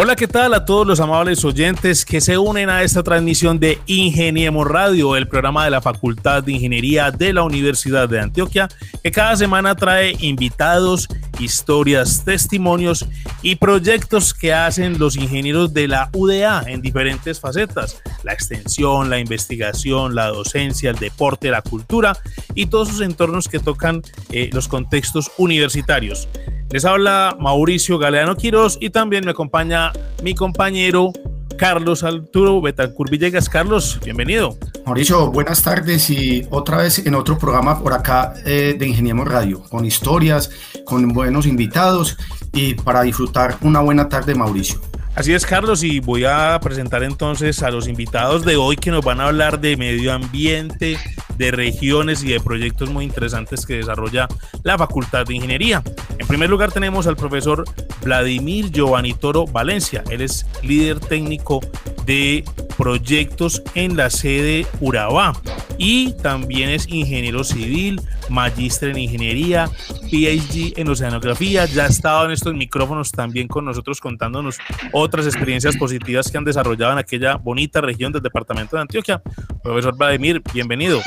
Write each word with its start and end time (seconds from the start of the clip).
Hola, 0.00 0.14
¿qué 0.14 0.28
tal 0.28 0.54
a 0.54 0.64
todos 0.64 0.86
los 0.86 1.00
amables 1.00 1.44
oyentes 1.44 2.04
que 2.04 2.20
se 2.20 2.38
unen 2.38 2.70
a 2.70 2.84
esta 2.84 3.02
transmisión 3.02 3.58
de 3.58 3.80
Ingeniemos 3.86 4.64
Radio, 4.64 5.16
el 5.16 5.26
programa 5.26 5.64
de 5.64 5.72
la 5.72 5.82
Facultad 5.82 6.44
de 6.44 6.52
Ingeniería 6.52 7.10
de 7.10 7.32
la 7.32 7.42
Universidad 7.42 8.08
de 8.08 8.20
Antioquia, 8.20 8.68
que 9.02 9.10
cada 9.10 9.34
semana 9.34 9.74
trae 9.74 10.14
invitados, 10.20 11.08
historias, 11.40 12.24
testimonios 12.24 13.06
y 13.42 13.56
proyectos 13.56 14.34
que 14.34 14.54
hacen 14.54 15.00
los 15.00 15.16
ingenieros 15.16 15.74
de 15.74 15.88
la 15.88 16.10
UDA 16.12 16.62
en 16.68 16.80
diferentes 16.80 17.40
facetas, 17.40 18.00
la 18.22 18.32
extensión, 18.32 19.10
la 19.10 19.18
investigación, 19.18 20.14
la 20.14 20.28
docencia, 20.28 20.90
el 20.90 20.96
deporte, 21.00 21.50
la 21.50 21.62
cultura 21.62 22.16
y 22.54 22.66
todos 22.66 22.90
sus 22.90 23.00
entornos 23.00 23.48
que 23.48 23.58
tocan 23.58 24.02
eh, 24.30 24.48
los 24.52 24.68
contextos 24.68 25.32
universitarios. 25.38 26.28
Les 26.70 26.84
habla 26.84 27.34
Mauricio 27.40 27.98
Galeano 27.98 28.36
Quiroz 28.36 28.76
y 28.78 28.90
también 28.90 29.24
me 29.24 29.30
acompaña 29.30 29.87
mi 30.22 30.34
compañero 30.34 31.12
Carlos 31.58 32.04
Arturo 32.04 32.60
Betancur 32.62 33.10
Villegas. 33.10 33.48
Carlos, 33.48 33.98
bienvenido. 34.04 34.56
Mauricio, 34.86 35.30
buenas 35.30 35.62
tardes 35.62 36.08
y 36.08 36.46
otra 36.50 36.78
vez 36.78 37.04
en 37.04 37.14
otro 37.14 37.36
programa 37.36 37.82
por 37.82 37.92
acá 37.92 38.34
eh, 38.46 38.76
de 38.78 38.86
Ingeniemos 38.86 39.26
Radio, 39.26 39.62
con 39.64 39.84
historias, 39.84 40.50
con 40.84 41.08
buenos 41.08 41.46
invitados 41.46 42.16
y 42.52 42.74
para 42.74 43.02
disfrutar 43.02 43.56
una 43.60 43.80
buena 43.80 44.08
tarde, 44.08 44.34
Mauricio. 44.34 44.80
Así 45.14 45.34
es, 45.34 45.44
Carlos, 45.44 45.82
y 45.82 45.98
voy 45.98 46.24
a 46.24 46.58
presentar 46.62 47.02
entonces 47.02 47.64
a 47.64 47.72
los 47.72 47.88
invitados 47.88 48.44
de 48.44 48.56
hoy 48.56 48.76
que 48.76 48.92
nos 48.92 49.04
van 49.04 49.20
a 49.20 49.26
hablar 49.26 49.60
de 49.60 49.76
medio 49.76 50.12
ambiente, 50.12 50.96
de 51.38 51.50
regiones 51.50 52.22
y 52.22 52.32
de 52.32 52.40
proyectos 52.40 52.90
muy 52.90 53.04
interesantes 53.04 53.64
que 53.64 53.76
desarrolla 53.76 54.28
la 54.64 54.76
Facultad 54.76 55.24
de 55.24 55.34
Ingeniería. 55.34 55.82
En 56.18 56.26
primer 56.26 56.50
lugar 56.50 56.72
tenemos 56.72 57.06
al 57.06 57.16
profesor 57.16 57.64
Vladimir 58.02 58.70
Giovanni 58.70 59.14
Toro 59.14 59.46
Valencia. 59.46 60.04
Él 60.10 60.20
es 60.20 60.44
líder 60.62 61.00
técnico 61.00 61.60
de 62.04 62.44
proyectos 62.76 63.62
en 63.74 63.96
la 63.96 64.10
sede 64.10 64.66
Urabá 64.80 65.32
y 65.78 66.12
también 66.14 66.68
es 66.70 66.88
ingeniero 66.88 67.44
civil, 67.44 68.00
magíster 68.28 68.90
en 68.90 68.98
ingeniería, 68.98 69.68
PhD 70.10 70.74
en 70.76 70.88
oceanografía, 70.88 71.64
ya 71.66 71.84
ha 71.84 71.88
estado 71.88 72.26
en 72.26 72.32
estos 72.32 72.54
micrófonos 72.54 73.12
también 73.12 73.48
con 73.48 73.64
nosotros 73.64 74.00
contándonos 74.00 74.58
otras 74.92 75.26
experiencias 75.26 75.76
positivas 75.76 76.30
que 76.30 76.36
han 76.36 76.44
desarrollado 76.44 76.92
en 76.92 76.98
aquella 76.98 77.36
bonita 77.36 77.80
región 77.80 78.12
del 78.12 78.22
departamento 78.22 78.76
de 78.76 78.82
Antioquia. 78.82 79.22
Profesor 79.62 79.96
Vladimir, 79.96 80.42
bienvenido. 80.52 81.00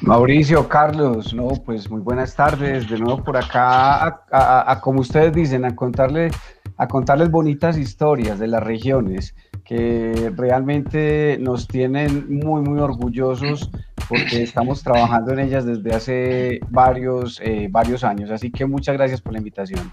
Mauricio, 0.00 0.68
Carlos, 0.68 1.32
no, 1.32 1.48
pues 1.64 1.88
muy 1.88 2.00
buenas 2.00 2.34
tardes, 2.34 2.88
de 2.90 2.98
nuevo 2.98 3.22
por 3.22 3.36
acá, 3.36 4.22
como 4.82 5.00
ustedes 5.00 5.32
dicen, 5.32 5.64
a 5.64 5.74
contarle, 5.74 6.30
a 6.76 6.88
contarles 6.88 7.30
bonitas 7.30 7.78
historias 7.78 8.38
de 8.38 8.48
las 8.48 8.62
regiones 8.62 9.34
que 9.64 10.32
realmente 10.36 11.38
nos 11.40 11.66
tienen 11.66 12.26
muy, 12.28 12.62
muy 12.62 12.80
orgullosos 12.80 13.70
porque 14.08 14.42
estamos 14.42 14.82
trabajando 14.82 15.32
en 15.32 15.40
ellas 15.40 15.64
desde 15.64 15.94
hace 15.94 16.60
varios, 16.68 17.40
eh, 17.42 17.68
varios 17.70 18.04
años. 18.04 18.30
Así 18.30 18.50
que 18.50 18.66
muchas 18.66 18.96
gracias 18.96 19.20
por 19.20 19.32
la 19.32 19.38
invitación. 19.38 19.92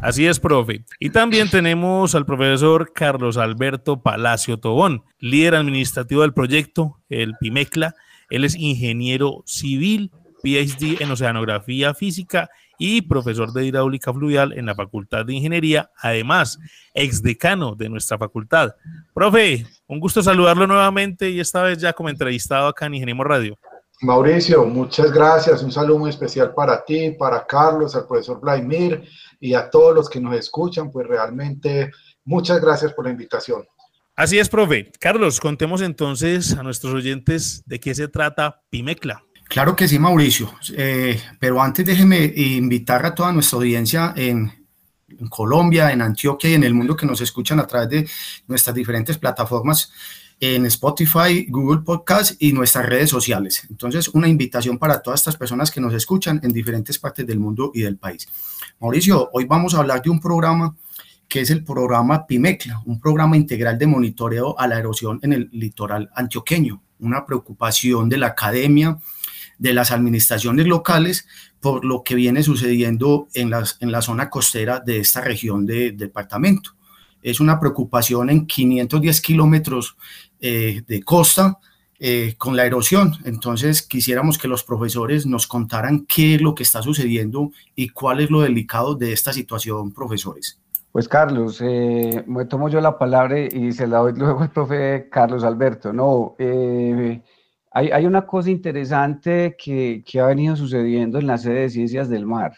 Así 0.00 0.26
es, 0.26 0.40
profe. 0.40 0.84
Y 0.98 1.10
también 1.10 1.48
tenemos 1.48 2.14
al 2.14 2.26
profesor 2.26 2.92
Carlos 2.92 3.38
Alberto 3.38 4.02
Palacio 4.02 4.58
Tobón, 4.58 5.04
líder 5.18 5.54
administrativo 5.54 6.22
del 6.22 6.34
proyecto, 6.34 6.98
el 7.08 7.34
PIMECLA. 7.38 7.94
Él 8.28 8.44
es 8.44 8.56
ingeniero 8.56 9.42
civil, 9.46 10.10
PhD 10.42 11.00
en 11.00 11.10
oceanografía 11.10 11.94
física 11.94 12.50
y 12.78 13.02
profesor 13.02 13.52
de 13.52 13.66
hidráulica 13.66 14.12
fluvial 14.12 14.52
en 14.52 14.66
la 14.66 14.74
Facultad 14.74 15.24
de 15.24 15.34
Ingeniería, 15.34 15.90
además, 15.98 16.58
exdecano 16.92 17.74
de 17.74 17.88
nuestra 17.88 18.18
facultad. 18.18 18.74
Profe, 19.12 19.66
un 19.86 20.00
gusto 20.00 20.22
saludarlo 20.22 20.66
nuevamente 20.66 21.30
y 21.30 21.40
esta 21.40 21.62
vez 21.62 21.78
ya 21.78 21.92
como 21.92 22.08
entrevistado 22.08 22.68
acá 22.68 22.86
en 22.86 22.94
Ingeniemos 22.94 23.26
Radio. 23.26 23.58
Mauricio, 24.00 24.66
muchas 24.66 25.10
gracias. 25.12 25.62
Un 25.62 25.72
saludo 25.72 25.98
muy 25.98 26.10
especial 26.10 26.52
para 26.54 26.84
ti, 26.84 27.12
para 27.12 27.46
Carlos, 27.46 27.94
al 27.94 28.06
profesor 28.06 28.40
Vladimir 28.40 29.04
y 29.40 29.54
a 29.54 29.70
todos 29.70 29.94
los 29.94 30.10
que 30.10 30.20
nos 30.20 30.36
escuchan. 30.36 30.90
Pues 30.90 31.06
realmente 31.06 31.90
muchas 32.24 32.60
gracias 32.60 32.92
por 32.92 33.06
la 33.06 33.12
invitación. 33.12 33.64
Así 34.16 34.38
es, 34.38 34.48
profe. 34.48 34.92
Carlos, 35.00 35.40
contemos 35.40 35.80
entonces 35.80 36.56
a 36.56 36.62
nuestros 36.62 36.94
oyentes 36.94 37.62
de 37.66 37.80
qué 37.80 37.94
se 37.94 38.08
trata 38.08 38.62
Pimecla. 38.70 39.24
Claro 39.54 39.76
que 39.76 39.86
sí, 39.86 40.00
Mauricio. 40.00 40.52
Eh, 40.76 41.16
pero 41.38 41.62
antes 41.62 41.86
déjeme 41.86 42.24
invitar 42.24 43.06
a 43.06 43.14
toda 43.14 43.32
nuestra 43.32 43.58
audiencia 43.58 44.12
en, 44.16 44.50
Colombia, 45.28 45.92
en 45.92 46.02
Antioquia 46.02 46.50
y 46.50 46.54
en 46.54 46.64
el 46.64 46.74
mundo 46.74 46.96
que 46.96 47.06
nos 47.06 47.20
escuchan 47.20 47.60
a 47.60 47.66
través 47.68 47.88
de 47.88 48.08
nuestras 48.48 48.74
diferentes 48.74 49.16
plataformas 49.16 49.92
en 50.40 50.66
Spotify, 50.66 51.46
Google 51.48 51.82
Podcast 51.82 52.34
y 52.42 52.52
nuestras 52.52 52.84
redes 52.86 53.10
sociales. 53.10 53.64
Entonces, 53.70 54.08
una 54.08 54.26
invitación 54.26 54.76
para 54.76 55.00
todas 55.00 55.20
estas 55.20 55.36
personas 55.36 55.70
que 55.70 55.80
nos 55.80 55.94
escuchan 55.94 56.40
en 56.42 56.50
diferentes 56.50 56.98
partes 56.98 57.24
del 57.24 57.38
mundo 57.38 57.70
y 57.72 57.82
del 57.82 57.96
país. 57.96 58.26
Mauricio, 58.80 59.30
hoy 59.34 59.44
vamos 59.44 59.72
a 59.74 59.78
hablar 59.78 60.02
de 60.02 60.10
un 60.10 60.18
programa 60.18 60.74
que 61.28 61.42
es 61.42 61.50
el 61.50 61.62
programa 61.62 62.26
PIMECLA, 62.26 62.82
un 62.86 62.98
programa 62.98 63.36
integral 63.36 63.78
de 63.78 63.86
monitoreo 63.86 64.58
a 64.58 64.66
la 64.66 64.80
erosión 64.80 65.20
en 65.22 65.32
el 65.32 65.48
litoral 65.52 66.10
antioqueño, 66.12 66.82
una 66.98 67.24
preocupación 67.24 68.08
de 68.08 68.18
la 68.18 68.26
academia, 68.26 68.98
de 69.58 69.74
las 69.74 69.90
administraciones 69.90 70.66
locales 70.66 71.26
por 71.60 71.84
lo 71.84 72.02
que 72.02 72.14
viene 72.14 72.42
sucediendo 72.42 73.28
en, 73.34 73.50
las, 73.50 73.78
en 73.80 73.92
la 73.92 74.02
zona 74.02 74.30
costera 74.30 74.80
de 74.80 74.98
esta 74.98 75.20
región 75.20 75.64
del 75.66 75.96
departamento. 75.96 76.70
Es 77.22 77.40
una 77.40 77.58
preocupación 77.58 78.28
en 78.28 78.46
510 78.46 79.20
kilómetros 79.20 79.96
eh, 80.40 80.82
de 80.86 81.02
costa 81.02 81.58
eh, 82.00 82.34
con 82.36 82.56
la 82.56 82.66
erosión. 82.66 83.12
Entonces 83.24 83.80
quisiéramos 83.80 84.36
que 84.36 84.48
los 84.48 84.62
profesores 84.62 85.26
nos 85.26 85.46
contaran 85.46 86.04
qué 86.06 86.34
es 86.34 86.42
lo 86.42 86.54
que 86.54 86.64
está 86.64 86.82
sucediendo 86.82 87.50
y 87.74 87.88
cuál 87.88 88.20
es 88.20 88.30
lo 88.30 88.42
delicado 88.42 88.94
de 88.94 89.12
esta 89.12 89.32
situación, 89.32 89.92
profesores. 89.92 90.60
Pues 90.94 91.08
Carlos, 91.08 91.60
eh, 91.60 92.22
me 92.26 92.44
tomo 92.44 92.68
yo 92.68 92.80
la 92.80 92.98
palabra 92.98 93.40
y 93.40 93.72
se 93.72 93.86
la 93.86 93.98
doy 93.98 94.12
luego 94.14 94.42
al 94.42 94.50
profe 94.50 95.08
Carlos 95.10 95.44
Alberto. 95.44 95.92
No, 95.92 96.36
eh, 96.38 97.22
hay, 97.74 98.06
una 98.06 98.24
cosa 98.24 98.50
interesante 98.50 99.56
que, 99.58 100.04
ha 100.20 100.26
venido 100.26 100.54
sucediendo 100.54 101.18
en 101.18 101.26
la 101.26 101.38
sede 101.38 101.62
de 101.62 101.70
Ciencias 101.70 102.08
del 102.08 102.24
Mar, 102.24 102.52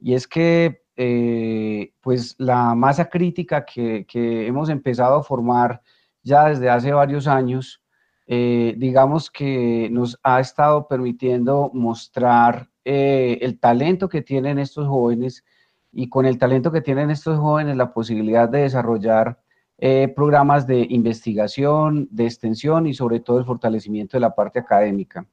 y 0.00 0.14
es 0.14 0.26
que 0.26 0.82
eh, 0.96 1.92
pues 2.00 2.34
la 2.38 2.74
masa 2.74 3.10
crítica 3.10 3.66
que, 3.66 4.06
hemos 4.46 4.70
empezado 4.70 5.16
a 5.16 5.22
formar 5.22 5.82
ya 6.22 6.48
desde 6.48 6.70
hace 6.70 6.90
varios 6.92 7.26
años, 7.26 7.82
eh, 8.26 8.74
digamos 8.78 9.30
que 9.30 9.88
nos 9.92 10.18
ha 10.22 10.40
estado 10.40 10.88
permitiendo 10.88 11.70
mostrar 11.74 12.70
eh, 12.84 13.38
el 13.42 13.60
talento 13.60 14.08
que 14.08 14.22
tienen 14.22 14.58
estos 14.58 14.88
jóvenes 14.88 15.44
y 15.92 16.08
con 16.08 16.24
el 16.24 16.38
talento 16.38 16.72
que 16.72 16.80
tienen 16.80 17.10
estos 17.10 17.38
jóvenes 17.38 17.76
la 17.76 17.92
posibilidad 17.92 18.48
de 18.48 18.60
desarrollar 18.60 19.38
eh, 19.78 20.12
programas 20.14 20.66
de 20.66 20.86
investigación, 20.88 22.08
de 22.10 22.24
extensión 22.24 22.86
y 22.86 22.94
sobre 22.94 23.20
todo 23.20 23.38
el 23.38 23.44
fortalecimiento 23.44 24.16
de 24.16 24.22
la 24.22 24.34
parte 24.34 24.58
académica. 24.58 25.26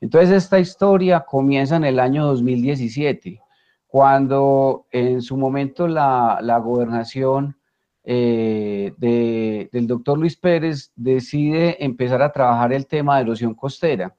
Entonces 0.00 0.30
esta 0.30 0.58
historia 0.58 1.20
comienza 1.20 1.76
en 1.76 1.84
el 1.84 2.00
año 2.00 2.24
2017, 2.24 3.42
cuando 3.86 4.86
en 4.90 5.20
su 5.20 5.36
momento 5.36 5.86
la, 5.86 6.60
gobernación 6.64 7.58
eh, 8.02 8.92
del 8.96 9.86
doctor 9.86 10.18
Luis 10.18 10.36
Pérez 10.36 10.92
decide 10.96 11.84
empezar 11.84 12.22
a 12.22 12.32
trabajar 12.32 12.72
el 12.72 12.86
tema 12.86 13.16
de 13.16 13.22
erosión 13.22 13.54
costera 13.54 14.16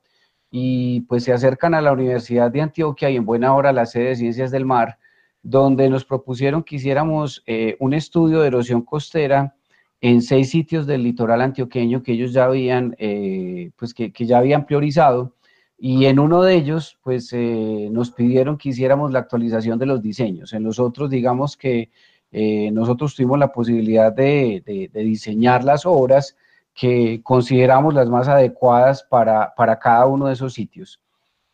y 0.51 1.01
pues 1.01 1.23
se 1.23 1.33
acercan 1.33 1.73
a 1.73 1.81
la 1.81 1.93
Universidad 1.93 2.51
de 2.51 2.61
Antioquia 2.61 3.09
y 3.09 3.15
en 3.15 3.25
buena 3.25 3.55
hora 3.55 3.71
la 3.71 3.87
sede 3.87 4.09
de 4.09 4.15
Ciencias 4.17 4.51
del 4.51 4.65
Mar, 4.65 4.99
donde 5.41 5.89
nos 5.89 6.05
propusieron 6.05 6.61
que 6.61 6.75
hiciéramos 6.75 7.41
eh, 7.47 7.77
un 7.79 7.95
estudio 7.95 8.41
de 8.41 8.47
erosión 8.47 8.83
costera 8.83 9.55
en 10.01 10.23
seis 10.23 10.49
sitios 10.49 10.87
del 10.87 11.03
litoral 11.03 11.41
antioqueño 11.41 12.01
que 12.01 12.13
ellos 12.13 12.33
ya 12.33 12.45
habían, 12.45 12.95
eh, 12.97 13.71
pues 13.77 13.93
que, 13.93 14.11
ya 14.11 14.39
habían 14.39 14.65
priorizado 14.65 15.35
y 15.77 16.05
en 16.05 16.19
uno 16.19 16.41
de 16.41 16.55
ellos, 16.55 16.99
pues 17.03 17.31
eh, 17.33 17.89
nos 17.91 18.11
pidieron 18.11 18.57
que 18.57 18.69
hiciéramos 18.69 19.11
la 19.11 19.19
actualización 19.19 19.79
de 19.79 19.87
los 19.87 20.01
diseños. 20.01 20.53
En 20.53 20.63
los 20.63 20.79
otros, 20.79 21.09
digamos 21.09 21.57
que 21.57 21.89
eh, 22.31 22.69
nosotros 22.71 23.15
tuvimos 23.15 23.39
la 23.39 23.51
posibilidad 23.51 24.11
de, 24.13 24.89
diseñar 24.93 25.63
las 25.63 25.85
obras 25.85 26.35
que 26.73 27.21
consideramos 27.23 27.93
las 27.93 28.09
más 28.09 28.27
adecuadas 28.27 29.03
para, 29.03 29.53
para 29.55 29.79
cada 29.79 30.05
uno 30.05 30.27
de 30.27 30.33
esos 30.33 30.53
sitios. 30.53 30.99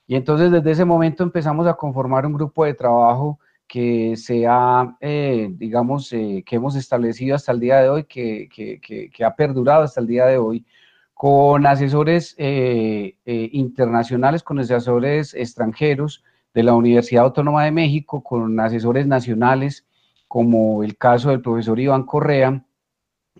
Y 0.08 0.16
entonces 0.16 0.52
desde 0.52 0.72
ese 0.72 0.86
momento 0.86 1.24
empezamos 1.24 1.68
a 1.68 1.74
conformar 1.74 2.26
un 2.26 2.34
grupo 2.34 2.66
de 2.66 2.74
trabajo 2.74 3.40
que 3.68 4.16
se 4.16 4.48
ha, 4.48 4.98
eh, 5.02 5.50
digamos, 5.52 6.12
eh, 6.14 6.44
que 6.46 6.56
hemos 6.56 6.76
establecido 6.76 7.36
hasta 7.36 7.52
el 7.52 7.60
día 7.60 7.82
de 7.82 7.90
hoy, 7.90 8.04
que, 8.06 8.48
que, 8.54 8.80
que, 8.80 9.26
ha 9.26 9.36
perdurado 9.36 9.84
hasta 9.84 10.02
el 10.02 10.08
día 10.08 10.26
de 10.26 10.38
hoy, 10.38 10.66
con 11.14 11.66
asesores 11.66 12.36
eh, 12.38 13.16
internacionales, 13.26 14.44
con 14.44 14.60
asesores 14.60 15.34
extranjeros 15.34 16.24
de 16.54 16.64
la 16.64 16.76
Universidad 16.76 17.26
Autónoma 17.26 17.66
de 17.66 17.72
México, 17.72 18.24
con 18.24 18.60
asesores 18.60 19.08
nacionales, 19.08 19.86
como 20.28 20.84
el 20.84 20.98
caso 20.98 21.30
del 21.30 21.42
profesor 21.42 21.80
Iván 21.80 22.04
Correa, 22.04 22.64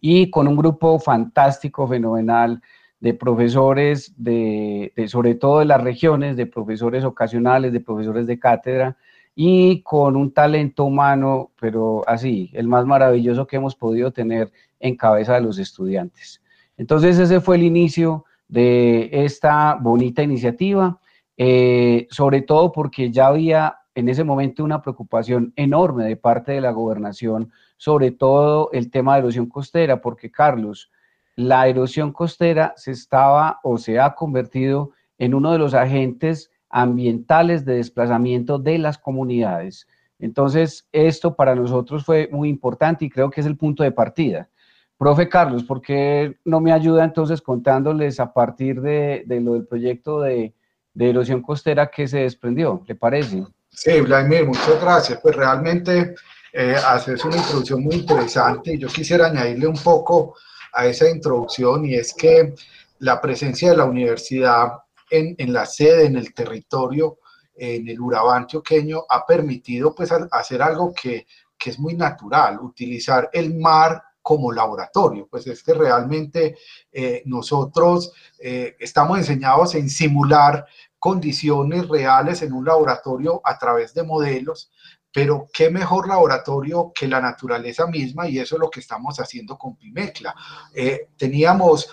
y 0.02 0.30
con 0.30 0.48
un 0.48 0.56
grupo 0.56 1.00
fantástico, 1.00 1.88
fenomenal, 1.88 2.62
de 3.00 3.14
profesores, 3.14 4.14
de, 4.18 4.92
sobre 5.08 5.36
todo 5.36 5.60
de 5.60 5.66
las 5.66 5.84
regiones, 5.84 6.36
de 6.36 6.48
profesores 6.48 7.04
ocasionales, 7.04 7.72
de 7.72 7.80
profesores 7.80 8.26
de 8.26 8.40
cátedra, 8.40 8.98
y 9.40 9.84
con 9.84 10.16
un 10.16 10.32
talento 10.32 10.84
humano, 10.84 11.52
pero 11.62 12.02
así, 12.08 12.50
el 12.54 12.68
más 12.68 12.88
maravilloso 12.88 13.46
que 13.46 13.58
hemos 13.58 13.76
podido 13.76 14.12
tener 14.12 14.52
en 14.80 14.96
cabeza 14.96 15.36
de 15.36 15.42
los 15.42 15.60
estudiantes. 15.60 16.42
Entonces 16.76 17.20
ese 17.20 17.40
fue 17.40 17.58
el 17.58 17.62
inicio 17.62 18.26
de 18.48 19.10
esta 19.12 19.76
bonita 19.76 20.24
iniciativa, 20.24 21.00
eh, 21.38 22.08
sobre 22.10 22.42
todo 22.42 22.72
porque 22.72 23.12
ya 23.12 23.28
había 23.28 23.78
en 23.94 24.10
ese 24.10 24.24
momento 24.24 24.64
una 24.64 24.82
preocupación 24.82 25.54
enorme 25.56 26.06
de 26.06 26.18
parte 26.18 26.54
de 26.54 26.62
la 26.62 26.72
gobernación, 26.72 27.52
sobre 27.78 28.10
todo 28.10 28.72
el 28.72 28.90
tema 28.90 29.14
de 29.14 29.20
erosión 29.20 29.46
costera, 29.46 30.02
porque 30.02 30.32
Carlos, 30.32 30.90
la 31.36 31.68
erosión 31.68 32.12
costera 32.12 32.74
se 32.76 32.90
estaba 32.90 33.60
o 33.62 33.78
se 33.78 34.00
ha 34.00 34.16
convertido 34.16 34.94
en 35.20 35.36
uno 35.36 35.52
de 35.52 35.60
los 35.60 35.76
agentes 35.76 36.50
ambientales 36.70 37.66
de 37.66 37.76
desplazamiento 37.76 38.60
de 38.60 38.78
las 38.78 38.98
comunidades. 38.98 39.88
Entonces, 40.20 40.88
esto 40.92 41.36
para 41.36 41.56
nosotros 41.56 42.04
fue 42.04 42.28
muy 42.32 42.50
importante 42.50 43.06
y 43.06 43.10
creo 43.10 43.30
que 43.30 43.42
es 43.42 43.48
el 43.48 43.58
punto 43.58 43.84
de 43.84 43.92
partida. 43.92 44.50
Profe 44.98 45.30
Carlos, 45.30 45.64
¿por 45.64 45.82
qué 45.82 46.38
no 46.44 46.60
me 46.60 46.72
ayuda 46.72 47.04
entonces 47.04 47.42
contándoles 47.42 48.20
a 48.20 48.34
partir 48.34 48.82
de, 48.82 49.24
lo 49.28 49.54
del 49.54 49.68
proyecto 49.68 50.22
de, 50.22 50.54
erosión 50.98 51.44
costera 51.44 51.88
que 51.88 52.08
se 52.08 52.20
desprendió? 52.20 52.84
¿Le 52.88 52.96
parece? 52.96 53.46
Sí, 53.70 54.02
Vladimir, 54.02 54.48
muchas 54.48 54.82
gracias. 54.82 55.20
Pues 55.22 55.36
realmente 55.36 56.16
eh, 56.52 56.76
haces 56.88 57.24
una 57.24 57.38
introducción 57.38 57.84
muy 57.84 57.96
interesante 57.98 58.74
y 58.74 58.80
yo 58.80 58.88
quisiera 58.88 59.28
añadirle 59.28 59.68
un 59.68 59.78
poco 59.78 60.36
a 60.74 60.88
esa 60.88 61.08
introducción 61.08 61.86
y 61.86 61.94
es 61.94 62.14
que 62.16 62.56
la 63.00 63.22
presencia 63.22 63.70
de 63.70 63.78
la 63.78 63.86
universidad 63.86 64.70
en, 65.10 65.54
la 65.54 65.66
sede, 65.66 66.06
en 66.06 66.18
el 66.18 66.34
territorio, 66.34 67.20
en 67.56 67.88
el 67.88 68.00
Urabá 68.00 68.38
antioqueño, 68.38 69.04
ha 69.10 69.26
permitido 69.26 69.94
pues 69.96 70.12
hacer 70.32 70.62
algo 70.62 70.94
que, 70.94 71.26
que 71.58 71.72
es 71.72 71.80
muy 71.80 71.96
natural, 71.96 72.60
utilizar 72.60 73.30
el 73.34 73.56
mar 73.56 74.02
como 74.28 74.52
laboratorio, 74.52 75.26
pues 75.32 75.48
es 75.48 75.64
que 75.64 75.74
realmente 75.74 76.58
eh, 76.92 77.24
nosotros 77.26 78.12
eh, 78.38 78.76
estamos 78.78 79.20
enseñados 79.20 79.74
en 79.76 79.90
simular 79.90 80.66
condiciones 81.00 81.88
reales 81.88 82.42
en 82.42 82.52
un 82.52 82.66
laboratorio 82.66 83.40
a 83.42 83.58
través 83.58 83.94
de 83.94 84.04
modelos, 84.04 84.70
pero 85.14 85.48
qué 85.54 85.70
mejor 85.70 86.10
laboratorio 86.10 86.92
que 86.94 87.08
la 87.08 87.22
naturaleza 87.22 87.88
misma 87.88 88.28
y 88.28 88.40
eso 88.40 88.56
es 88.56 88.60
lo 88.60 88.70
que 88.70 88.82
estamos 88.82 89.18
haciendo 89.22 89.58
con 89.58 89.78
Pimecla. 89.78 90.36
Eh, 90.76 91.08
teníamos 91.16 91.90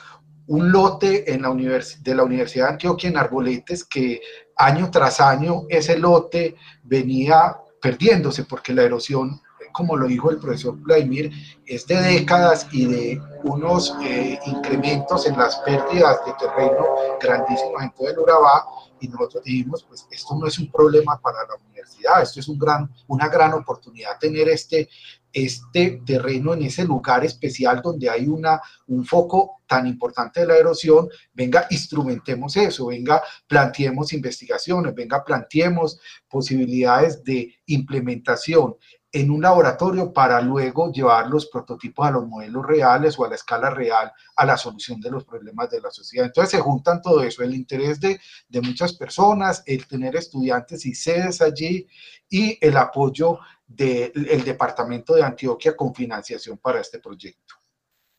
un 0.47 0.71
lote 0.71 1.33
en 1.33 1.43
la 1.43 1.51
de 1.51 2.15
la 2.15 2.23
Universidad 2.23 2.67
de 2.67 2.73
Antioquia 2.73 3.11
en 3.11 3.17
Arboletes 3.17 3.85
que 3.85 4.21
año 4.57 4.91
tras 4.91 5.21
año 5.21 5.63
ese 5.69 5.99
lote 5.99 6.57
venía 6.83 7.57
perdiéndose 7.81 8.45
porque 8.45 8.73
la 8.73 8.83
erosión, 8.83 9.41
como 9.73 9.97
lo 9.97 10.07
dijo 10.07 10.31
el 10.31 10.39
profesor 10.39 10.77
Vladimir, 10.77 11.31
es 11.67 11.87
de 11.87 11.97
décadas 11.97 12.67
y 12.73 12.87
de 12.87 13.23
unos 13.45 13.95
eh, 14.03 14.39
incrementos 14.47 15.27
en 15.27 15.37
las 15.37 15.57
pérdidas 15.59 16.25
de 16.25 16.33
terreno 16.39 16.87
grandísimos 17.21 17.83
en 17.83 17.91
todo 17.93 18.09
el 18.09 18.19
Urabá 18.19 18.65
y 19.01 19.09
nosotros 19.09 19.45
dijimos, 19.45 19.85
pues 19.87 20.07
esto 20.11 20.35
no 20.37 20.47
es 20.47 20.59
un 20.59 20.71
problema 20.71 21.21
para 21.21 21.39
la 21.47 21.57
universidad, 21.67 22.23
esto 22.23 22.41
es 22.41 22.49
un 22.49 22.59
gran, 22.59 22.91
una 23.09 23.29
gran 23.29 23.53
oportunidad 23.53 24.19
tener 24.19 24.49
este, 24.49 24.89
este 25.35 26.01
terreno 26.07 26.55
en 26.55 26.63
ese 26.63 26.85
lugar 26.85 27.25
especial 27.25 27.83
donde 27.83 28.09
hay 28.09 28.27
una, 28.29 28.61
un 28.87 29.05
foco 29.05 29.63
tan 29.67 29.87
importante 29.87 30.41
de 30.41 30.47
la 30.47 30.57
erosión, 30.57 31.09
venga, 31.33 31.67
instrumentemos 31.71 32.57
eso, 32.57 32.87
venga, 32.87 33.23
planteemos 33.47 34.13
investigaciones, 34.13 34.95
venga, 34.95 35.25
planteemos 35.25 35.99
posibilidades 36.29 37.25
de 37.25 37.55
implementación 37.67 38.77
en 39.15 39.31
un 39.31 39.43
laboratorio 39.43 40.13
para 40.13 40.41
luego 40.41 40.91
llevar 40.91 41.29
los 41.29 41.47
prototipos 41.47 42.05
a 42.05 42.11
los 42.11 42.27
modelos 42.27 42.67
reales 42.67 43.17
o 43.17 43.25
a 43.25 43.29
la 43.29 43.37
escala 43.37 43.71
real 43.71 44.13
a 44.35 44.45
la 44.45 44.57
solución 44.57 45.01
de 45.01 45.09
los 45.09 45.25
problemas 45.25 45.71
de 45.71 45.81
la 45.81 45.93
sociedad. 45.93 46.27
Entonces 46.27 46.51
se 46.51 46.61
juntan 46.61 47.01
todo 47.01 47.23
eso, 47.23 47.45
el 47.45 47.55
interés 47.55 48.01
de, 48.01 48.19
de 48.49 48.61
muchas 48.61 48.93
personas, 48.95 49.63
el 49.67 49.87
tener 49.87 50.17
estudiantes 50.17 50.85
y 50.85 50.97
sedes 50.97 51.41
allí 51.41 51.87
y 52.29 52.59
el 52.61 52.77
apoyo 52.77 53.39
del 53.67 54.45
Departamento 54.45 55.15
de 55.15 55.23
Antioquia 55.23 55.75
con 55.77 55.95
financiación 55.95 56.59
para 56.59 56.81
este 56.81 56.99
proyecto. 56.99 57.55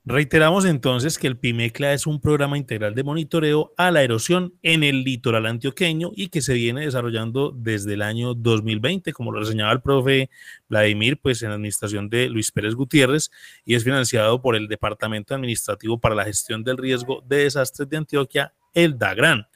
Reiteramos 0.08 0.66
entonces 0.66 1.18
que 1.18 1.26
el 1.26 1.36
PIMECLA 1.36 1.94
es 1.94 2.06
un 2.06 2.22
programa 2.22 2.60
integral 2.60 2.94
de 2.94 3.04
monitoreo 3.04 3.74
a 3.76 3.90
la 3.90 4.04
erosión 4.04 4.54
en 4.62 4.84
el 4.84 5.04
litoral 5.04 5.48
antioqueño 5.48 6.12
y 6.16 6.28
que 6.28 6.44
se 6.44 6.54
viene 6.54 6.82
desarrollando 6.82 7.52
desde 7.52 7.96
el 7.96 8.04
año 8.04 8.36
2020, 8.36 9.14
como 9.14 9.32
lo 9.32 9.40
reseñaba 9.40 9.72
el 9.72 9.82
profe 9.82 10.30
Vladimir, 10.70 11.20
pues 11.20 11.42
en 11.42 11.50
la 11.50 11.56
administración 11.56 12.08
de 12.08 12.30
Luis 12.30 12.52
Pérez 12.52 12.76
Gutiérrez 12.76 13.32
y 13.66 13.74
es 13.74 13.84
financiado 13.84 14.44
por 14.44 14.56
el 14.56 14.68
Departamento 14.68 15.34
Administrativo 15.34 16.00
para 16.00 16.14
la 16.14 16.26
Gestión 16.26 16.64
del 16.64 16.78
Riesgo 16.78 17.24
de 17.26 17.38
Desastres 17.38 17.90
de 17.90 17.98
Antioquia, 17.98 18.54
el 18.76 19.00
DAGRAN. 19.00 19.48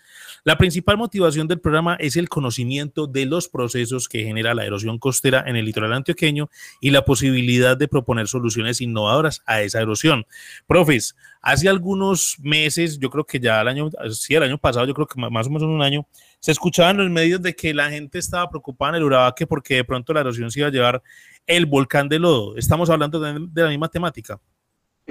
La 0.44 0.58
principal 0.58 0.98
motivación 0.98 1.48
del 1.48 1.60
programa 1.60 1.96
es 2.00 2.16
el 2.16 2.30
conocimiento 2.30 3.08
de 3.08 3.26
los 3.26 3.50
procesos 3.50 4.08
que 4.08 4.24
genera 4.24 4.54
la 4.54 4.66
erosión 4.66 4.98
costera 4.98 5.44
en 5.46 5.56
el 5.56 5.66
litoral 5.66 5.94
antioqueño 5.94 6.50
y 6.82 6.92
la 6.92 7.06
posibilidad 7.06 7.78
de 7.78 7.88
proponer 7.88 8.28
soluciones 8.28 8.82
innovadoras 8.82 9.42
a 9.46 9.62
esa 9.62 9.82
erosión. 9.82 10.26
Profes, 10.68 11.16
hace 11.42 11.68
algunos 11.68 12.38
meses, 12.40 13.00
yo 13.00 13.10
creo 13.10 13.26
que 13.26 13.40
ya 13.40 13.62
el 13.62 13.68
año, 13.68 13.90
sí, 14.12 14.36
el 14.36 14.44
año 14.44 14.58
pasado, 14.58 14.86
yo 14.86 14.94
creo 14.94 15.08
que 15.08 15.20
más 15.20 15.48
o 15.48 15.50
menos 15.50 15.64
un 15.64 15.82
año, 15.82 16.08
se 16.40 16.52
escuchaba 16.52 16.92
en 16.92 16.98
los 16.98 17.10
medios 17.10 17.42
de 17.42 17.56
que 17.56 17.74
la 17.74 17.90
gente 17.90 18.18
estaba 18.20 18.50
preocupada 18.50 18.92
en 18.92 18.96
el 18.96 19.04
Urabaque 19.04 19.46
porque 19.46 19.76
de 19.76 19.84
pronto 19.84 20.14
la 20.14 20.22
erosión 20.22 20.50
se 20.52 20.60
iba 20.60 20.70
a 20.70 20.72
llevar 20.72 21.04
el 21.46 21.66
volcán 21.66 22.08
de 22.08 22.20
lodo. 22.20 22.56
Estamos 22.56 22.90
hablando 22.90 23.20
de 23.20 23.62
la 23.62 23.70
misma 23.70 23.90
temática. 23.90 24.40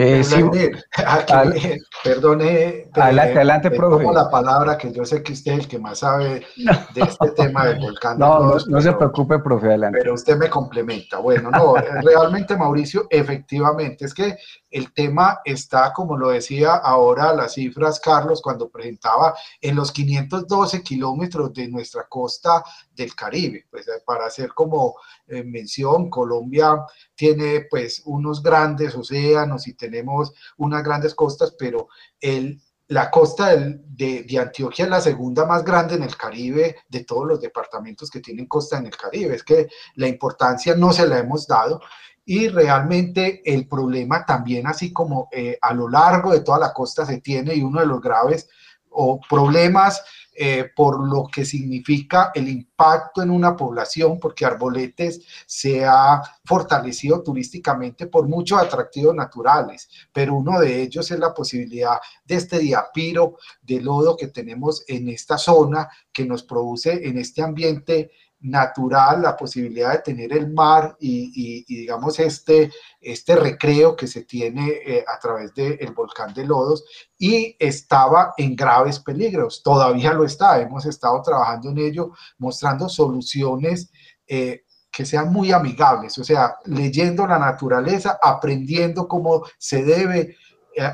Eh, 0.00 0.22
sí, 0.22 0.36
perdone, 2.04 2.88
adelante, 2.92 3.32
adelante, 3.34 3.70
profe. 3.72 4.04
la 4.04 4.30
palabra 4.30 4.78
que 4.78 4.92
yo 4.92 5.04
sé 5.04 5.24
que 5.24 5.32
usted 5.32 5.54
es 5.54 5.58
el 5.58 5.66
que 5.66 5.80
más 5.80 5.98
sabe 5.98 6.46
de 6.94 7.00
este 7.00 7.30
tema 7.36 7.66
del 7.66 7.80
volcán. 7.80 8.16
No, 8.16 8.58
no, 8.68 8.80
se 8.80 8.92
preocupe, 8.92 9.40
profe, 9.40 9.66
adelante. 9.66 9.98
Pero 9.98 10.14
usted 10.14 10.36
me 10.36 10.48
complementa. 10.48 11.18
Bueno, 11.18 11.50
no, 11.50 11.74
realmente, 12.04 12.56
Mauricio, 12.56 13.08
efectivamente, 13.10 14.04
es 14.04 14.14
que 14.14 14.36
el 14.70 14.92
tema 14.92 15.40
está, 15.44 15.92
como 15.92 16.16
lo 16.16 16.28
decía 16.28 16.76
ahora 16.76 17.32
las 17.32 17.54
cifras, 17.54 17.98
Carlos, 17.98 18.40
cuando 18.40 18.68
presentaba 18.68 19.34
en 19.60 19.74
los 19.74 19.90
512 19.90 20.80
kilómetros 20.84 21.52
de 21.52 21.66
nuestra 21.66 22.06
costa 22.08 22.62
del 22.94 23.16
Caribe. 23.16 23.66
Pues 23.68 23.90
para 24.06 24.26
hacer 24.26 24.50
como 24.54 24.94
eh, 25.26 25.42
mención, 25.42 26.08
Colombia 26.08 26.86
tiene 27.18 27.66
pues 27.68 28.02
unos 28.04 28.44
grandes 28.44 28.94
océanos 28.94 29.66
y 29.66 29.74
tenemos 29.74 30.32
unas 30.56 30.84
grandes 30.84 31.16
costas, 31.16 31.56
pero 31.58 31.88
el, 32.20 32.62
la 32.86 33.10
costa 33.10 33.56
de, 33.56 34.38
Antioquia 34.40 34.84
es 34.84 34.90
la 34.90 35.00
segunda 35.00 35.44
más 35.44 35.64
grande 35.64 35.96
en 35.96 36.04
el 36.04 36.16
Caribe 36.16 36.76
de 36.88 37.02
todos 37.02 37.26
los 37.26 37.40
departamentos 37.40 38.08
que 38.08 38.20
tienen 38.20 38.46
costa 38.46 38.78
en 38.78 38.86
el 38.86 38.96
Caribe. 38.96 39.34
Es 39.34 39.42
que 39.42 39.66
la 39.96 40.06
importancia 40.06 40.76
no 40.76 40.92
se 40.92 41.08
la 41.08 41.18
hemos 41.18 41.48
dado 41.48 41.80
y 42.24 42.46
realmente 42.46 43.42
el 43.44 43.66
problema 43.66 44.24
también, 44.24 44.68
así 44.68 44.92
como 44.92 45.28
eh, 45.32 45.58
a 45.60 45.74
lo 45.74 45.88
largo 45.88 46.32
de 46.32 46.40
toda 46.40 46.60
la 46.60 46.72
costa 46.72 47.04
se 47.04 47.20
tiene, 47.20 47.54
y 47.54 47.62
uno 47.62 47.80
de 47.80 47.86
los 47.86 48.00
graves 48.00 48.48
o 48.90 49.20
problemas 49.28 50.02
eh, 50.40 50.70
por 50.76 51.04
lo 51.04 51.26
que 51.26 51.44
significa 51.44 52.30
el 52.32 52.48
impacto 52.48 53.22
en 53.22 53.30
una 53.30 53.56
población, 53.56 54.20
porque 54.20 54.46
Arboletes 54.46 55.20
se 55.46 55.84
ha 55.84 56.22
fortalecido 56.44 57.24
turísticamente 57.24 58.06
por 58.06 58.28
muchos 58.28 58.62
atractivos 58.62 59.16
naturales, 59.16 59.88
pero 60.12 60.36
uno 60.36 60.60
de 60.60 60.80
ellos 60.80 61.10
es 61.10 61.18
la 61.18 61.34
posibilidad 61.34 61.98
de 62.24 62.36
este 62.36 62.60
diapiro 62.60 63.38
de 63.62 63.80
lodo 63.80 64.16
que 64.16 64.28
tenemos 64.28 64.84
en 64.86 65.08
esta 65.08 65.38
zona 65.38 65.88
que 66.12 66.24
nos 66.24 66.44
produce 66.44 67.08
en 67.08 67.18
este 67.18 67.42
ambiente 67.42 68.12
natural 68.40 69.22
la 69.22 69.36
posibilidad 69.36 69.92
de 69.92 69.98
tener 69.98 70.32
el 70.32 70.52
mar 70.52 70.96
y, 71.00 71.64
digamos 71.64 72.18
este, 72.20 72.70
este 73.00 73.36
recreo 73.36 73.96
que 73.96 74.06
se 74.06 74.22
tiene 74.22 74.68
eh, 74.84 75.04
a 75.06 75.18
través 75.18 75.52
del 75.54 75.92
volcán 75.92 76.32
de 76.32 76.46
Lodos 76.46 76.84
y 77.18 77.56
estaba 77.58 78.34
en 78.36 78.54
graves 78.54 79.00
peligros, 79.00 79.62
todavía 79.62 80.12
lo 80.12 80.24
está, 80.24 80.60
hemos 80.60 80.86
estado 80.86 81.20
trabajando 81.22 81.70
en 81.70 81.78
ello, 81.78 82.12
mostrando 82.38 82.88
soluciones 82.88 83.90
eh, 84.26 84.64
que 84.90 85.04
sean 85.04 85.32
muy 85.32 85.52
amigables, 85.52 86.16
o 86.18 86.24
sea, 86.24 86.56
leyendo 86.64 87.26
la 87.26 87.38
naturaleza, 87.38 88.18
aprendiendo 88.22 89.06
cómo 89.06 89.44
se 89.58 89.84
debe 89.84 90.36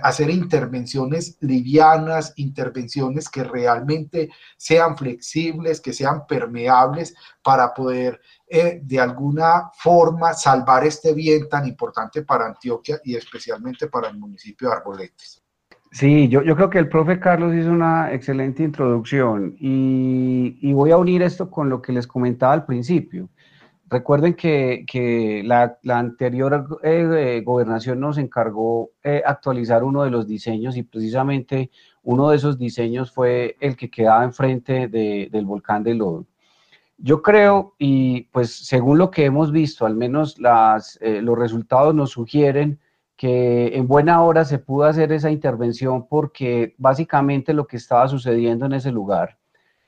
hacer 0.02 0.30
intervenciones 0.30 1.36
livianas, 1.40 2.32
intervenciones 2.36 3.28
que 3.28 3.44
realmente 3.44 4.30
sean 4.56 4.96
flexibles, 4.96 5.80
que 5.80 5.92
sean 5.92 6.26
permeables 6.26 7.14
para 7.42 7.74
poder 7.74 8.20
eh, 8.46 8.80
de 8.82 9.00
alguna 9.00 9.70
forma 9.74 10.32
salvar 10.32 10.84
este 10.84 11.12
bien 11.12 11.48
tan 11.48 11.66
importante 11.66 12.22
para 12.22 12.46
Antioquia 12.46 13.00
y 13.04 13.16
especialmente 13.16 13.88
para 13.88 14.08
el 14.08 14.18
municipio 14.18 14.68
de 14.68 14.74
Arboletes. 14.74 15.42
Sí, 15.90 16.28
yo, 16.28 16.42
yo 16.42 16.56
creo 16.56 16.70
que 16.70 16.78
el 16.78 16.88
profe 16.88 17.20
Carlos 17.20 17.54
hizo 17.54 17.70
una 17.70 18.12
excelente 18.12 18.64
introducción 18.64 19.54
y, 19.60 20.58
y 20.60 20.72
voy 20.72 20.90
a 20.90 20.96
unir 20.96 21.22
esto 21.22 21.50
con 21.50 21.68
lo 21.68 21.80
que 21.80 21.92
les 21.92 22.06
comentaba 22.06 22.52
al 22.52 22.66
principio. 22.66 23.28
Recuerden 23.90 24.34
que, 24.34 25.42
la, 25.44 25.78
anterior 25.88 26.80
eh, 26.82 27.42
gobernación 27.44 28.00
nos 28.00 28.16
encargó 28.16 28.90
eh, 29.02 29.22
actualizar 29.24 29.84
uno 29.84 30.04
de 30.04 30.10
los 30.10 30.26
diseños 30.26 30.76
y 30.76 30.82
precisamente 30.82 31.70
uno 32.02 32.30
de 32.30 32.36
esos 32.36 32.58
diseños 32.58 33.12
fue 33.12 33.56
el 33.60 33.76
que 33.76 33.90
quedaba 33.90 34.24
enfrente 34.24 34.88
del 34.88 35.44
volcán 35.44 35.82
de 35.82 35.94
Lodo. 35.94 36.26
Yo 36.96 37.22
creo, 37.22 37.74
y 37.78 38.22
pues 38.32 38.54
según 38.66 38.98
lo 38.98 39.10
que 39.10 39.26
hemos 39.26 39.52
visto, 39.52 39.84
al 39.84 39.96
menos 39.96 40.38
las, 40.38 40.98
eh, 41.02 41.20
los 41.20 41.38
resultados 41.38 41.94
nos 41.94 42.10
sugieren 42.12 42.80
que 43.16 43.76
en 43.76 43.86
buena 43.86 44.22
hora 44.22 44.44
se 44.44 44.58
pudo 44.58 44.84
hacer 44.84 45.12
esa 45.12 45.30
intervención 45.30 46.06
porque 46.08 46.74
básicamente 46.78 47.52
lo 47.52 47.66
que 47.66 47.76
estaba 47.76 48.08
sucediendo 48.08 48.66
en 48.66 48.72
ese 48.74 48.90
lugar 48.92 49.38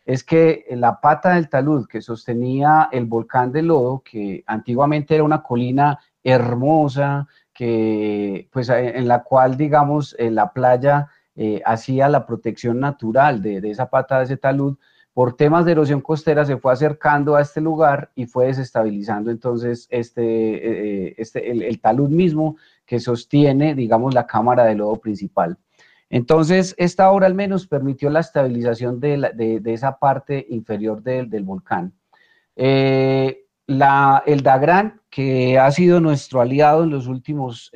es 0.06 0.22
que 0.22 0.64
la 0.70 1.00
pata 1.00 1.34
del 1.34 1.48
talud 1.48 1.88
que 1.88 2.00
sostenía 2.00 2.88
el 2.92 3.06
volcán 3.06 3.50
de 3.50 3.62
Lodo, 3.62 4.02
que 4.04 4.44
antiguamente 4.46 5.16
era 5.16 5.24
una 5.24 5.42
colina 5.42 5.98
hermosa, 6.22 7.26
que 7.52 8.48
pues 8.52 8.68
en 8.68 9.08
la 9.08 9.24
cual 9.24 9.56
digamos 9.56 10.14
en 10.18 10.36
la 10.36 10.52
playa 10.52 11.08
eh, 11.34 11.60
hacía 11.64 12.08
la 12.08 12.24
protección 12.24 12.78
natural 12.78 13.42
de, 13.42 13.58
esa 13.68 13.90
pata 13.90 14.18
de 14.18 14.24
ese 14.24 14.36
talud, 14.36 14.78
por 15.12 15.36
temas 15.36 15.64
de 15.64 15.72
erosión 15.72 16.00
costera 16.00 16.44
se 16.44 16.56
fue 16.56 16.72
acercando 16.72 17.34
a 17.34 17.42
este 17.42 17.60
lugar 17.60 18.12
y 18.14 18.26
fue 18.26 18.46
desestabilizando 18.46 19.32
entonces 19.32 19.88
este, 19.90 21.08
eh, 21.08 21.14
este 21.18 21.50
el, 21.50 21.62
el 21.62 21.80
talud 21.80 22.10
mismo 22.10 22.56
que 22.84 23.00
sostiene 23.00 23.74
digamos 23.74 24.14
la 24.14 24.26
cámara 24.26 24.64
de 24.64 24.76
lodo 24.76 24.96
principal. 24.96 25.58
Entonces, 26.08 26.74
esta 26.78 27.10
obra 27.10 27.26
al 27.26 27.34
menos 27.34 27.66
permitió 27.66 28.10
la 28.10 28.20
estabilización 28.20 29.00
de, 29.00 29.60
esa 29.66 29.98
parte 29.98 30.46
inferior 30.50 31.02
del 31.02 31.42
volcán. 31.42 31.92
Eh, 32.54 33.44
el 33.66 34.42
DAGRAN, 34.42 35.00
que 35.10 35.58
ha 35.58 35.70
sido 35.72 36.00
nuestro 36.00 36.40
aliado 36.40 36.84
en 36.84 36.90
los 36.90 37.08
últimos, 37.08 37.70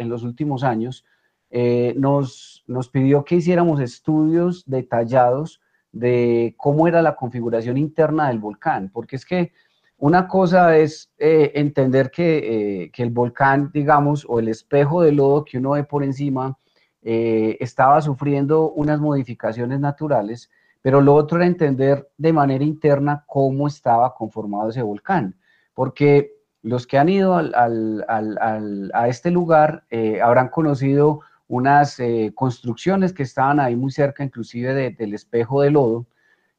años, 0.63 1.05
eh, 1.51 1.95
nos, 1.97 2.63
pidió 2.93 3.25
que 3.25 3.37
hiciéramos 3.37 3.81
estudios 3.81 4.65
detallados 4.67 5.61
de 5.91 6.55
cómo 6.57 6.87
era 6.87 7.03
la 7.03 7.17
configuración 7.17 7.77
interna 7.77 8.29
del 8.29 8.39
volcán, 8.39 8.91
porque 8.93 9.17
es 9.17 9.27
que 9.27 9.53
una 9.99 10.29
cosa 10.29 10.77
es 10.77 11.13
eh, 11.19 11.51
entender 11.57 12.13
que, 12.13 12.91
que, 12.93 13.03
el 13.03 13.11
volcán, 13.11 13.71
digamos, 13.75 14.25
o 14.29 14.39
el 14.39 14.49
espejo 14.49 15.03
de 15.03 15.13
lodo 15.13 15.45
que 15.45 15.59
uno 15.59 15.73
ve 15.73 15.83
por 15.83 16.05
encima, 16.05 16.57
eh, 17.03 17.57
estaba 17.61 18.03
sufriendo 18.03 18.71
unas 18.73 19.01
modificaciones 19.01 19.81
naturales, 19.81 20.51
pero 20.83 21.01
lo 21.01 21.15
otro 21.15 21.39
era 21.39 21.47
entender 21.47 22.11
de 22.19 22.33
manera 22.33 22.63
interna 22.63 23.25
cómo 23.27 23.67
estaba 23.67 24.15
conformado 24.15 24.69
ese 24.69 24.83
volcán, 24.83 25.35
porque 25.73 26.35
los 26.63 26.87
que 26.87 26.99
han 26.99 27.09
ido 27.09 27.37
a 27.37 29.09
este 29.09 29.31
lugar 29.31 29.85
eh, 29.89 30.21
habrán 30.21 30.49
conocido 30.49 31.21
unas 31.49 31.99
eh, 32.01 32.33
construcciones 32.35 33.15
que 33.15 33.23
estaban 33.23 33.61
ahí 33.61 33.77
muy 33.77 33.91
cerca, 33.91 34.23
inclusive 34.23 34.93
del 34.93 35.15
espejo 35.15 35.63
de 35.63 35.71
lodo, 35.71 36.07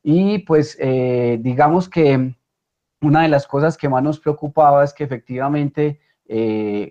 y 0.03 0.39
pues 0.39 0.75
digamos 0.79 1.87
que 1.87 2.35
una 3.01 3.21
de 3.21 3.27
las 3.27 3.45
cosas 3.45 3.77
que 3.77 3.89
más 3.89 4.01
nos 4.01 4.19
preocupaba 4.19 4.83
es 4.83 4.93
que 4.93 5.03
efectivamente, 5.03 5.99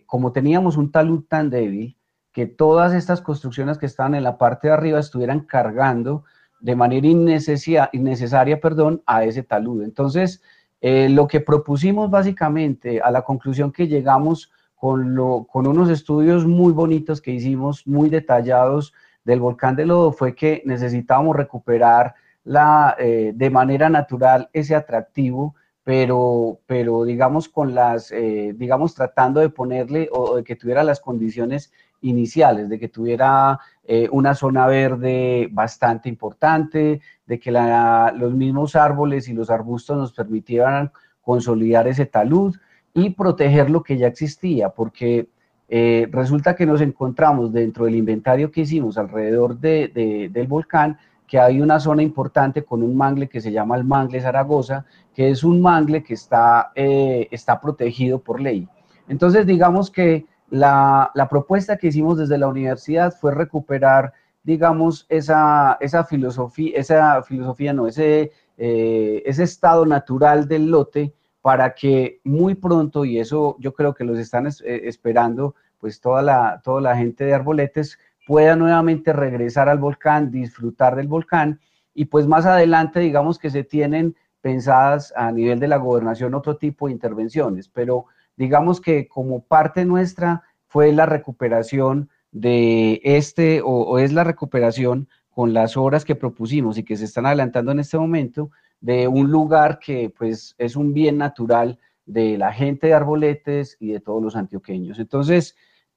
como 0.06 0.30
teníamos 0.30 0.76
un 0.76 0.92
talud 0.92 1.24
tan 1.28 1.50
débil, 1.50 1.96
que 2.32 2.46
todas 2.46 2.94
estas 2.94 3.20
construcciones 3.20 3.78
que 3.78 3.86
estaban 3.86 4.14
en 4.14 4.22
la 4.22 4.38
parte 4.38 4.68
de 4.68 4.74
arriba 4.74 5.00
estuvieran 5.00 5.40
cargando 5.40 6.24
de 6.60 6.76
manera 6.76 7.06
innecesaria 7.06 8.60
perdón, 8.60 9.02
a 9.06 9.24
ese 9.24 9.42
talud. 9.42 9.82
Entonces, 9.82 10.42
eh, 10.80 11.08
lo 11.08 11.26
que 11.26 11.40
propusimos 11.40 12.10
básicamente 12.10 13.00
a 13.00 13.10
la 13.10 13.22
conclusión 13.22 13.72
que 13.72 13.88
llegamos 13.88 14.50
con, 14.76 15.14
lo, 15.14 15.46
con 15.50 15.66
unos 15.66 15.90
estudios 15.90 16.46
muy 16.46 16.72
bonitos 16.72 17.20
que 17.20 17.32
hicimos, 17.32 17.86
muy 17.86 18.08
detallados 18.08 18.94
del 19.24 19.40
volcán 19.40 19.76
de 19.76 19.84
Lodo, 19.86 20.12
fue 20.12 20.34
que 20.34 20.62
necesitábamos 20.64 21.36
recuperar 21.36 22.14
la, 22.44 22.96
eh, 22.98 23.32
de 23.34 23.50
manera 23.50 23.90
natural 23.90 24.48
ese 24.54 24.74
atractivo, 24.74 25.54
pero, 25.84 26.60
pero 26.66 27.04
digamos 27.04 27.48
con 27.48 27.74
las, 27.74 28.10
eh, 28.12 28.54
digamos 28.56 28.94
tratando 28.94 29.40
de 29.40 29.50
ponerle 29.50 30.08
o 30.12 30.36
de 30.36 30.44
que 30.44 30.56
tuviera 30.56 30.82
las 30.82 31.00
condiciones 31.00 31.72
iniciales, 32.02 32.68
de 32.68 32.78
que 32.78 32.88
tuviera 32.88 33.58
eh, 33.84 34.08
una 34.12 34.34
zona 34.34 34.66
verde 34.66 35.48
bastante 35.50 36.08
importante, 36.08 37.00
de 37.26 37.40
que 37.40 37.50
los 37.50 38.34
mismos 38.34 38.76
árboles 38.76 39.28
y 39.28 39.32
los 39.32 39.50
arbustos 39.50 39.96
nos 39.96 40.12
permitieran 40.12 40.92
consolidar 41.20 41.86
ese 41.88 42.06
talud 42.06 42.56
y 42.94 43.10
proteger 43.10 43.70
lo 43.70 43.82
que 43.82 43.96
ya 43.98 44.06
existía, 44.06 44.70
porque 44.70 45.28
eh, 45.68 46.08
resulta 46.10 46.56
que 46.56 46.66
nos 46.66 46.80
encontramos 46.80 47.52
dentro 47.52 47.84
del 47.84 47.94
inventario 47.94 48.50
que 48.50 48.62
hicimos 48.62 48.98
alrededor 48.98 49.58
del 49.58 50.46
volcán, 50.48 50.98
que 51.28 51.38
hay 51.38 51.60
una 51.60 51.78
zona 51.78 52.02
importante 52.02 52.64
con 52.64 52.82
un 52.82 52.96
mangle 52.96 53.28
que 53.28 53.40
se 53.40 53.52
llama 53.52 53.76
el 53.76 53.84
mangle 53.84 54.20
Zaragoza, 54.20 54.84
que 55.14 55.30
es 55.30 55.44
un 55.44 55.62
mangle 55.62 56.02
que 56.02 56.14
está, 56.14 56.72
eh, 56.74 57.28
está 57.30 57.60
protegido 57.60 58.18
por 58.18 58.40
ley. 58.40 58.66
Entonces, 59.06 59.46
digamos 59.46 59.92
que 59.92 60.26
la, 60.50 61.28
propuesta 61.30 61.76
que 61.76 61.88
hicimos 61.88 62.18
desde 62.18 62.38
la 62.38 62.48
universidad 62.48 63.14
fue 63.14 63.34
recuperar, 63.34 64.12
digamos, 64.42 65.06
esa, 65.08 65.76
esa 65.80 66.04
filosofía, 66.04 66.78
esa 66.78 67.22
filosofía 67.22 67.72
no, 67.72 67.86
ese, 67.86 68.32
eh, 68.58 69.22
ese 69.24 69.44
estado 69.44 69.86
natural 69.86 70.48
del 70.48 70.70
lote 70.70 71.14
para 71.40 71.74
que 71.74 72.20
muy 72.24 72.54
pronto, 72.54 73.04
y 73.04 73.18
eso 73.18 73.56
yo 73.60 73.72
creo 73.72 73.94
que 73.94 74.04
los 74.04 74.18
están 74.18 74.46
eh, 74.46 74.52
esperando, 74.84 75.54
pues 75.78 76.00
toda 76.00 76.22
la, 76.22 76.60
toda 76.62 76.80
la 76.80 76.96
gente 76.96 77.24
de 77.24 77.34
Arboletes 77.34 77.98
pueda 78.26 78.56
nuevamente 78.56 79.12
regresar 79.12 79.68
al 79.68 79.78
volcán, 79.78 80.30
disfrutar 80.30 80.96
del 80.96 81.08
volcán, 81.08 81.60
y 81.94 82.06
pues 82.06 82.26
más 82.26 82.46
adelante 82.46 83.00
digamos 83.00 83.38
que 83.38 83.50
se 83.50 83.64
tienen 83.64 84.14
pensadas 84.40 85.12
a 85.16 85.30
nivel 85.32 85.58
de 85.58 85.68
la 85.68 85.76
gobernación 85.76 86.34
otro 86.34 86.56
tipo 86.56 86.86
de 86.86 86.92
intervenciones, 86.92 87.68
pero 87.68 88.06
digamos 88.40 88.80
que 88.80 89.06
como 89.06 89.42
parte 89.42 89.84
nuestra 89.84 90.44
fue 90.66 90.94
la 90.94 91.04
recuperación 91.04 92.08
de 92.32 92.98
este, 93.04 93.60
o, 93.62 93.98
es 93.98 94.14
la 94.14 94.24
recuperación 94.24 95.08
con 95.28 95.52
las 95.52 95.76
obras 95.76 96.06
que 96.06 96.14
propusimos 96.14 96.78
y 96.78 96.82
que 96.82 96.96
se 96.96 97.04
están 97.04 97.26
adelantando 97.26 97.70
en 97.70 97.80
este 97.80 97.98
momento, 97.98 98.50
de 98.80 99.08
un 99.08 99.30
lugar 99.30 99.78
que 99.78 100.08
pues 100.08 100.54
es 100.56 100.74
un 100.74 100.94
bien 100.94 101.18
natural 101.18 101.78
de 102.06 102.38
la 102.38 102.50
gente 102.50 102.86
de 102.86 102.94
Arboletes 102.94 103.76
y 103.78 103.92
de 103.92 104.00
todos 104.00 104.22
los 104.22 104.34
antioqueños. 104.36 104.98
Entonces, 104.98 105.54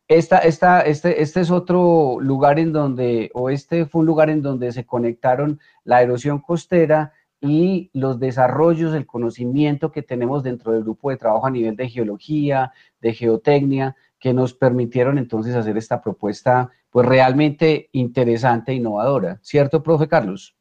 esta, 0.10 0.40
esta, 0.40 0.82
este, 0.82 1.22
este 1.22 1.40
es 1.40 1.50
otro 1.50 2.18
lugar 2.20 2.60
en 2.60 2.74
donde, 2.74 3.32
o 3.34 3.50
este 3.50 3.86
fue 3.86 4.02
un 4.02 4.08
lugar 4.08 4.30
en 4.30 4.42
donde 4.42 4.74
se 4.74 4.86
conectaron 4.86 5.62
la 5.86 6.02
erosión 6.02 6.40
costera 6.40 7.14
y 7.44 7.90
los 7.94 8.20
desarrollos, 8.20 8.96
el 8.96 9.06
conocimiento 9.06 9.92
que 9.92 10.02
tenemos 10.02 10.44
dentro 10.44 10.72
del 10.72 10.84
grupo 10.84 11.10
de 11.10 11.18
trabajo 11.18 11.46
a 11.46 11.52
nivel 11.52 11.76
de 11.76 11.90
geología, 11.90 12.72
de 13.02 13.14
geotecnia, 13.14 13.96
que 14.18 14.34
nos 14.34 14.54
permitieron 14.54 15.18
entonces 15.18 15.54
hacer 15.54 15.78
esta 15.78 16.02
propuesta 16.02 16.72
pues 16.90 17.06
realmente 17.06 17.90
interesante 17.92 18.72
e 18.72 18.76
innovadora. 18.76 19.40
¿Cierto, 19.42 19.84
profe 19.84 20.08
Carlos? 20.08 20.56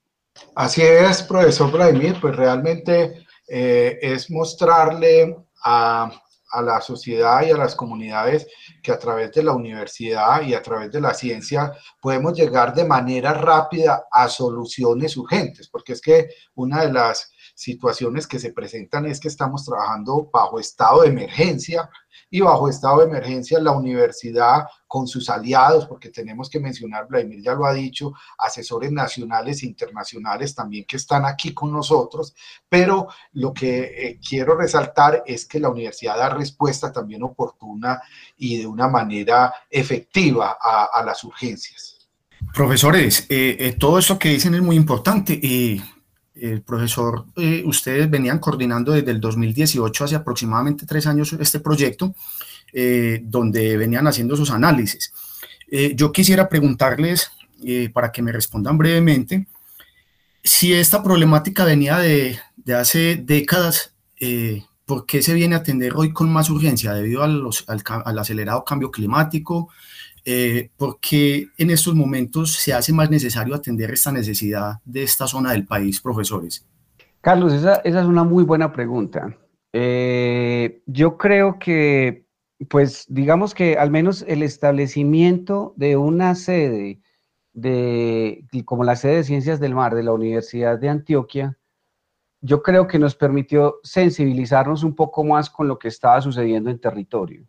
Así 0.57 0.83
es, 0.83 1.23
profesor 1.23 1.71
Vladimir, 1.71 2.17
pues 2.21 2.35
realmente 2.35 3.25
eh, 3.47 3.99
es 4.03 4.29
mostrarle 4.29 5.37
a, 5.65 6.11
a 6.53 6.63
la 6.63 6.81
sociedad 6.81 7.43
y 7.43 7.51
a 7.51 7.57
las 7.57 7.75
comunidades 7.75 8.47
que 8.83 8.93
a 8.93 8.99
través 8.99 9.33
de 9.33 9.43
la 9.43 9.53
universidad 9.53 10.43
y 10.43 10.55
a 10.55 10.63
través 10.63 10.91
de 10.93 11.01
la 11.01 11.15
ciencia 11.15 11.73
podemos 12.01 12.35
llegar 12.35 12.75
de 12.75 12.85
manera 12.85 13.33
rápida 13.33 14.05
a 14.11 14.29
soluciones 14.29 15.17
urgentes, 15.17 15.69
porque 15.69 15.95
es 15.95 16.01
que 16.01 16.29
una 16.55 16.83
de 16.83 16.93
las 16.93 17.32
situaciones 17.55 18.27
que 18.27 18.39
se 18.39 18.53
presentan 18.53 19.07
es 19.07 19.21
que 19.21 19.29
estamos 19.29 19.65
trabajando 19.65 20.29
bajo 20.33 20.59
estado 20.59 21.03
de 21.03 21.09
emergencia 21.09 21.89
y 22.31 22.41
bajo 22.41 22.69
estado 22.69 22.99
de 22.99 23.07
emergencia 23.07 23.61
la 23.61 23.73
universidad 23.73 24.67
con 24.87 25.07
sus 25.07 25.29
aliados, 25.29 25.87
porque 25.87 26.09
tenemos 26.09 26.49
que 26.49 26.61
mencionar, 26.61 27.07
Vladimir 27.07 27.43
ya 27.43 27.55
lo 27.55 27.67
ha 27.67 27.73
dicho, 27.73 28.13
asesores 28.39 28.91
nacionales 28.91 29.63
e 29.63 29.67
internacionales 29.67 30.55
también 30.55 30.85
que 30.87 30.97
están 30.97 31.25
aquí 31.27 31.53
con 31.53 31.73
nosotros, 31.73 32.35
pero 32.69 33.09
lo 33.33 33.53
que 33.53 33.81
eh, 33.81 34.21
quiero 34.27 34.57
resaltar 34.57 35.23
es 35.27 35.47
que 35.47 35.61
la 35.61 35.69
universidad 35.69 36.17
da 36.17 36.31
respuesta 36.31 36.93
también 36.93 37.23
oportuna 37.23 38.01
y 38.37 38.59
de 38.59 38.67
una 38.67 38.89
manera 38.89 39.55
efectiva 39.71 40.57
a, 40.61 41.03
las 41.05 41.25
urgencias. 41.25 42.09
Profesores, 42.55 43.27
eh, 43.29 43.57
eh, 43.61 43.73
todo 43.79 43.99
eso 43.99 44.19
que 44.19 44.31
dicen 44.31 44.55
es 44.55 44.63
muy 44.63 44.77
importante 44.77 45.33
y 45.33 45.83
el 46.35 46.63
profesor, 46.63 47.27
eh, 47.37 47.63
ustedes 47.67 48.09
venían 48.09 48.39
coordinando 48.39 48.93
desde 48.93 49.11
el 49.11 49.21
2018, 49.21 50.05
hace 50.05 50.15
aproximadamente 50.15 50.87
tres 50.87 51.07
años, 51.07 51.33
este 51.35 51.61
proyecto, 51.61 52.15
eh, 52.73 53.21
donde 53.23 53.77
venían 53.77 54.07
haciendo 54.07 54.37
sus 54.37 54.51
análisis. 54.51 55.13
Eh, 55.71 55.93
yo 55.95 56.13
quisiera 56.13 56.49
preguntarles, 56.49 57.31
para 57.93 58.11
que 58.11 58.23
me 58.23 58.33
respondan 58.33 58.77
brevemente, 58.77 59.47
si 60.43 60.73
esta 60.73 61.01
problemática 61.01 61.65
venía 61.65 61.99
de, 61.99 62.41
de 62.57 62.75
hace 62.75 63.23
décadas, 63.23 63.95
¿por 64.85 65.07
qué 65.07 65.23
se 65.23 65.33
viene 65.33 65.55
a 65.55 65.59
atender 65.59 65.93
hoy 65.95 66.13
con 66.13 66.29
más 66.33 66.51
urgencia? 66.51 66.93
¿Debido 66.93 67.23
al, 67.23 67.41
al 68.05 68.19
acelerado 68.19 68.65
cambio 68.65 68.91
climático? 68.91 69.69
Eh, 70.25 70.71
porque 70.77 71.49
en 71.59 71.71
estos 71.71 71.95
momentos 71.95 72.53
se 72.53 72.73
hace 72.73 72.93
más 72.93 73.11
necesario 73.11 73.55
atender 73.55 73.91
esta 73.91 74.13
necesidad 74.13 74.75
de 74.85 75.03
esta 75.03 75.27
zona 75.27 75.53
del 75.53 75.67
país, 75.67 76.01
profesores? 76.01 76.67
Carlos, 77.21 77.53
esa, 77.53 77.77
esa 77.77 78.01
es 78.01 78.07
una 78.07 78.25
muy 78.25 78.45
buena 78.45 78.73
pregunta. 78.73 79.37
Eh, 79.73 80.83
yo 80.87 81.17
creo 81.17 81.59
que, 81.59 82.27
pues, 82.69 83.07
digamos 83.09 83.55
que 83.55 83.77
al 83.77 83.91
menos 83.91 84.25
el 84.29 84.43
establecimiento 84.43 85.73
de 85.77 85.97
una 85.97 86.35
sede 86.35 87.01
de, 87.53 88.45
como 88.65 88.85
la 88.85 88.97
sede 88.97 89.17
de 89.17 89.25
Ciencias 89.25 89.61
del 89.61 89.75
Mar 89.75 89.95
de 89.95 90.03
la 90.03 90.13
Universidad 90.13 90.79
de 90.79 90.89
Antioquia, 90.89 91.59
yo 92.41 92.63
creo 92.63 92.87
que 92.87 92.99
nos 92.99 93.15
permitió 93.15 93.77
sensibilizarnos 93.83 94.83
un 94.83 94.95
poco 94.95 95.25
más 95.25 95.49
con 95.49 95.69
lo 95.69 95.79
que 95.79 95.89
estaba 95.89 96.21
sucediendo 96.21 96.71
en 96.71 96.81
territorio. 96.81 97.47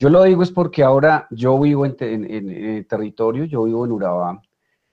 Yo 0.00 0.08
lo 0.08 0.22
digo 0.24 0.42
es 0.42 0.50
porque 0.50 0.82
ahora 0.82 1.26
yo 1.30 1.60
vivo 1.60 1.84
en, 1.84 1.94
en, 2.00 2.84
territorio, 2.86 3.44
yo 3.44 3.64
vivo 3.64 3.84
en 3.84 3.92
Urabá, 3.92 4.40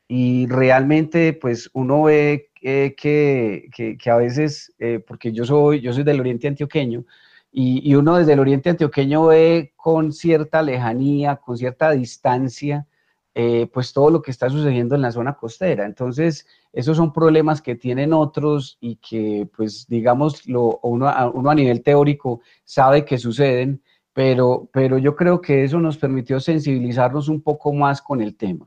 y 0.05 0.47
realmente 0.47 1.31
pues 1.31 1.69
uno 1.71 2.03
ve 2.03 2.49
eh, 2.61 2.93
que, 2.97 3.69
que, 3.97 4.11
a 4.11 4.17
veces, 4.17 4.73
eh, 4.79 4.99
porque 4.99 5.31
yo 5.31 5.45
soy, 5.45 5.79
yo 5.79 5.93
soy 5.93 6.03
del 6.03 6.19
oriente 6.19 6.49
antioqueño, 6.49 7.05
y, 7.53 7.89
y, 7.89 7.95
uno 7.95 8.17
desde 8.17 8.33
el 8.33 8.39
oriente 8.39 8.69
antioqueño 8.69 9.27
ve 9.27 9.71
con 9.77 10.11
cierta 10.11 10.61
lejanía, 10.61 11.37
con 11.37 11.57
cierta 11.57 11.91
distancia, 11.91 12.85
eh, 13.33 13.69
pues 13.71 13.93
todo 13.93 14.09
lo 14.09 14.21
que 14.21 14.31
está 14.31 14.49
sucediendo 14.49 14.95
en 14.95 15.03
la 15.03 15.11
zona 15.11 15.35
costera. 15.35 15.85
Entonces, 15.85 16.45
esos 16.73 16.97
son 16.97 17.13
problemas 17.13 17.61
que 17.61 17.75
tienen 17.75 18.11
otros 18.11 18.77
y 18.81 18.97
que, 18.97 19.47
pues, 19.55 19.87
digamos, 19.87 20.47
lo, 20.47 20.79
uno, 20.83 21.07
uno 21.33 21.49
a 21.49 21.55
nivel 21.55 21.83
teórico 21.83 22.41
sabe 22.65 23.05
que 23.05 23.17
suceden, 23.17 23.81
pero, 24.17 24.67
pero 24.73 24.97
yo 24.97 25.15
creo 25.15 25.41
que 25.41 25.63
eso 25.63 25.79
nos 25.79 25.99
permitió 25.99 26.39
sensibilizarnos 26.39 27.29
un 27.29 27.39
poco 27.39 27.71
más 27.71 28.01
con 28.01 28.19
el 28.19 28.35
tema. 28.35 28.65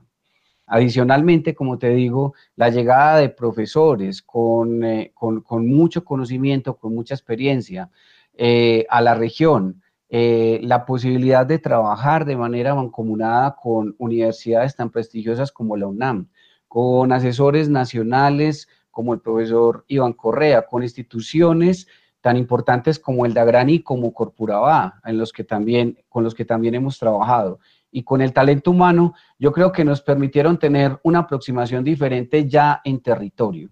Adicionalmente, 0.64 1.56
como 1.56 1.76
te 1.76 1.88
digo, 1.88 2.34
la 2.54 2.68
llegada 2.70 3.16
de 3.16 3.30
profesores 3.30 4.22
con, 4.22 4.84
eh, 4.84 5.10
con, 5.12 5.66
mucho 5.66 6.04
conocimiento, 6.04 6.76
con 6.76 6.94
mucha 6.94 7.14
experiencia 7.14 7.90
eh, 8.34 8.86
a 8.90 9.00
la 9.00 9.14
región, 9.14 9.82
eh, 10.08 10.60
la 10.62 10.86
posibilidad 10.86 11.44
de 11.44 11.58
trabajar 11.58 12.26
de 12.26 12.36
manera 12.36 12.76
mancomunada 12.76 13.56
con 13.60 13.96
universidades 13.98 14.76
tan 14.76 14.90
prestigiosas 14.90 15.50
como 15.50 15.76
la 15.76 15.88
UNAM, 15.88 16.28
con 16.68 17.10
asesores 17.10 17.68
nacionales 17.68 18.68
como 18.92 19.14
el 19.14 19.20
profesor 19.20 19.84
Iván 19.88 20.12
Correa, 20.12 20.62
con 20.62 20.84
instituciones 20.84 21.88
tan 22.20 22.36
importantes 22.36 22.98
como 22.98 23.24
el 23.26 23.34
Dagrani 23.34 23.74
y 23.74 23.82
como 23.82 24.12
Corpurabá, 24.12 25.00
en 25.04 25.18
los 25.18 25.32
que 25.32 25.44
también, 25.44 25.98
con 26.08 26.24
los 26.24 26.34
que 26.34 26.44
también 26.44 26.74
hemos 26.74 26.98
trabajado. 26.98 27.60
Y 27.90 28.02
con 28.02 28.20
el 28.20 28.32
talento 28.32 28.70
humano, 28.70 29.14
yo 29.38 29.52
creo 29.52 29.72
que 29.72 29.84
nos 29.84 30.02
permitieron 30.02 30.58
tener 30.58 30.98
una 31.02 31.20
aproximación 31.20 31.82
diferente 31.82 32.48
ya 32.48 32.80
en 32.84 33.00
territorio. 33.00 33.70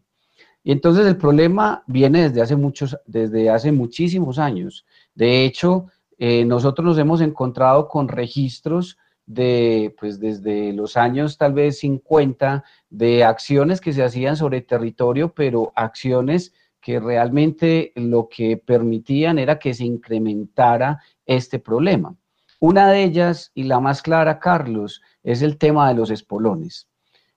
Y 0.65 0.73
entonces 0.73 1.07
el 1.07 1.17
problema 1.17 1.83
viene 1.87 2.23
desde 2.23 2.43
hace, 2.43 2.57
muchos, 2.57 2.97
desde 3.07 3.49
hace 3.49 3.71
muchísimos 3.71 4.39
años. 4.39 4.85
De 5.15 5.45
hecho, 5.45 5.87
eh, 6.19 6.45
nosotros 6.45 6.85
nos 6.85 6.99
hemos 6.99 7.21
encontrado 7.21 7.89
con 7.89 8.09
registros 8.09 8.99
de, 9.25 9.95
pues 10.01 10.19
desde 10.19 10.73
los 10.73 10.97
años 10.97 11.39
tal 11.39 11.53
vez 11.53 11.79
50, 11.79 12.65
de 12.91 13.25
acciones 13.25 13.81
que 13.81 13.93
se 13.93 14.03
hacían 14.03 14.37
sobre 14.37 14.63
territorio, 14.63 15.33
pero 15.33 15.73
acciones 15.77 16.53
que 16.81 17.01
realmente 17.01 17.93
lo 17.97 18.29
que 18.29 18.57
permitían 18.57 19.39
era 19.39 19.59
que 19.59 19.75
se 19.75 19.85
incrementara 19.85 21.03
este 21.27 21.59
problema. 21.59 22.15
Una 22.61 22.89
de 22.89 23.05
ellas, 23.05 23.53
y 23.55 23.65
la 23.65 23.81
más 23.81 24.03
clara, 24.03 24.41
Carlos, 24.41 25.03
es 25.23 25.43
el 25.43 25.59
tema 25.59 25.89
de 25.89 25.95
los 25.95 26.11
espolones. 26.11 26.89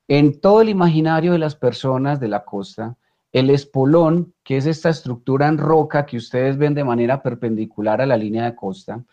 En 0.07 0.41
todo 0.41 0.61
el 0.61 0.69
imaginario 0.69 1.33
de 1.33 1.37
las 1.37 1.55
personas 1.55 2.19
de 2.19 2.27
la 2.27 2.43
costa, 2.43 2.97
el 3.31 3.49
espolón, 3.49 4.33
que 4.43 4.57
es 4.57 4.65
esta 4.65 4.89
estructura 4.89 5.47
en 5.47 5.57
roca 5.57 6.05
que 6.05 6.17
ustedes 6.17 6.57
ven 6.57 6.73
de 6.73 6.83
manera 6.83 7.21
perpendicular 7.21 8.01
a 8.01 8.05
la 8.05 8.17
línea 8.17 8.45
de 8.45 8.55
costa, 8.55 9.03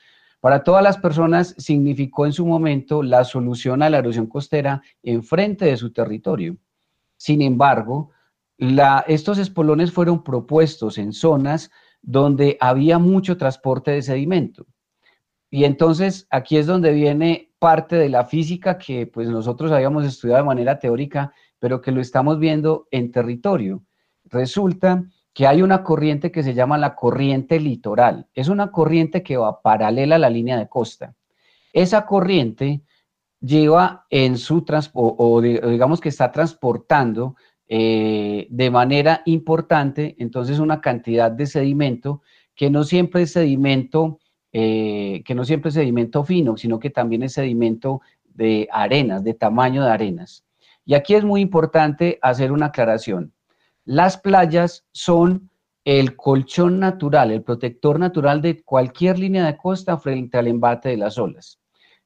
para 0.40 0.62
todas 0.62 0.82
las 0.82 0.98
personas 0.98 1.54
significó 1.58 2.24
en 2.24 2.32
su 2.32 2.46
momento 2.46 3.02
la 3.02 3.24
solución 3.24 3.82
a 3.82 3.90
la 3.90 3.98
erosión 3.98 4.26
costera 4.26 4.82
enfrente 5.02 5.66
de 5.66 5.76
su 5.76 5.92
territorio. 5.92 6.56
Sin 7.16 7.42
embargo, 7.42 8.10
estos 8.58 9.38
espolones 9.38 9.92
fueron 9.92 10.24
propuestos 10.24 10.98
en 10.98 11.12
zonas 11.12 11.70
donde 12.02 12.56
había 12.60 12.98
mucho 12.98 13.36
transporte 13.36 13.92
de 13.92 14.02
sedimento. 14.02 14.66
Y 15.50 15.64
entonces 15.64 16.26
aquí 16.30 16.58
es 16.58 16.66
donde 16.66 16.92
viene 16.92 17.52
parte 17.58 17.96
de 17.96 18.08
la 18.08 18.24
física 18.24 18.78
que 18.78 19.06
pues 19.06 19.28
nosotros 19.28 19.72
habíamos 19.72 20.04
estudiado 20.04 20.42
de 20.42 20.46
manera 20.46 20.78
teórica, 20.78 21.32
pero 21.58 21.80
que 21.80 21.92
lo 21.92 22.00
estamos 22.00 22.38
viendo 22.38 22.86
en 22.90 23.10
territorio. 23.10 23.82
Resulta 24.24 25.04
que 25.32 25.46
hay 25.46 25.62
una 25.62 25.84
corriente 25.84 26.30
que 26.30 26.42
se 26.42 26.54
llama 26.54 26.78
la 26.78 26.94
corriente 26.94 27.60
litoral. 27.60 28.28
Es 28.34 28.48
una 28.48 28.70
corriente 28.70 29.22
que 29.22 29.36
va 29.36 29.62
paralela 29.62 30.16
a 30.16 30.18
la 30.18 30.30
línea 30.30 30.58
de 30.58 30.68
costa. 30.68 31.14
Esa 31.72 32.06
corriente 32.06 32.82
lleva 33.40 34.06
en 34.10 34.36
su 34.36 34.62
transporte, 34.62 35.16
o 35.18 35.40
digamos 35.40 36.00
que 36.00 36.08
está 36.08 36.32
transportando 36.32 37.36
eh, 37.68 38.46
de 38.50 38.70
manera 38.70 39.22
importante, 39.26 40.16
entonces 40.18 40.58
una 40.58 40.80
cantidad 40.80 41.30
de 41.30 41.46
sedimento 41.46 42.22
que 42.54 42.70
no 42.70 42.82
siempre 42.82 43.22
es 43.22 43.32
sedimento, 43.32 44.18
eh, 44.52 45.22
que 45.24 45.34
no 45.34 45.44
siempre 45.44 45.68
es 45.68 45.74
sedimento 45.74 46.24
fino, 46.24 46.56
sino 46.56 46.78
que 46.78 46.90
también 46.90 47.22
es 47.22 47.34
sedimento 47.34 48.00
de 48.24 48.68
arenas, 48.72 49.22
de 49.22 49.34
tamaño 49.34 49.84
de 49.84 49.90
arenas. 49.90 50.44
Y 50.86 50.94
aquí 50.94 51.14
es 51.14 51.24
muy 51.24 51.42
importante 51.42 52.18
hacer 52.22 52.50
una 52.50 52.66
aclaración. 52.66 53.32
Las 53.84 54.16
playas 54.16 54.86
son 54.92 55.50
el 55.84 56.16
colchón 56.16 56.80
natural, 56.80 57.30
el 57.30 57.42
protector 57.42 57.98
natural 57.98 58.42
de 58.42 58.62
cualquier 58.62 59.18
línea 59.18 59.46
de 59.46 59.56
costa 59.56 59.98
frente 59.98 60.38
al 60.38 60.46
embate 60.46 60.88
de 60.88 60.96
las 60.96 61.18
olas. 61.18 61.58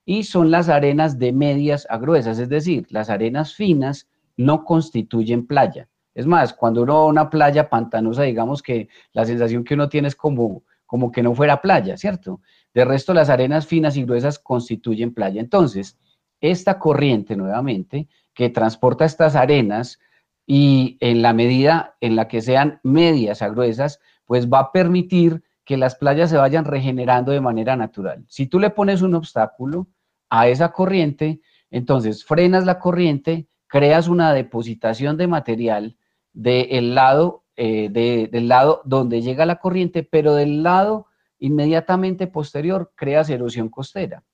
Y 0.05 0.25
son 0.25 0.51
las 0.51 0.69
arenas 0.69 1.19
de 1.19 1.33
medias 1.33 1.87
a 1.91 1.99
gruesas, 1.99 2.39
es 2.39 2.49
decir, 2.49 2.87
las 2.91 3.11
arenas 3.11 3.55
finas 3.55 4.09
no 4.37 4.65
constituyen 4.65 5.47
playa. 5.47 5.89
Es 6.15 6.27
más, 6.27 6.53
cuando 6.53 6.83
uno 6.83 6.95
va 6.95 7.01
a 7.03 7.07
una 7.07 7.31
playa 7.31 7.71
pantanosa, 7.71 8.23
digamos 8.23 8.63
que 8.63 8.89
la 9.13 9.25
sensación 9.25 9.65
que 9.65 9.75
uno 9.75 9.89
tiene 9.89 10.09
es 10.09 10.17
como, 10.17 10.65
como 10.87 11.11
que 11.11 11.23
no 11.23 11.35
fuera 11.35 11.63
playa, 11.63 11.97
¿cierto? 11.97 12.41
De 12.75 12.85
resto, 12.85 13.15
las 13.15 13.31
arenas 13.31 13.67
finas 13.67 13.97
y 13.97 14.05
gruesas 14.05 14.39
constituyen 14.39 15.15
playa. 15.15 15.41
Entonces, 15.41 15.99
esta 16.41 16.79
corriente 16.79 17.37
nuevamente 17.37 18.09
que 18.35 18.51
transporta 18.51 19.05
estas 19.05 19.37
arenas 19.37 19.99
y 20.47 20.99
en 21.01 21.23
la 21.23 21.33
medida 21.33 21.97
en 22.01 22.17
la 22.17 22.29
que 22.29 22.43
sean 22.43 22.81
medias 22.83 23.43
a 23.43 23.49
gruesas, 23.49 24.01
pues 24.27 24.51
va 24.51 24.59
a 24.59 24.73
permitir 24.73 25.43
que 25.65 25.77
las 25.77 25.95
playas 25.95 26.31
se 26.31 26.37
vayan 26.37 26.65
regenerando 26.65 27.33
de 27.33 27.41
manera 27.41 27.77
natural. 27.77 28.25
Si 28.29 28.47
tú 28.47 28.59
le 28.59 28.71
pones 28.71 29.03
un 29.03 29.15
obstáculo 29.15 29.87
a 30.29 30.49
esa 30.49 30.73
corriente, 30.73 31.41
entonces 31.71 32.25
frenas 32.25 32.65
la 32.65 32.79
corriente, 32.79 33.47
creas 33.73 34.07
una 34.07 34.35
depositación 34.35 35.17
de 35.17 35.27
material 35.27 35.97
del 36.35 36.95
lado, 36.95 37.45
eh, 37.57 37.89
del 37.89 38.47
lado 38.47 38.83
donde 38.85 39.23
llega 39.23 39.47
la 39.47 39.61
corriente, 39.61 40.03
pero 40.03 40.35
del 40.35 40.63
lado 40.63 41.07
inmediatamente 41.39 42.27
posterior 42.27 42.93
creas 42.95 43.31
erosión 43.31 43.71
costera. 43.71 44.25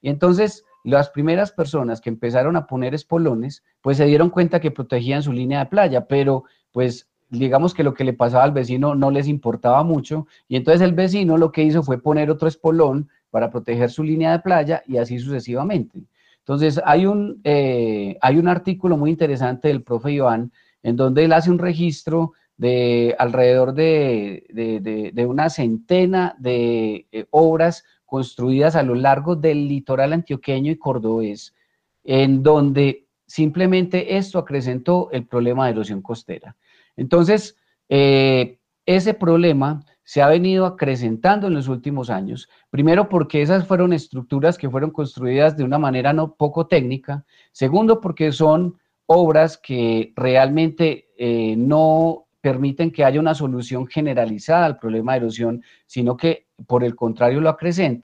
Y 0.00 0.10
entonces 0.10 0.64
las 0.84 1.10
primeras 1.10 1.50
personas 1.50 2.00
que 2.00 2.08
empezaron 2.08 2.54
a 2.54 2.68
poner 2.68 2.94
espolones, 2.94 3.64
pues 3.80 3.96
se 3.96 4.04
dieron 4.04 4.30
cuenta 4.30 4.60
que 4.60 4.70
protegían 4.70 5.24
su 5.24 5.32
línea 5.32 5.58
de 5.58 5.66
playa, 5.66 6.06
pero 6.06 6.44
pues 6.70 7.10
digamos 7.30 7.74
que 7.74 7.82
lo 7.82 7.94
que 7.94 8.04
le 8.04 8.12
pasaba 8.12 8.44
al 8.44 8.52
vecino 8.52 8.94
no 8.94 9.10
les 9.10 9.26
importaba 9.26 9.82
mucho, 9.82 10.28
y 10.46 10.54
entonces 10.54 10.82
el 10.82 10.92
vecino 10.92 11.36
lo 11.36 11.50
que 11.50 11.64
hizo 11.64 11.82
fue 11.82 12.00
poner 12.00 12.30
otro 12.30 12.46
espolón 12.46 13.08
para 13.30 13.50
proteger 13.50 13.90
su 13.90 14.04
línea 14.04 14.30
de 14.30 14.38
playa 14.38 14.84
y 14.86 14.98
así 14.98 15.18
sucesivamente. 15.18 16.04
Entonces, 16.44 16.78
hay 16.84 17.06
un, 17.06 17.40
eh, 17.42 18.18
hay 18.20 18.36
un 18.36 18.48
artículo 18.48 18.98
muy 18.98 19.08
interesante 19.08 19.68
del 19.68 19.82
profe 19.82 20.12
Iván 20.12 20.52
en 20.82 20.94
donde 20.96 21.24
él 21.24 21.32
hace 21.32 21.50
un 21.50 21.58
registro 21.58 22.34
de 22.58 23.16
alrededor 23.18 23.72
de, 23.72 25.24
una 25.26 25.48
centena 25.48 26.36
de 26.38 27.06
eh, 27.10 27.24
obras 27.30 27.84
construidas 28.04 28.76
a 28.76 28.82
lo 28.82 28.94
largo 28.94 29.36
del 29.36 29.66
litoral 29.66 30.12
antioqueño 30.12 30.70
y 30.70 30.76
cordobés, 30.76 31.54
en 32.04 32.42
donde 32.42 33.06
simplemente 33.26 34.18
esto 34.18 34.38
acrecentó 34.38 35.08
el 35.12 35.26
problema 35.26 35.64
de 35.64 35.72
erosión 35.72 36.02
costera. 36.02 36.56
Entonces, 36.94 37.56
eh, 37.88 38.58
ese 38.84 39.14
problema 39.14 39.82
se 40.04 40.22
ha 40.22 40.28
venido 40.28 40.66
acrecentando 40.66 41.46
en 41.46 41.54
los 41.54 41.68
últimos 41.68 42.10
años, 42.10 42.48
primero 42.70 43.08
porque 43.08 43.42
esas 43.42 43.66
fueron 43.66 43.92
estructuras 43.92 44.58
que 44.58 44.70
fueron 44.70 44.90
construidas 44.90 45.56
de 45.56 45.64
una 45.64 45.78
manera 45.78 46.12
no 46.12 46.34
poco 46.34 46.66
técnica, 46.66 47.24
segundo 47.52 48.00
porque 48.00 48.30
son 48.30 48.76
obras 49.06 49.58
que 49.58 50.12
realmente 50.14 51.08
eh, 51.16 51.56
no 51.56 52.26
permiten 52.40 52.90
que 52.90 53.04
haya 53.04 53.20
una 53.20 53.34
solución 53.34 53.86
generalizada 53.86 54.66
al 54.66 54.78
problema 54.78 55.12
de 55.12 55.18
erosión, 55.18 55.62
sino 55.86 56.16
que 56.16 56.46
por 56.66 56.84
el 56.84 56.94
contrario 56.94 57.40
lo, 57.40 57.56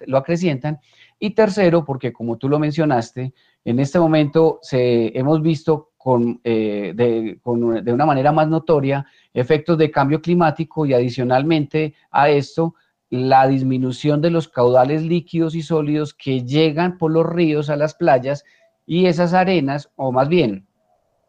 lo 0.07 0.17
acrecientan, 0.19 0.81
y 1.19 1.31
tercero 1.31 1.85
porque 1.85 2.13
como 2.13 2.39
tú 2.39 2.49
lo 2.49 2.59
mencionaste, 2.59 3.35
en 3.65 3.79
este 3.79 4.01
momento 4.01 4.59
se, 4.63 5.17
hemos 5.19 5.43
visto 5.43 5.90
con, 6.03 6.41
eh, 6.45 6.95
de, 6.97 7.39
de, 7.83 7.93
una 7.93 8.07
manera 8.07 8.33
más 8.33 8.49
notoria 8.49 9.05
efectos 9.35 9.77
de 9.77 9.91
cambio 9.91 10.23
climático 10.23 10.87
y 10.87 10.95
adicionalmente 10.95 11.95
a 12.11 12.31
esto 12.31 12.75
la 13.11 13.47
disminución 13.47 14.23
de 14.23 14.31
los 14.31 14.49
caudales 14.49 15.03
líquidos 15.03 15.55
y 15.55 15.61
sólidos 15.61 16.15
que 16.15 16.43
llegan 16.43 16.97
por 16.97 17.11
los 17.11 17.27
ríos 17.27 17.69
a 17.69 17.77
las 17.77 17.95
playas 17.95 18.47
y 18.87 19.07
esas 19.09 19.35
arenas, 19.35 19.91
o 19.95 20.11
más 20.11 20.31
bien, 20.31 20.67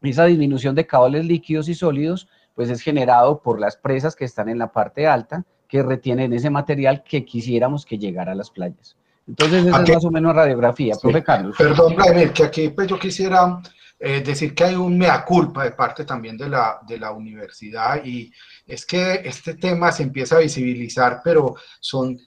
esa 0.04 0.24
disminución 0.24 0.74
de 0.74 0.88
caudales 0.88 1.26
líquidos 1.26 1.68
y 1.68 1.74
sólidos, 1.74 2.30
pues 2.56 2.70
es 2.70 2.80
generado 2.82 3.42
por 3.42 3.60
las 3.60 3.76
presas 3.76 4.16
que 4.16 4.24
están 4.24 4.48
en 4.48 4.58
la 4.58 4.72
parte 4.72 5.06
alta, 5.06 5.44
que 5.68 5.84
retienen 5.84 6.32
ese 6.32 6.50
material 6.50 7.04
que 7.04 7.26
quisiéramos 7.26 7.86
que 7.86 7.98
llegara 7.98 8.32
a 8.32 8.36
las 8.36 8.50
playas. 8.50 8.96
Entonces, 9.28 9.66
esa 9.66 9.84
es 9.84 9.96
más 9.96 10.06
o 10.06 10.12
menos 10.12 10.34
radiografía, 10.34 10.96
profe 10.96 11.22
Carlos. 11.22 11.58
Perdón, 11.58 11.94
Vladimir, 11.98 12.32
que 12.32 12.44
aquí 12.46 12.70
pues, 12.70 12.88
yo 12.88 12.98
quisiera 12.98 13.62
eh, 14.04 14.22
decir 14.22 14.56
que 14.56 14.64
hay 14.64 14.76
un 14.76 14.98
mea 14.98 15.24
culpa 15.24 15.64
de 15.64 15.72
parte 15.72 16.06
también 16.06 16.36
de 16.36 16.50
la, 16.50 16.80
de 16.88 16.98
la 16.98 17.12
universidad 17.12 18.04
y 18.04 18.34
es 18.66 18.84
que 18.86 19.22
este 19.24 19.54
tema 19.54 19.92
se 19.92 20.02
empieza 20.02 20.38
a 20.38 20.40
visibilizar, 20.40 21.22
pero 21.24 21.56
son 21.80 22.20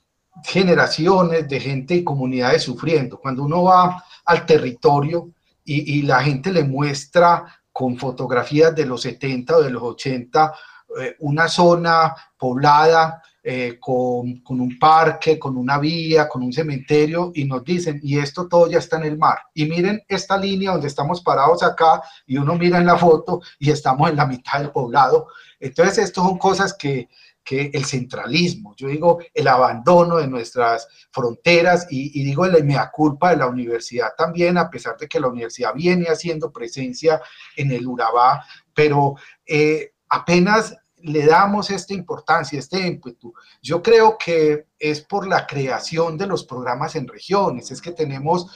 generaciones 0.45 1.49
de 1.49 1.59
gente 1.59 1.95
y 1.97 2.05
comunidades 2.05 2.63
sufriendo. 2.63 3.19
Cuando 3.19 3.43
uno 3.43 3.65
va 3.65 4.05
al 4.25 4.47
territorio 4.47 5.31
y, 5.65 5.99
y 5.99 6.03
la 6.03 6.23
gente 6.23 6.53
le 6.53 6.63
muestra 6.63 7.45
con 7.73 7.99
fotografías 7.99 8.73
de 8.73 8.87
los 8.87 9.03
70 9.03 9.57
o 9.57 9.63
de 9.63 9.71
los 9.71 9.83
80 9.83 10.55
eh, 11.01 11.17
una 11.21 11.49
zona 11.49 12.15
poblada 12.39 13.21
eh, 13.47 13.77
con, 13.79 14.39
con, 14.39 14.59
un 14.59 14.79
parque, 14.79 15.39
con 15.39 15.59
una 15.59 15.79
vía, 15.79 16.27
con 16.27 16.43
un 16.43 16.51
cementerio 16.51 17.31
y 17.35 17.45
nos 17.45 17.63
dicen, 17.63 18.01
y 18.03 18.19
esto 18.19 18.49
todo 18.49 18.71
ya 18.71 18.79
está 18.79 18.97
en 18.97 19.05
el 19.05 19.19
mar. 19.19 19.39
Y 19.53 19.67
miren 19.67 20.03
esta 20.09 20.39
línea 20.39 20.73
donde 20.73 20.89
estamos 20.89 21.21
parados 21.21 21.63
acá 21.63 22.01
y 22.27 22.39
uno 22.39 22.55
mira 22.57 22.79
en 22.79 22.87
la 22.87 22.97
foto 22.97 23.43
y 23.59 23.71
estamos 23.71 24.09
en 24.09 24.17
la 24.17 24.27
mitad 24.27 24.61
del 24.61 24.71
poblado. 24.71 25.29
Entonces, 25.61 25.99
esto 25.99 26.23
son 26.23 26.39
cosas 26.39 26.73
que, 26.73 27.11
que 27.45 27.71
el 27.75 27.85
centralismo, 27.85 28.75
yo 28.77 28.89
digo 28.89 29.19
el 29.35 29.47
abandono 29.47 30.17
de 30.17 30.27
nuestras 30.27 30.89
fronteras 31.11 31.87
y, 31.91 32.19
y 32.19 32.25
digo 32.25 32.47
la 32.47 32.65
mea 32.65 32.91
culpa 32.91 33.31
de 33.31 33.37
la 33.37 33.47
universidad 33.47 34.15
también, 34.17 34.57
a 34.57 34.71
pesar 34.71 34.97
de 34.97 35.07
que 35.07 35.21
la 35.21 35.29
universidad 35.29 35.75
viene 35.75 36.07
haciendo 36.07 36.51
presencia 36.51 37.21
en 37.57 37.73
el 37.73 37.87
Urabá, 37.87 38.43
pero 38.73 39.17
eh, 39.45 39.93
apenas 40.09 40.75
le 41.05 41.27
damos 41.27 41.71
esta 41.71 41.93
importancia, 41.93 42.59
este 42.59 42.87
ímpetu. 42.87 43.35
Yo 43.61 43.83
creo 43.83 44.17
que 44.17 44.69
es 44.79 45.03
por 45.03 45.29
la 45.29 45.47
creación 45.47 46.17
de 46.17 46.27
los 46.27 46.45
programas 46.45 46.97
en 46.97 47.07
regiones, 47.07 47.71
es 47.71 47.83
que 47.83 47.93
tenemos 47.93 48.47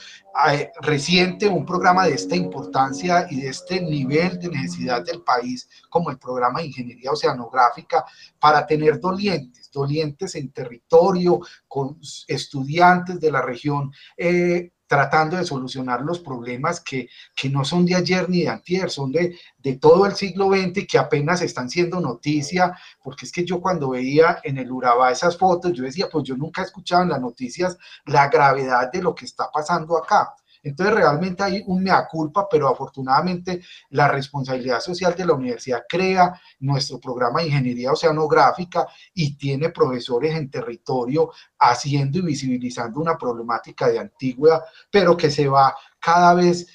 eh, 0.49 0.71
reciente 0.81 1.47
un 1.47 1.63
programa 1.63 2.05
de 2.05 2.13
esta 2.15 2.35
importancia 2.35 3.27
y 3.29 3.41
de 3.41 3.49
este 3.49 3.81
nivel 3.81 4.39
de 4.39 4.49
necesidad 4.49 5.05
del 5.05 5.21
país, 5.21 5.69
como 5.89 6.09
el 6.09 6.17
programa 6.17 6.59
de 6.59 6.67
ingeniería 6.67 7.11
oceanográfica, 7.11 8.03
para 8.39 8.65
tener 8.65 8.99
dolientes, 8.99 9.69
dolientes 9.71 10.33
en 10.33 10.51
territorio, 10.51 11.39
con 11.67 11.99
estudiantes 12.27 13.19
de 13.19 13.31
la 13.31 13.43
región. 13.43 13.91
Eh, 14.17 14.71
tratando 14.89 15.37
de 15.37 15.45
solucionar 15.45 16.01
los 16.01 16.17
problemas 16.17 16.81
que, 16.81 17.09
que, 17.35 17.47
no 17.47 17.63
son 17.63 17.85
de 17.85 17.93
ayer 17.93 18.27
ni 18.27 18.41
de 18.41 18.49
antier, 18.49 18.89
son 18.89 19.11
de, 19.11 19.37
de 19.59 19.75
todo 19.75 20.07
el 20.07 20.15
siglo 20.15 20.49
XX 20.49 20.77
y 20.77 20.87
que 20.87 20.97
apenas 20.97 21.43
están 21.43 21.69
siendo 21.69 21.99
noticia, 21.99 22.75
porque 23.03 23.27
es 23.27 23.31
que 23.31 23.45
yo 23.45 23.61
cuando 23.61 23.91
veía 23.91 24.39
en 24.43 24.57
el 24.57 24.71
Urabá 24.71 25.11
esas 25.11 25.37
fotos, 25.37 25.73
yo 25.73 25.83
decía, 25.83 26.09
pues 26.11 26.23
yo 26.23 26.35
nunca 26.35 26.63
he 26.63 26.65
escuchado 26.65 27.03
en 27.03 27.09
las 27.09 27.21
noticias 27.21 27.77
la 28.05 28.29
gravedad 28.29 28.91
de 28.91 29.03
lo 29.03 29.13
que 29.13 29.25
está 29.25 29.51
pasando 29.51 29.95
acá. 29.95 30.33
Entonces 30.61 30.95
realmente 30.95 31.43
hay 31.43 31.63
un 31.67 31.83
mea 31.83 32.07
culpa, 32.07 32.47
pero 32.49 32.67
afortunadamente 32.67 33.61
la 33.91 34.07
responsabilidad 34.07 34.79
social 34.79 35.15
de 35.15 35.25
la 35.25 35.33
universidad 35.33 35.83
crea 35.87 36.39
nuestro 36.59 36.99
programa 36.99 37.39
de 37.39 37.47
ingeniería 37.47 37.91
oceanográfica 37.91 38.87
y 39.13 39.35
tiene 39.37 39.69
profesores 39.69 40.35
en 40.35 40.49
territorio 40.49 41.31
haciendo 41.59 42.19
y 42.19 42.23
visibilizando 42.23 42.99
una 42.99 43.17
problemática 43.17 43.87
de 43.87 43.99
antigüedad, 43.99 44.61
pero 44.91 45.15
que 45.15 45.31
se 45.31 45.47
va 45.47 45.75
cada 45.99 46.33
vez 46.33 46.67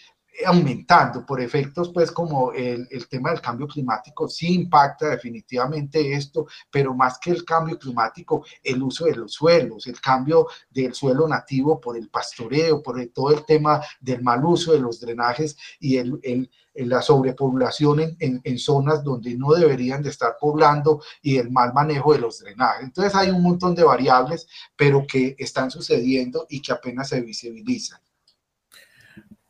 aumentando 0.46 1.24
por 1.24 1.40
efectos, 1.40 1.90
pues 1.92 2.10
como 2.10 2.52
el, 2.52 2.88
el, 2.90 3.08
tema 3.08 3.30
del 3.30 3.40
cambio 3.40 3.66
climático 3.66 4.28
sí 4.28 4.54
impacta 4.54 5.10
definitivamente 5.10 6.12
esto, 6.14 6.46
pero 6.70 6.94
más 6.94 7.18
que 7.18 7.30
el 7.30 7.44
cambio 7.44 7.78
climático, 7.78 8.44
el 8.62 8.82
uso 8.82 9.04
de 9.04 9.16
los 9.16 9.32
suelos, 9.32 9.86
el 9.86 10.00
cambio 10.00 10.48
del 10.70 10.94
suelo 10.94 11.28
nativo 11.28 11.80
por 11.80 11.96
el 11.96 12.08
pastoreo, 12.08 12.82
por 12.82 13.04
todo 13.06 13.30
el 13.32 13.44
tema 13.44 13.80
del 14.00 14.22
mal 14.22 14.44
uso 14.44 14.72
de 14.72 14.80
los 14.80 15.00
drenajes 15.00 15.56
y 15.78 15.96
el, 15.96 16.18
el 16.22 16.50
la 16.74 17.02
sobrepoblación 17.02 18.00
en, 18.00 18.16
en, 18.18 18.40
en, 18.42 18.58
zonas 18.58 19.04
donde 19.04 19.36
no 19.36 19.52
deberían 19.52 20.02
de 20.02 20.10
estar 20.10 20.36
poblando 20.40 21.00
y 21.22 21.36
el 21.36 21.50
mal 21.52 21.72
manejo 21.72 22.12
de 22.12 22.18
los 22.18 22.40
drenajes. 22.40 22.82
Entonces 22.82 23.14
hay 23.14 23.30
un 23.30 23.42
montón 23.42 23.76
de 23.76 23.84
variables, 23.84 24.48
pero 24.74 25.06
que 25.06 25.36
están 25.38 25.70
sucediendo 25.70 26.46
y 26.48 26.60
que 26.60 26.72
apenas 26.72 27.10
se 27.10 27.20
visibilizan. 27.20 28.00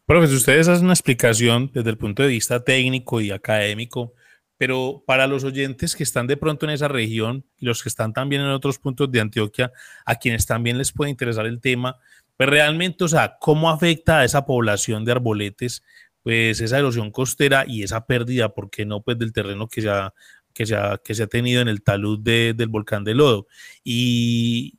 Profesor, 0.07 0.37
ustedes 0.37 0.69
hacen 0.69 0.85
una 0.85 0.93
explicación 0.93 1.71
desde 1.73 1.89
el 1.89 1.97
punto 1.97 2.23
de 2.23 2.29
vista 2.29 2.63
técnico 2.63 3.23
y 3.23 3.31
académico, 3.31 4.13
pero 4.59 5.03
para 5.07 5.27
los 5.27 5.45
oyentes 5.45 5.97
que 5.97 6.03
están 6.03 6.27
de 6.27 6.37
pronto 6.37 6.67
en 6.67 6.73
esa 6.73 6.89
región 6.89 7.47
y 7.59 7.65
los 7.65 7.83
que 7.83 7.89
están 7.89 8.13
también 8.13 8.43
en 8.43 8.49
otros 8.49 8.79
puntos 8.79 9.11
de 9.11 9.23
Antioquia, 9.23 9.73
a 10.05 10.17
quienes 10.17 10.45
también 10.45 10.77
les 10.77 10.93
puede 10.93 11.11
interesar 11.11 11.47
el 11.47 11.59
tema, 11.59 11.97
pues 12.37 12.51
realmente, 12.51 13.03
o 13.05 13.09
sea, 13.09 13.39
¿cómo 13.41 13.71
afecta 13.71 14.19
a 14.19 14.25
esa 14.25 14.45
población 14.45 15.07
de 15.07 15.13
arboletes, 15.13 15.83
pues 16.23 16.61
esa 16.61 16.79
erosión 16.79 17.11
costera 17.11 17.65
y 17.67 17.83
esa 17.83 18.05
pérdida, 18.05 18.51
¿por 18.51 18.69
qué 18.69 18.85
no? 18.85 19.01
Pues 19.01 19.19
del 19.19 19.33
terreno 19.33 19.69
que 19.69 19.81
se 19.81 19.89
ha, 19.89 20.13
que 20.53 20.67
se 20.67 20.77
ha, 20.77 21.01
que 21.03 21.15
se 21.15 21.23
ha 21.23 21.27
tenido 21.29 21.63
en 21.63 21.69
el 21.69 21.83
talud 21.83 22.19
de, 22.21 22.53
del 22.55 22.69
volcán 22.69 23.05
de 23.05 23.15
Lodo. 23.15 23.47
Y, 23.83 24.79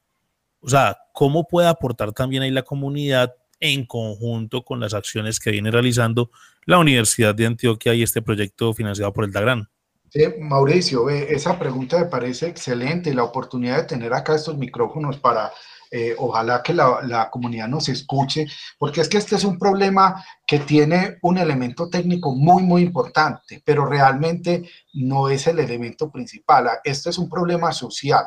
o 0.59 0.69
sea, 0.69 0.97
¿cómo 1.13 1.47
puede 1.47 1.67
aportar 1.67 2.13
también 2.13 2.43
ahí 2.43 2.51
la 2.51 2.63
comunidad 2.63 3.33
en 3.59 3.85
conjunto 3.85 4.63
con 4.63 4.79
las 4.79 4.93
acciones 4.93 5.39
que 5.39 5.51
viene 5.51 5.71
realizando 5.71 6.31
la 6.65 6.79
Universidad 6.79 7.35
de 7.35 7.45
Antioquia 7.45 7.93
y 7.93 8.03
este 8.03 8.21
proyecto 8.21 8.73
financiado 8.73 9.13
por 9.13 9.25
el 9.25 9.31
DAGRAN. 9.31 9.69
Sí, 10.09 10.23
Mauricio, 10.39 11.09
esa 11.09 11.59
pregunta 11.59 11.99
me 11.99 12.05
parece 12.05 12.47
excelente, 12.47 13.13
la 13.13 13.23
oportunidad 13.23 13.77
de 13.77 13.83
tener 13.83 14.13
acá 14.13 14.35
estos 14.35 14.57
micrófonos 14.57 15.17
para, 15.17 15.51
eh, 15.91 16.15
ojalá 16.17 16.63
que 16.63 16.73
la, 16.73 17.01
la, 17.03 17.29
comunidad 17.29 17.67
nos 17.67 17.89
escuche, 17.89 18.47
porque 18.77 19.01
es 19.01 19.09
que 19.09 19.17
este 19.17 19.35
es 19.35 19.43
un 19.43 19.59
problema 19.59 20.23
que 20.47 20.59
tiene 20.59 21.17
un 21.21 21.37
elemento 21.37 21.89
técnico 21.89 22.33
muy, 22.33 22.63
muy 22.63 22.83
importante, 22.83 23.61
pero 23.65 23.85
realmente 23.85 24.69
no 24.93 25.27
es 25.27 25.47
el 25.47 25.59
elemento 25.59 26.09
principal. 26.09 26.69
Esto 26.83 27.09
es 27.09 27.17
un 27.17 27.29
problema 27.29 27.73
social 27.73 28.25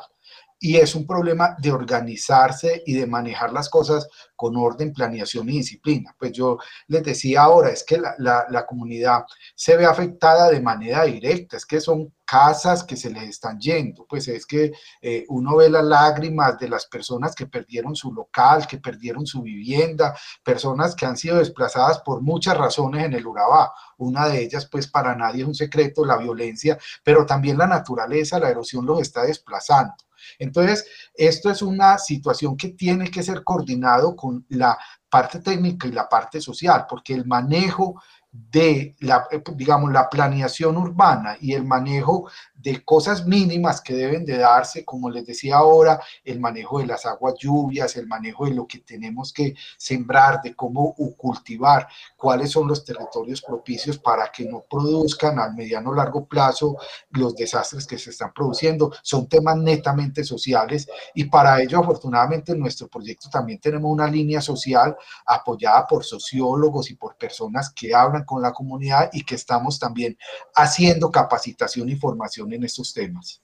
y 0.61 0.77
es 0.77 0.95
un 0.95 1.07
problema 1.07 1.57
de 1.59 1.73
organizarse 1.73 2.83
y 2.85 2.95
de 2.95 3.07
manejar 3.07 3.53
las 3.53 3.69
cosas 3.69 4.09
con 4.35 4.57
orden, 4.57 4.93
planeación 4.93 5.49
y 5.49 5.59
disciplina. 5.59 6.15
Pues 6.19 6.33
yo 6.33 6.59
les 6.89 7.03
decía 7.03 7.43
ahora, 7.43 7.71
es 7.71 7.85
que 7.85 8.01
la, 8.19 8.67
comunidad 8.67 9.25
se 9.55 9.77
ve 9.77 9.87
afectada 9.87 10.51
de 10.51 10.61
manera 10.61 11.05
directa, 11.05 11.57
es 11.57 11.65
que 11.65 11.81
son 11.81 12.13
casas 12.25 12.85
que 12.85 12.97
se 12.97 13.09
les 13.09 13.23
están 13.25 13.59
yendo, 13.59 14.05
pues 14.07 14.29
es 14.29 14.45
que 14.45 14.73
eh, 15.01 15.25
uno 15.29 15.57
ve 15.57 15.71
las 15.71 15.85
lágrimas 15.85 16.59
de 16.59 16.69
las 16.69 16.87
personas 16.87 17.35
que 17.35 17.47
perdieron 17.47 17.97
su 17.97 18.13
local, 18.13 18.67
que 18.67 18.79
perdieron 18.79 19.27
su 19.27 19.43
vivienda, 19.43 20.15
personas 20.45 20.95
que 20.95 21.07
han 21.07 21.17
sido 21.17 21.39
desplazadas 21.39 22.01
por 22.01 22.21
muchas 22.21 22.57
razones 22.59 23.05
en 23.05 23.15
el 23.15 23.27
Urabá. 23.27 23.73
Una 23.97 24.29
de 24.29 24.43
ellas, 24.43 24.67
pues 24.67 24.87
para 24.87 25.17
nadie 25.17 25.43
es 25.43 25.49
un 25.49 25.55
secreto, 25.55 26.05
la 26.05 26.19
violencia, 26.19 26.79
pero 27.03 27.25
también 27.25 27.57
la 27.57 27.67
naturaleza, 27.67 28.39
la 28.39 28.51
erosión 28.51 28.85
los 28.85 29.01
está 29.01 29.23
desplazando. 29.23 29.95
Entonces, 30.39 30.87
esto 31.15 31.51
es 31.51 31.63
una 31.63 31.99
situación 31.99 32.57
que 32.57 32.69
tiene 32.71 33.11
que 33.11 33.23
ser 33.23 33.45
coordinado 33.45 34.17
con 34.17 34.45
la 34.49 34.79
parte 35.09 35.41
técnica 35.41 35.89
y 35.89 35.93
la 35.93 36.09
parte 36.09 36.41
social, 36.41 36.87
porque 36.89 37.15
el 37.15 37.27
manejo 37.27 38.01
de 38.51 38.95
la, 39.01 39.27
digamos, 39.55 39.93
la 39.93 40.09
planeación 40.09 40.77
urbana 40.77 41.37
y 41.41 41.55
el 41.55 41.65
manejo 41.65 42.31
de 42.55 42.85
cosas 42.85 43.27
mínimas 43.27 43.81
que 43.81 43.95
deben 43.95 44.25
de 44.25 44.39
darse, 44.39 44.85
como 44.85 45.11
les 45.11 45.27
decía 45.27 45.57
ahora, 45.57 46.01
el 46.25 46.41
manejo 46.41 46.79
de 46.79 46.87
las 46.87 47.05
aguas 47.05 47.35
lluvias, 47.39 47.97
el 47.97 48.07
manejo 48.07 48.47
de 48.47 48.55
lo 48.55 48.67
que 48.67 48.79
tenemos 48.79 49.33
que 49.33 49.55
sembrar, 49.77 50.41
de 50.43 50.55
cómo 50.55 50.95
cultivar, 51.17 51.89
cuáles 52.17 52.51
son 52.51 52.69
los 52.69 52.85
territorios 52.85 53.43
propicios 53.43 53.99
para 53.99 54.31
que 54.31 54.45
no 54.45 54.65
produzcan 54.69 55.39
al 55.39 55.55
mediano 55.55 55.91
o 55.91 55.95
largo 55.95 56.27
plazo 56.27 56.77
los 57.11 57.35
desastres 57.35 57.87
que 57.87 57.99
se 57.99 58.11
están 58.11 58.33
produciendo. 58.33 58.93
Son 59.03 59.29
temas 59.29 59.57
netamente 59.57 60.25
sociales 60.25 60.89
y 61.15 61.25
para 61.25 61.61
ello 61.61 61.81
afortunadamente 61.81 62.53
en 62.53 62.61
nuestro 62.61 62.89
proyecto 62.89 63.29
también 63.31 63.61
tenemos 63.61 63.91
una 63.91 64.09
línea 64.09 64.41
social 64.41 64.97
apoyada 65.27 65.87
por 65.87 66.05
sociólogos 66.05 66.91
y 66.91 66.95
por 66.95 67.17
personas 67.17 67.71
que 67.71 67.95
hablan 67.95 68.25
con 68.29 68.43
la 68.43 68.53
comunidad 68.53 69.11
y 69.13 69.25
que 69.25 69.35
estamos 69.35 69.79
también 69.79 70.17
haciendo 70.55 71.11
capacitación 71.11 71.89
y 71.89 71.97
formación 71.97 72.53
en 72.53 72.65
estos 72.65 72.93
temas. 72.93 73.43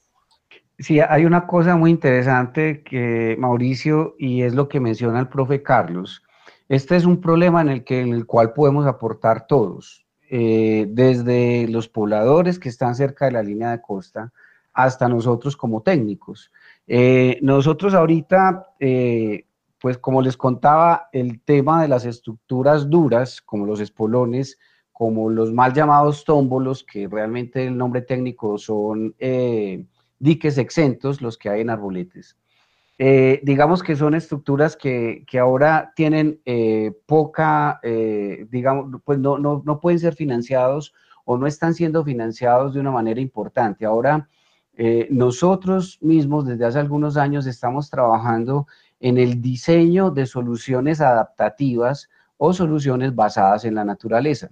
Sí, 0.79 1.01
hay 1.01 1.25
una 1.25 1.47
cosa 1.47 1.77
muy 1.77 1.91
interesante 1.91 2.83
que 2.83 3.37
Mauricio, 3.39 4.17
y 4.19 4.43
es 4.43 4.55
lo 4.55 4.69
que 4.69 4.81
menciona 4.81 5.21
el 5.21 5.29
profe 5.29 5.63
Carlos. 5.63 6.23
Este 6.69 6.97
es 6.97 7.05
un 7.05 7.21
problema 7.21 7.61
en 7.63 7.69
el, 7.69 7.85
que, 7.85 8.01
en 8.01 8.13
el 8.13 8.27
cual 8.27 8.53
podemos 8.53 8.87
aportar 8.87 9.47
todos, 9.47 10.05
eh, 10.31 10.87
desde 10.89 11.69
los 11.69 11.89
pobladores 11.89 12.59
que 12.59 12.69
están 12.69 12.95
cerca 12.95 13.27
de 13.27 13.33
la 13.33 13.43
línea 13.43 13.71
de 13.71 13.81
costa 13.81 14.33
hasta 14.73 15.09
nosotros 15.09 15.57
como 15.57 15.83
técnicos. 15.83 16.51
Eh, 16.87 17.39
nosotros 17.41 17.95
ahorita, 17.95 18.67
eh, 18.81 19.47
pues 19.81 19.99
como 19.99 20.21
les 20.23 20.37
contaba, 20.37 21.09
el 21.13 21.41
tema 21.41 21.83
de 21.83 21.89
las 21.89 22.05
estructuras 22.05 22.91
duras, 22.91 23.41
como 23.41 23.67
los 23.67 23.81
espolones, 23.81 24.59
como 24.95 25.29
los 25.29 25.53
mal 25.53 25.75
llamados 25.75 26.25
tómbolos, 26.25 26.85
que 26.85 27.09
realmente 27.09 27.67
el 27.67 27.77
nombre 27.77 28.01
técnico 28.01 28.57
son 28.59 29.13
eh, 29.19 29.85
diques 30.21 30.57
exentos, 30.57 31.21
los 31.21 31.37
que 31.37 31.49
hay 31.51 31.63
en 31.63 31.71
arboletes. 31.71 32.37
Eh, 32.97 33.41
digamos 33.43 33.83
que 33.83 33.97
son 33.97 34.15
estructuras 34.15 34.77
que, 34.77 35.27
ahora 35.41 35.93
tienen 35.97 36.41
eh, 36.45 36.93
poca, 37.07 37.81
digamos, 37.83 39.03
pues 39.05 39.19
no, 39.19 39.37
no, 39.37 39.81
pueden 39.81 39.99
ser 39.99 40.15
financiados 40.15 40.95
o 41.25 41.37
no 41.37 41.49
están 41.49 41.75
siendo 41.75 42.05
financiados 42.05 42.73
de 42.73 42.79
una 42.79 42.93
manera 42.93 43.21
importante. 43.21 43.85
Ahora, 43.85 44.29
nosotros 45.11 45.99
mismos 46.03 46.47
desde 46.47 46.67
hace 46.67 46.79
algunos 46.79 47.17
años 47.17 47.47
estamos 47.47 47.91
trabajando 47.91 48.69
en 49.01 49.19
el 49.19 49.43
diseño 49.43 50.13
de 50.13 50.27
soluciones 50.27 51.01
adaptativas 51.01 52.09
o 52.37 52.53
soluciones 52.53 53.13
basadas 53.13 53.65
en 53.65 53.75
la 53.75 53.85
naturaleza. 53.85 54.51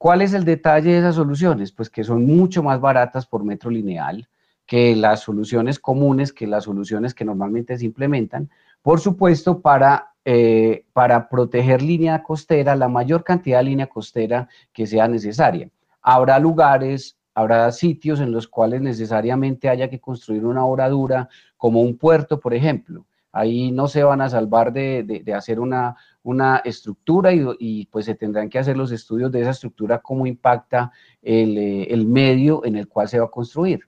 ¿Cuál 0.00 0.22
es 0.22 0.32
el 0.32 0.46
detalle 0.46 0.92
de 0.92 0.98
esas 1.00 1.16
soluciones? 1.16 1.72
Pues 1.72 1.90
que 1.90 2.04
son 2.04 2.24
mucho 2.24 2.62
más 2.62 2.80
baratas 2.80 3.26
por 3.26 3.44
metro 3.44 3.68
lineal 3.68 4.26
que 4.64 4.96
las 4.96 5.20
soluciones 5.20 5.78
comunes, 5.78 6.32
que 6.32 6.46
las 6.46 6.64
soluciones 6.64 7.12
que 7.12 7.26
normalmente 7.26 7.76
se 7.76 7.84
implementan, 7.84 8.48
por 8.80 8.98
supuesto, 9.00 9.60
para, 9.60 10.14
eh, 10.24 10.86
para 10.94 11.28
proteger 11.28 11.82
línea 11.82 12.22
costera, 12.22 12.76
la 12.76 12.88
mayor 12.88 13.24
cantidad 13.24 13.58
de 13.58 13.64
línea 13.64 13.88
costera 13.88 14.48
que 14.72 14.86
sea 14.86 15.06
necesaria. 15.06 15.68
Habrá 16.00 16.38
lugares, 16.38 17.18
habrá 17.34 17.70
sitios 17.70 18.20
en 18.20 18.32
los 18.32 18.48
cuales 18.48 18.80
necesariamente 18.80 19.68
haya 19.68 19.90
que 19.90 20.00
construir 20.00 20.46
una 20.46 20.64
obra 20.64 20.88
dura, 20.88 21.28
como 21.58 21.82
un 21.82 21.98
puerto, 21.98 22.40
por 22.40 22.54
ejemplo. 22.54 23.04
Ahí 23.32 23.70
no 23.70 23.86
se 23.88 24.02
van 24.02 24.20
a 24.20 24.28
salvar 24.28 24.72
de, 24.72 25.24
hacer 25.36 25.60
una, 25.60 25.96
una 26.22 26.58
estructura 26.64 27.30
y, 27.32 27.86
pues 27.86 28.06
se 28.06 28.14
tendrán 28.14 28.48
que 28.48 28.58
hacer 28.58 28.76
los 28.76 28.90
estudios 28.92 29.30
de 29.30 29.42
esa 29.42 29.50
estructura, 29.50 29.98
cómo 29.98 30.26
impacta 30.26 30.90
el, 31.22 31.56
eh, 31.56 31.82
el 31.90 32.06
medio 32.06 32.64
en 32.64 32.76
el 32.76 32.88
cual 32.88 33.08
se 33.08 33.18
va 33.18 33.26
a 33.26 33.30
construir. 33.30 33.80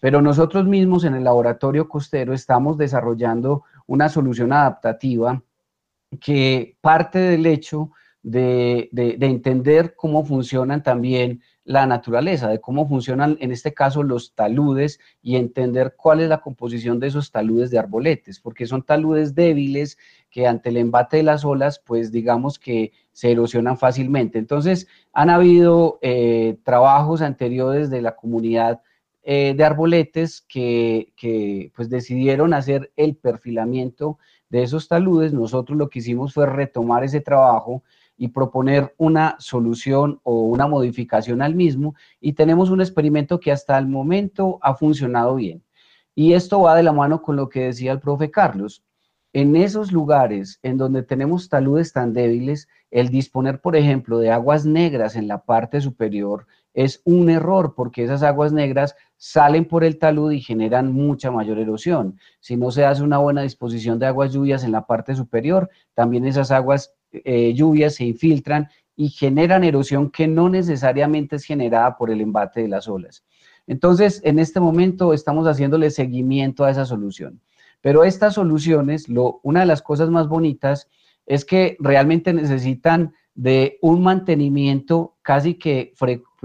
Pero 0.00 0.22
nosotros 0.22 0.66
mismos 0.66 1.04
en 1.04 1.14
el 1.14 1.24
laboratorio 1.24 1.88
costero 1.88 2.32
estamos 2.32 2.78
desarrollando 2.78 3.64
una 3.86 4.08
solución 4.08 4.52
adaptativa 4.52 5.42
que 6.20 6.76
parte 6.80 7.18
del 7.18 7.46
hecho 7.46 7.90
de, 8.22 8.88
de, 8.92 9.16
entender 9.20 9.94
cómo 9.94 10.24
funcionan 10.24 10.82
también 10.82 11.42
la 11.66 11.84
naturaleza, 11.84 12.48
de 12.48 12.60
cómo 12.60 12.86
funcionan 12.86 13.36
en 13.40 13.50
este 13.50 13.74
caso 13.74 14.04
los 14.04 14.34
taludes 14.34 15.00
y 15.20 15.34
entender 15.34 15.94
cuál 15.96 16.20
es 16.20 16.28
la 16.28 16.40
composición 16.40 17.00
de 17.00 17.08
esos 17.08 17.32
taludes 17.32 17.70
de 17.70 17.78
arboletes, 17.78 18.38
porque 18.38 18.66
son 18.66 18.84
taludes 18.84 19.34
débiles 19.34 19.98
que 20.30 20.46
ante 20.46 20.68
el 20.68 20.76
embate 20.76 21.18
de 21.18 21.24
las 21.24 21.44
olas, 21.44 21.80
pues 21.84 22.12
digamos 22.12 22.60
que 22.60 22.92
se 23.10 23.32
erosionan 23.32 23.76
fácilmente. 23.78 24.38
Entonces, 24.38 24.86
han 25.12 25.28
habido 25.28 25.98
eh, 26.02 26.56
trabajos 26.62 27.20
anteriores 27.20 27.90
de 27.90 28.00
la 28.00 28.14
comunidad 28.14 28.80
eh, 29.24 29.54
de 29.56 29.64
arboletes 29.64 30.42
que, 30.42 31.12
que 31.16 31.72
pues 31.74 31.90
decidieron 31.90 32.54
hacer 32.54 32.92
el 32.94 33.16
perfilamiento 33.16 34.18
de 34.50 34.62
esos 34.62 34.86
taludes. 34.86 35.32
Nosotros 35.32 35.76
lo 35.76 35.88
que 35.88 35.98
hicimos 35.98 36.32
fue 36.32 36.46
retomar 36.46 37.02
ese 37.02 37.20
trabajo 37.20 37.82
y 38.16 38.28
proponer 38.28 38.94
una 38.98 39.36
solución 39.38 40.20
o 40.22 40.42
una 40.42 40.66
modificación 40.66 41.42
al 41.42 41.54
mismo 41.54 41.94
y 42.20 42.32
tenemos 42.32 42.70
un 42.70 42.80
experimento 42.80 43.40
que 43.40 43.52
hasta 43.52 43.78
el 43.78 43.86
momento 43.86 44.58
ha 44.62 44.74
funcionado 44.74 45.34
bien. 45.36 45.62
Y 46.14 46.32
esto 46.32 46.60
va 46.60 46.74
de 46.74 46.82
la 46.82 46.92
mano 46.92 47.20
con 47.20 47.36
lo 47.36 47.48
que 47.48 47.64
decía 47.64 47.92
el 47.92 48.00
profe 48.00 48.30
Carlos. 48.30 48.82
En 49.32 49.54
esos 49.54 49.92
lugares 49.92 50.58
en 50.62 50.78
donde 50.78 51.02
tenemos 51.02 51.50
taludes 51.50 51.92
tan 51.92 52.14
débiles, 52.14 52.68
el 52.90 53.10
disponer, 53.10 53.60
por 53.60 53.76
ejemplo, 53.76 54.18
de 54.18 54.30
aguas 54.30 54.64
negras 54.64 55.14
en 55.14 55.28
la 55.28 55.44
parte 55.44 55.82
superior 55.82 56.46
es 56.76 57.00
un 57.04 57.30
error 57.30 57.74
porque 57.74 58.04
esas 58.04 58.22
aguas 58.22 58.52
negras 58.52 58.94
salen 59.16 59.64
por 59.64 59.82
el 59.82 59.98
talud 59.98 60.30
y 60.30 60.40
generan 60.40 60.92
mucha 60.92 61.30
mayor 61.30 61.58
erosión. 61.58 62.18
Si 62.40 62.54
no 62.56 62.70
se 62.70 62.84
hace 62.84 63.02
una 63.02 63.18
buena 63.18 63.42
disposición 63.42 63.98
de 63.98 64.06
aguas 64.06 64.32
lluvias 64.32 64.62
en 64.62 64.72
la 64.72 64.86
parte 64.86 65.14
superior, 65.14 65.70
también 65.94 66.26
esas 66.26 66.50
aguas 66.50 66.94
eh, 67.24 67.54
lluvias 67.54 67.94
se 67.94 68.04
infiltran 68.04 68.68
y 68.96 69.10
generan 69.10 69.64
erosión 69.64 70.10
que 70.10 70.26
no 70.26 70.48
necesariamente 70.48 71.36
es 71.36 71.44
generada 71.44 71.96
por 71.96 72.10
el 72.10 72.20
embate 72.20 72.62
de 72.62 72.68
las 72.68 72.88
olas. 72.88 73.24
Entonces, 73.66 74.20
en 74.24 74.38
este 74.38 74.60
momento 74.60 75.12
estamos 75.12 75.46
haciéndole 75.46 75.90
seguimiento 75.90 76.64
a 76.64 76.70
esa 76.70 76.86
solución. 76.86 77.40
Pero 77.80 78.04
estas 78.04 78.34
soluciones, 78.34 79.08
lo, 79.08 79.40
una 79.42 79.60
de 79.60 79.66
las 79.66 79.82
cosas 79.82 80.08
más 80.08 80.28
bonitas 80.28 80.88
es 81.26 81.44
que 81.44 81.76
realmente 81.80 82.32
necesitan 82.32 83.12
de 83.34 83.78
un 83.82 84.02
mantenimiento 84.02 85.16
casi 85.22 85.54
que, 85.54 85.92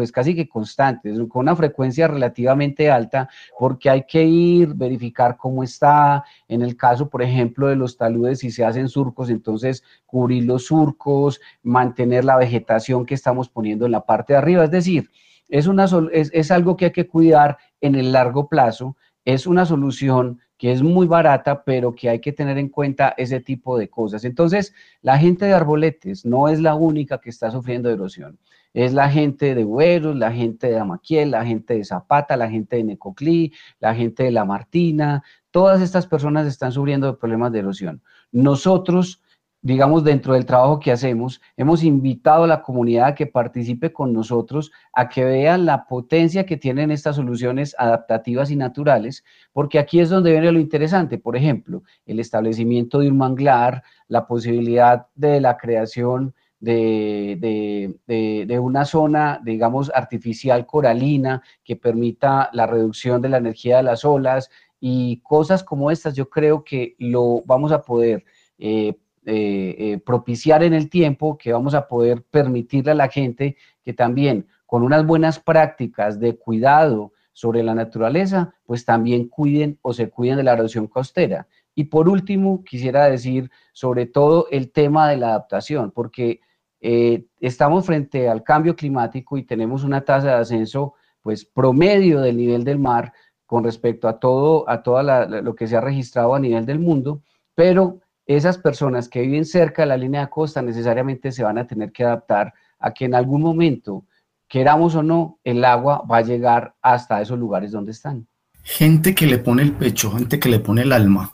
pues 0.02 0.12
casi 0.12 0.34
que 0.34 0.50
constante, 0.50 1.14
con 1.30 1.42
una 1.44 1.56
frecuencia 1.56 2.08
relativamente 2.08 2.90
alta, 2.90 3.30
porque 3.60 3.88
hay 3.88 4.04
que 4.08 4.24
ir, 4.24 4.74
verificar 4.74 5.38
cómo 5.38 5.62
está, 5.62 6.24
en 6.48 6.64
el 6.64 6.76
caso, 6.76 7.08
por 7.08 7.22
ejemplo, 7.22 7.68
de 7.68 7.76
los 7.76 7.98
taludes, 7.98 8.40
si 8.40 8.50
se 8.50 8.66
hacen 8.66 8.90
surcos, 8.90 9.30
entonces 9.30 9.84
cubrir 10.08 10.46
los 10.46 10.66
surcos, 10.66 11.40
mantener 11.62 12.26
la 12.26 12.36
vegetación 12.36 13.06
que 13.06 13.14
estamos 13.14 13.48
poniendo 13.48 13.86
en 13.86 13.92
la 13.92 14.04
parte 14.04 14.34
de 14.34 14.40
arriba, 14.40 14.64
es 14.64 14.72
decir, 14.72 15.12
es, 15.50 15.68
una, 15.68 15.86
es, 16.12 16.32
es 16.34 16.50
algo 16.50 16.76
que 16.76 16.86
hay 16.86 16.92
que 16.92 17.08
cuidar 17.08 17.60
en 17.80 17.94
el 17.94 18.12
largo 18.12 18.50
plazo, 18.50 18.98
es 19.26 19.48
una 19.48 19.66
solución 19.66 20.40
que 20.58 20.72
es 20.72 20.84
muy 20.84 21.08
barata, 21.08 21.64
pero 21.64 21.94
que 21.94 22.10
hay 22.10 22.20
que 22.20 22.32
tener 22.32 22.58
en 22.58 22.70
cuenta 22.70 23.16
ese 23.18 23.40
tipo 23.40 23.78
de 23.78 23.90
cosas. 23.90 24.24
Entonces, 24.26 24.74
la 25.02 25.18
gente 25.18 25.46
de 25.46 25.54
Arboletes 25.54 26.26
no 26.26 26.48
es 26.50 26.62
la 26.62 26.76
única 26.76 27.20
que 27.20 27.32
está 27.32 27.50
sufriendo 27.50 27.90
erosión. 27.90 28.38
Es 28.74 28.94
la 28.94 29.10
gente 29.10 29.56
de 29.56 29.64
Bueros, 29.64 30.16
la 30.16 30.32
gente 30.32 30.68
de 30.68 30.80
Amaquiel, 30.80 31.32
la 31.32 31.46
gente 31.46 31.74
de 31.74 31.84
Zapata, 31.84 32.38
la 32.38 32.50
gente 32.50 32.78
de 32.78 32.84
Necoclí, 32.84 33.52
la 33.80 33.96
gente 33.96 34.24
de 34.24 34.32
La 34.32 34.46
Martina. 34.46 35.24
Todas 35.50 35.82
estas 35.82 36.08
personas 36.08 36.48
están 36.48 36.72
sufriendo 36.72 37.18
problemas 37.18 37.52
de 37.52 37.60
erosión. 37.60 38.02
Nosotros 38.32 39.22
digamos, 39.62 40.04
dentro 40.04 40.34
del 40.34 40.46
trabajo 40.46 40.80
que 40.80 40.92
hacemos, 40.92 41.40
hemos 41.56 41.84
invitado 41.84 42.46
a 42.46 42.48
la 42.48 42.64
comunidad 42.64 43.08
a 43.08 43.16
que 43.16 43.28
participe 43.28 43.94
con 43.94 44.12
nosotros, 44.12 44.72
a 44.94 45.08
que 45.08 45.24
vean 45.24 45.66
la 45.66 45.86
potencia 45.86 46.46
que 46.46 46.58
tienen 46.58 46.90
estas 46.90 47.18
soluciones 47.18 47.76
adaptativas 47.78 48.50
y 48.50 48.56
naturales, 48.56 49.24
porque 49.54 49.78
aquí 49.78 50.00
es 50.00 50.10
donde 50.10 50.32
viene 50.32 50.52
lo 50.52 50.60
interesante, 50.60 51.20
por 51.20 51.36
ejemplo, 51.36 51.84
el 52.06 52.20
establecimiento 52.20 53.00
de 53.00 53.10
un 53.10 53.18
manglar, 53.18 53.84
la 54.08 54.26
posibilidad 54.26 55.08
de 55.16 55.40
la 55.40 55.58
creación 55.58 56.34
de, 56.60 57.98
de, 58.08 58.60
una 58.60 58.86
zona, 58.86 59.42
digamos, 59.44 59.92
artificial 59.94 60.66
coralina 60.66 61.42
que 61.64 61.76
permita 61.76 62.50
la 62.54 62.68
reducción 62.68 63.22
de 63.22 63.30
la 63.30 63.38
energía 63.38 63.78
de 63.78 63.84
las 63.84 64.06
olas 64.06 64.50
y 64.80 65.22
cosas 65.22 65.64
como 65.64 65.92
estas, 65.92 66.16
yo 66.16 66.30
creo 66.30 66.64
que 66.64 66.96
lo 67.00 67.42
vamos 67.46 67.72
a 67.72 67.82
poder 67.82 68.26
eh, 68.60 68.96
eh, 69.26 69.76
eh, 69.78 69.98
propiciar 70.00 70.64
en 70.64 70.74
el 70.74 70.90
tiempo, 70.90 71.38
que 71.38 71.54
vamos 71.54 71.74
a 71.74 71.88
poder 71.88 72.24
permitirle 72.24 72.92
a 72.92 72.96
la 72.96 73.08
gente 73.10 73.56
que 73.84 73.94
también 73.94 74.48
con 74.66 74.84
unas 74.84 75.06
buenas 75.06 75.40
prácticas 75.40 76.20
de 76.20 76.38
cuidado 76.38 77.12
sobre 77.32 77.62
la 77.62 77.76
naturaleza, 77.76 78.56
pues 78.66 78.84
también 78.84 79.28
cuiden 79.28 79.78
o 79.82 79.94
se 79.94 80.10
cuiden 80.10 80.38
de 80.38 80.44
la 80.44 80.54
erosión 80.54 80.88
costera. 80.88 81.48
Y 81.76 81.86
por 81.86 82.10
último, 82.10 82.64
quisiera 82.64 83.06
decir 83.06 83.52
sobre 83.74 84.06
todo 84.06 84.48
el 84.52 84.72
tema 84.72 85.10
de 85.10 85.18
la 85.18 85.30
adaptación, 85.30 85.92
porque 85.92 86.42
eh, 86.82 87.26
estamos 87.40 87.86
frente 87.86 88.28
al 88.28 88.44
cambio 88.44 88.76
climático 88.76 89.38
y 89.38 89.44
tenemos 89.44 89.84
una 89.84 90.02
tasa 90.02 90.28
de 90.28 90.34
ascenso 90.34 90.96
pues 91.22 91.46
promedio 91.46 92.22
del 92.22 92.38
nivel 92.38 92.64
del 92.64 92.80
mar 92.80 93.14
con 93.46 93.64
respecto 93.64 94.08
a 94.08 94.20
todo, 94.20 94.68
a 94.68 94.82
todo 94.82 95.04
lo 95.04 95.56
que 95.56 95.68
se 95.68 95.78
ha 95.78 95.82
registrado 95.82 96.34
a 96.34 96.40
nivel 96.40 96.66
del 96.66 96.80
mundo, 96.80 97.22
pero 97.54 98.00
esas 98.36 98.58
personas 98.58 99.10
que 99.10 99.22
viven 99.22 99.46
cerca 99.46 99.82
de 99.84 99.88
la 99.88 99.98
línea 99.98 100.22
de 100.22 100.30
costa 100.30 100.62
necesariamente 100.62 101.32
se 101.32 101.44
van 101.44 101.58
a 101.58 101.68
tener 101.68 101.92
que 101.92 102.04
adaptar 102.04 102.54
a 102.80 102.94
que 102.94 103.06
en 103.06 103.16
algún 103.16 103.42
momento, 103.42 104.06
queramos 104.48 104.96
o 104.96 105.04
no, 105.04 105.40
el 105.44 105.64
agua 105.64 106.04
va 106.10 106.18
a 106.18 106.22
llegar 106.22 106.76
hasta 106.82 107.22
esos 107.22 107.40
lugares 107.40 107.72
donde 107.72 107.92
están. 107.92 108.28
Gente 108.64 109.16
que 109.16 109.26
le 109.26 109.40
pone 109.40 109.64
el 109.64 109.74
pecho, 109.74 110.12
gente 110.12 110.40
que 110.40 110.50
le 110.50 110.60
pone 110.60 110.84
el 110.84 110.92
alma, 110.92 111.34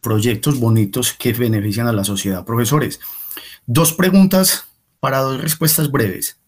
proyectos 0.00 0.58
bonitos 0.58 1.12
que 1.12 1.32
benefician 1.32 1.86
a 1.86 1.92
la 1.92 2.04
sociedad. 2.04 2.44
Profesores, 2.44 3.00
dos 3.66 3.92
preguntas 3.92 4.66
para 5.00 5.18
dos 5.18 5.40
respuestas 5.40 5.90
breves. 5.90 6.40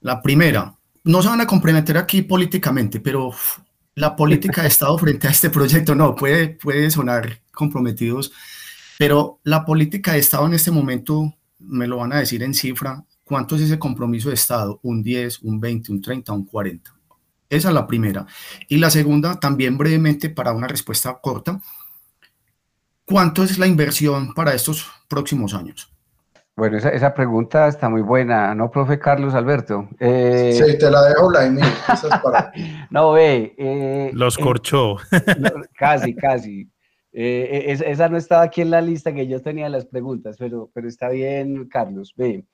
La 0.00 0.22
primera, 0.22 0.74
no 1.04 1.22
se 1.22 1.28
van 1.28 1.40
a 1.40 1.46
comprometer 1.46 1.96
aquí 1.98 2.22
políticamente, 2.22 3.00
pero 3.00 3.32
la 3.94 4.16
política 4.16 4.62
de 4.62 4.68
Estado 4.74 4.96
frente 4.98 5.28
a 5.28 5.30
este 5.30 5.50
proyecto, 5.50 5.94
no, 5.94 6.14
puede, 6.14 6.48
puede 6.48 6.90
sonar 6.90 7.40
comprometidos 7.52 8.32
pero 9.00 9.40
la 9.44 9.64
política 9.64 10.12
de 10.12 10.18
Estado 10.18 10.44
en 10.44 10.52
este 10.52 10.70
momento, 10.70 11.32
me 11.58 11.86
lo 11.86 11.96
van 11.96 12.12
a 12.12 12.18
decir 12.18 12.42
en 12.42 12.52
cifra, 12.52 13.02
¿cuánto 13.24 13.56
es 13.56 13.62
ese 13.62 13.78
compromiso 13.78 14.28
de 14.28 14.34
Estado? 14.34 14.78
¿Un 14.82 15.02
10, 15.02 15.40
un 15.40 15.58
20, 15.58 15.92
un 15.92 16.02
30, 16.02 16.30
un 16.34 16.44
40? 16.44 16.94
Esa 17.48 17.68
es 17.68 17.74
la 17.74 17.86
primera. 17.86 18.26
Y 18.68 18.76
la 18.76 18.90
segunda, 18.90 19.40
también 19.40 19.78
brevemente 19.78 20.28
para 20.28 20.52
una 20.52 20.66
respuesta 20.66 21.18
corta, 21.18 21.58
¿cuánto 23.06 23.42
es 23.42 23.56
la 23.56 23.66
inversión 23.66 24.34
para 24.34 24.52
estos 24.52 24.86
próximos 25.08 25.54
años? 25.54 25.90
Bueno, 26.54 26.76
esa, 26.76 27.14
pregunta 27.14 27.68
está 27.68 27.88
muy 27.88 28.02
buena, 28.02 28.54
¿no, 28.54 28.70
profe 28.70 28.98
Carlos 28.98 29.32
Alberto? 29.32 29.88
Eh, 29.98 30.60
sí, 30.62 30.76
te 30.76 30.90
la 30.90 31.04
dejo, 31.04 31.32
la 31.32 32.20
para... 32.22 32.52
no, 32.90 33.12
ve. 33.12 33.54
Eh, 33.56 34.10
Los 34.12 34.36
corchó. 34.36 34.98
casi, 35.78 36.14
casi. 36.14 36.70
Eh, 37.12 37.76
esa 37.84 38.08
no 38.08 38.16
estaba 38.16 38.42
aquí 38.42 38.60
en 38.60 38.70
la 38.70 38.80
lista 38.80 39.12
que 39.12 39.26
yo 39.26 39.42
tenía 39.42 39.68
las 39.68 39.86
preguntas, 39.86 40.36
pero, 40.38 40.70
pero 40.72 40.88
está 40.88 41.08
bien, 41.08 41.68
Carlos. 41.68 42.14
Ve, 42.16 42.44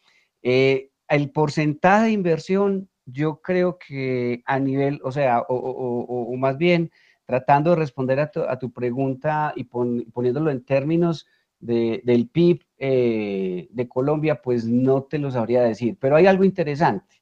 eh, 0.43 0.91
el 1.09 1.31
porcentaje 1.31 2.07
de 2.07 2.13
inversión, 2.13 2.89
yo 3.05 3.41
creo 3.43 3.79
que 3.79 4.43
a 4.47 4.59
nivel, 4.59 5.01
o 5.05 5.13
sea, 5.13 5.43
o, 5.49 6.35
más 6.37 6.57
bien 6.57 6.91
tratando 7.27 7.71
de 7.71 7.77
responder 7.77 8.21
a 8.21 8.59
tu, 8.59 8.73
pregunta 8.73 9.53
y 9.57 9.65
poniéndolo 9.65 10.51
en 10.51 10.65
términos 10.65 11.27
del 11.59 12.29
PIB 12.33 12.63
eh, 12.79 13.69
de 13.71 13.89
Colombia, 13.89 14.41
pues 14.43 14.67
no 14.67 15.03
te 15.03 15.19
lo 15.19 15.31
sabría 15.31 15.63
decir. 15.63 15.97
Pero 16.01 16.17
hay 16.17 16.27
algo 16.27 16.45
interesante 16.45 17.17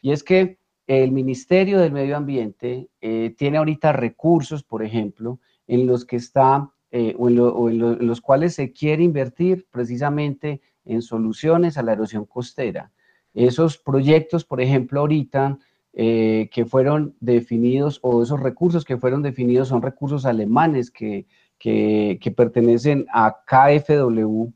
y 0.00 0.12
es 0.12 0.22
que 0.22 0.58
el 0.86 1.12
Ministerio 1.12 1.80
del 1.80 1.92
Medio 1.92 2.16
Ambiente 2.16 2.88
tiene 3.36 3.58
ahorita 3.58 3.92
recursos, 3.92 4.62
por 4.62 4.82
ejemplo, 4.82 5.38
en 5.66 5.86
los 5.86 6.04
que 6.04 6.16
está 6.16 6.72
eh, 6.90 7.14
o, 7.18 7.28
en, 7.28 8.06
los 8.06 8.20
cuales 8.20 8.54
se 8.54 8.72
quiere 8.72 9.02
invertir 9.02 9.66
precisamente 9.70 10.62
en 10.86 11.02
soluciones 11.02 11.76
a 11.76 11.82
la 11.82 11.92
erosión 11.92 12.24
costera. 12.24 12.90
Esos 13.34 13.76
proyectos, 13.76 14.44
por 14.44 14.60
ejemplo, 14.60 15.00
ahorita 15.00 15.58
eh, 15.92 16.48
que 16.50 16.64
fueron 16.64 17.14
definidos 17.20 17.98
o 18.02 18.22
esos 18.22 18.40
recursos 18.40 18.86
que 18.86 18.96
fueron 18.96 19.22
definidos 19.22 19.68
son 19.68 19.82
recursos 19.82 20.24
alemanes 20.24 20.90
que, 20.90 21.26
que, 21.58 22.34
pertenecen 22.34 23.06
a 23.12 23.36
KfW, 23.44 24.46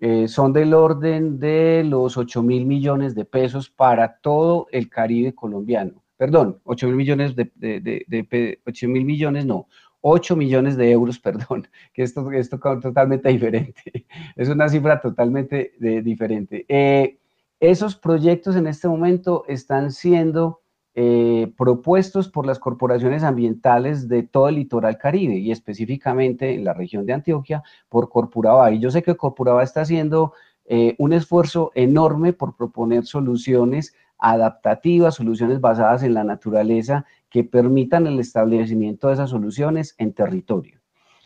eh, 0.00 0.26
son 0.26 0.52
del 0.52 0.74
orden 0.74 1.38
de 1.38 1.84
los 1.84 2.16
8 2.16 2.42
mil 2.42 2.66
millones 2.66 3.14
de 3.14 3.24
pesos 3.24 3.70
para 3.70 4.18
todo 4.18 4.66
el 4.72 4.88
Caribe 4.88 5.34
colombiano. 5.34 6.02
Perdón, 6.16 6.58
8 6.64 6.88
mil 6.88 6.96
millones 6.96 7.36
de, 7.36 7.52
de, 7.54 7.80
de 7.80 8.60
8 8.66 8.88
mil 8.88 9.04
millones, 9.04 9.46
no, 9.46 9.68
8 10.00 10.36
millones 10.36 10.76
de 10.76 10.90
euros, 10.90 11.18
perdón, 11.20 11.68
que 11.92 12.02
esto 12.02 12.30
es 12.32 12.48
totalmente 12.50 13.28
diferente, 13.28 14.06
es 14.36 14.48
una 14.48 14.68
cifra 14.68 15.00
totalmente 15.00 15.72
diferente. 15.78 16.64
Eh, 16.68 17.18
esos 17.60 17.96
proyectos 17.96 18.54
en 18.56 18.66
este 18.66 18.88
momento 18.88 19.44
están 19.48 19.90
siendo 19.90 20.60
eh, 20.94 21.52
propuestos 21.56 22.28
por 22.28 22.44
las 22.44 22.58
corporaciones 22.58 23.22
ambientales 23.22 24.08
de 24.08 24.24
todo 24.24 24.48
el 24.48 24.56
litoral 24.56 24.98
caribe 24.98 25.36
y 25.36 25.52
específicamente 25.52 26.54
en 26.54 26.64
la 26.64 26.74
región 26.74 27.06
de 27.06 27.12
Antioquia 27.12 27.62
por 27.88 28.08
Corpuraba. 28.08 28.72
Y 28.72 28.80
yo 28.80 28.90
sé 28.90 29.04
que 29.04 29.16
Corpuraba 29.16 29.62
está 29.62 29.82
haciendo 29.82 30.32
eh, 30.64 30.96
un 30.98 31.12
esfuerzo 31.12 31.70
enorme 31.74 32.32
por 32.32 32.56
proponer 32.56 33.06
soluciones 33.06 33.94
adaptativas, 34.18 35.14
soluciones 35.14 35.60
basadas 35.60 36.02
en 36.02 36.14
la 36.14 36.24
naturaleza 36.24 37.06
que 37.30 37.44
permitan 37.44 38.06
el 38.06 38.18
establecimiento 38.20 39.08
de 39.08 39.14
esas 39.14 39.30
soluciones 39.30 39.94
en 39.98 40.12
territorio. 40.12 40.80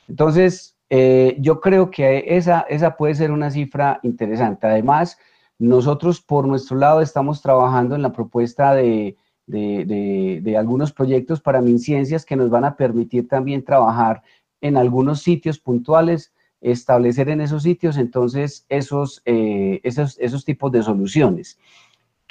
Entonces, 0.08 0.76
eh, 0.90 1.36
yo 1.40 1.60
creo 1.60 1.90
que 1.90 2.24
esa, 2.28 2.60
esa 2.68 2.96
puede 2.96 3.14
ser 3.14 3.30
una 3.30 3.50
cifra 3.50 4.00
interesante. 4.02 4.66
Además, 4.66 5.18
nosotros 5.58 6.20
por 6.20 6.46
nuestro 6.46 6.76
lado 6.76 7.00
estamos 7.00 7.40
trabajando 7.40 7.94
en 7.94 8.02
la 8.02 8.12
propuesta 8.12 8.74
de, 8.74 9.16
de, 9.46 10.56
algunos 10.58 10.92
proyectos 10.92 11.40
para 11.40 11.60
MinCiencias 11.60 12.24
que 12.24 12.36
nos 12.36 12.50
van 12.50 12.64
a 12.64 12.76
permitir 12.76 13.28
también 13.28 13.64
trabajar 13.64 14.22
en 14.60 14.76
algunos 14.76 15.22
sitios 15.22 15.58
puntuales, 15.58 16.32
establecer 16.60 17.28
en 17.28 17.40
esos 17.40 17.64
sitios 17.64 17.96
entonces 17.96 18.66
esos, 18.68 19.22
eh, 19.24 19.80
esos, 19.82 20.18
esos 20.20 20.44
tipos 20.44 20.70
de 20.72 20.82
soluciones. 20.82 21.58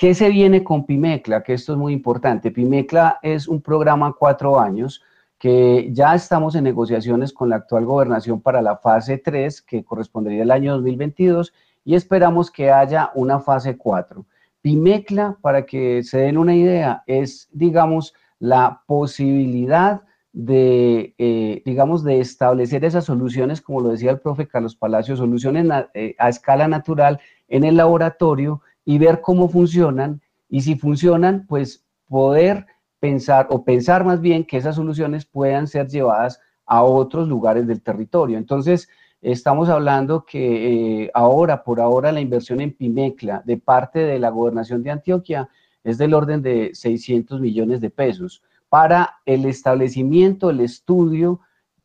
¿Qué 0.02 0.16
se 0.16 0.30
viene 0.30 0.64
con 0.64 0.88
Pimecla? 0.88 1.44
Que 1.44 1.54
esto 1.54 1.74
es 1.74 1.78
muy 1.78 1.94
importante. 1.94 2.50
Pimecla 2.50 3.20
es 3.22 3.48
un 3.48 3.62
programa 3.62 4.08
a 4.08 4.14
cuatro 4.14 4.60
años 4.60 5.04
que 5.38 5.90
ya 5.92 6.16
estamos 6.16 6.56
en 6.56 6.64
negociaciones 6.64 7.32
con 7.32 7.50
la 7.50 7.58
actual 7.58 7.86
gobernación 7.86 8.42
para 8.42 8.64
la 8.64 8.78
fase 8.78 9.20
3, 9.20 9.62
que 9.62 9.84
correspondería 9.84 10.42
al 10.42 10.50
año 10.50 10.74
2022, 10.74 11.54
y 11.86 11.94
esperamos 11.94 12.50
que 12.50 12.72
haya 12.72 13.12
una 13.14 13.42
fase 13.42 13.78
4. 13.78 14.26
Pimecla, 14.64 15.38
para 15.40 15.68
que 15.68 16.02
se 16.02 16.18
den 16.18 16.40
una 16.40 16.56
idea, 16.56 17.04
es, 17.06 17.48
digamos, 17.52 18.16
la 18.40 18.82
posibilidad 18.88 20.02
de, 20.34 21.14
eh, 21.20 21.62
digamos, 21.64 22.04
de 22.04 22.22
establecer 22.22 22.86
esas 22.86 23.06
soluciones, 23.06 23.62
como 23.62 23.82
lo 23.82 23.90
decía 23.90 24.10
el 24.10 24.20
profe 24.20 24.48
Carlos 24.48 24.76
Palacio, 24.76 25.16
soluciones 25.16 25.68
eh, 25.94 26.16
a 26.18 26.30
escala 26.30 26.68
natural 26.68 27.20
en 27.50 27.66
el 27.66 27.78
laboratorio 27.78 28.64
y 28.86 28.98
ver 28.98 29.22
cómo 29.22 29.50
funcionan 29.50 30.22
y 30.50 30.62
si 30.62 30.76
funcionan, 30.76 31.46
pues 31.48 31.86
poder 32.08 32.65
pensar 33.00 33.48
o 33.50 33.63
pensar 33.63 34.04
más 34.04 34.22
bien 34.22 34.44
que 34.44 34.58
esas 34.58 34.76
soluciones 34.76 35.26
puedan 35.26 35.67
ser 35.67 35.88
llevadas 35.88 36.39
a 36.65 36.84
otros 36.84 37.28
lugares 37.28 37.67
del 37.67 37.82
territorio. 37.82 38.38
Entonces, 38.38 38.89
estamos 39.22 39.70
hablando 39.70 40.26
que 40.26 41.04
eh, 41.04 41.12
ahora, 41.13 41.63
por 41.63 41.80
ahora, 41.80 42.12
la 42.12 42.22
inversión 42.22 42.62
en 42.62 42.74
Pimecla 42.74 43.41
de 43.46 43.58
parte 43.58 44.00
de 44.00 44.20
la 44.20 44.30
gobernación 44.30 44.84
de 44.84 44.91
Antioquia 44.91 45.50
es 45.84 45.98
del 45.98 46.13
orden 46.13 46.41
de 46.41 46.72
600 46.74 47.39
millones 47.39 47.82
de 47.82 47.89
pesos 47.89 48.44
para 48.70 49.17
el 49.26 49.46
establecimiento, 49.46 50.50
el 50.50 50.62
estudio, 50.62 51.41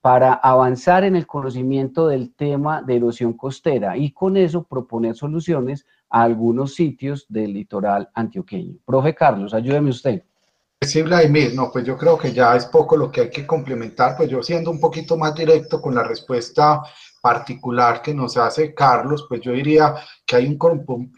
para 0.07 0.35
avanzar 0.35 1.03
en 1.03 1.16
el 1.16 1.27
conocimiento 1.27 2.07
del 2.07 2.33
tema 2.33 2.81
de 2.81 2.95
erosión 2.95 3.33
costera 3.33 3.97
y 3.97 4.12
con 4.12 4.37
eso 4.37 4.62
proponer 4.62 5.16
soluciones 5.16 5.85
a 6.09 6.23
algunos 6.23 6.77
sitios 6.77 7.27
del 7.29 7.53
litoral 7.53 8.09
antioqueño. 8.14 8.77
Profe 8.85 9.16
Carlos, 9.16 9.53
ayúdeme 9.53 9.90
usted. 9.90 10.23
Sí, 10.81 11.03
Vladimir, 11.03 11.55
no, 11.57 11.73
pues 11.73 11.85
yo 11.85 11.99
creo 11.99 12.16
que 12.16 12.33
ya 12.33 12.55
es 12.55 12.66
poco 12.66 12.97
lo 12.97 13.11
que 13.11 13.23
hay 13.23 13.31
que 13.31 13.45
complementar, 13.45 14.16
pues 14.16 14.31
yo 14.31 14.45
siendo 14.45 14.71
un 14.71 14.79
poquito 14.79 15.16
más 15.16 15.35
directo 15.35 15.83
con 15.83 15.97
la 15.97 16.05
respuesta 16.05 16.83
particular 17.21 18.01
que 18.01 18.14
nos 18.14 18.37
hace 18.37 18.73
Carlos, 18.73 19.27
pues 19.29 19.40
yo 19.40 19.51
diría 19.51 19.97
que 20.25 20.37
hay 20.37 20.47
un 20.47 20.57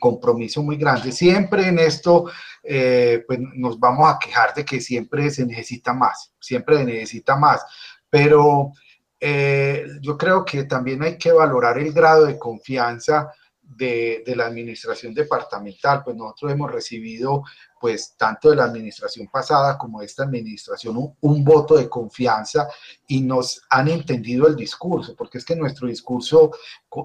compromiso 0.00 0.62
muy 0.62 0.78
grande. 0.78 1.12
Siempre 1.12 1.68
en 1.68 1.78
esto, 1.78 2.30
eh, 2.62 3.22
pues 3.26 3.38
nos 3.54 3.78
vamos 3.78 4.08
a 4.08 4.18
quejar 4.18 4.54
de 4.54 4.64
que 4.64 4.80
siempre 4.80 5.28
se 5.28 5.44
necesita 5.44 5.92
más, 5.92 6.32
siempre 6.40 6.78
se 6.78 6.84
necesita 6.86 7.36
más, 7.36 7.62
pero 8.10 8.72
eh, 9.20 9.86
yo 10.00 10.16
creo 10.16 10.44
que 10.44 10.64
también 10.64 11.02
hay 11.02 11.18
que 11.18 11.32
valorar 11.32 11.78
el 11.78 11.92
grado 11.92 12.26
de 12.26 12.38
confianza 12.38 13.32
de, 13.60 14.22
de, 14.24 14.34
la 14.34 14.46
administración 14.46 15.12
departamental, 15.12 16.02
pues 16.02 16.16
nosotros 16.16 16.52
hemos 16.52 16.72
recibido 16.72 17.42
pues 17.80 18.14
tanto 18.16 18.50
de 18.50 18.56
la 18.56 18.64
administración 18.64 19.28
pasada 19.28 19.78
como 19.78 20.00
de 20.00 20.06
esta 20.06 20.24
administración 20.24 21.14
un, 21.20 21.44
voto 21.44 21.76
de 21.76 21.88
confianza 21.88 22.68
y 23.06 23.20
nos 23.20 23.62
han 23.70 23.88
entendido 23.88 24.46
el 24.46 24.56
discurso, 24.56 25.14
porque 25.16 25.38
es 25.38 25.44
que 25.44 25.56
nuestro 25.56 25.88
discurso 25.88 26.50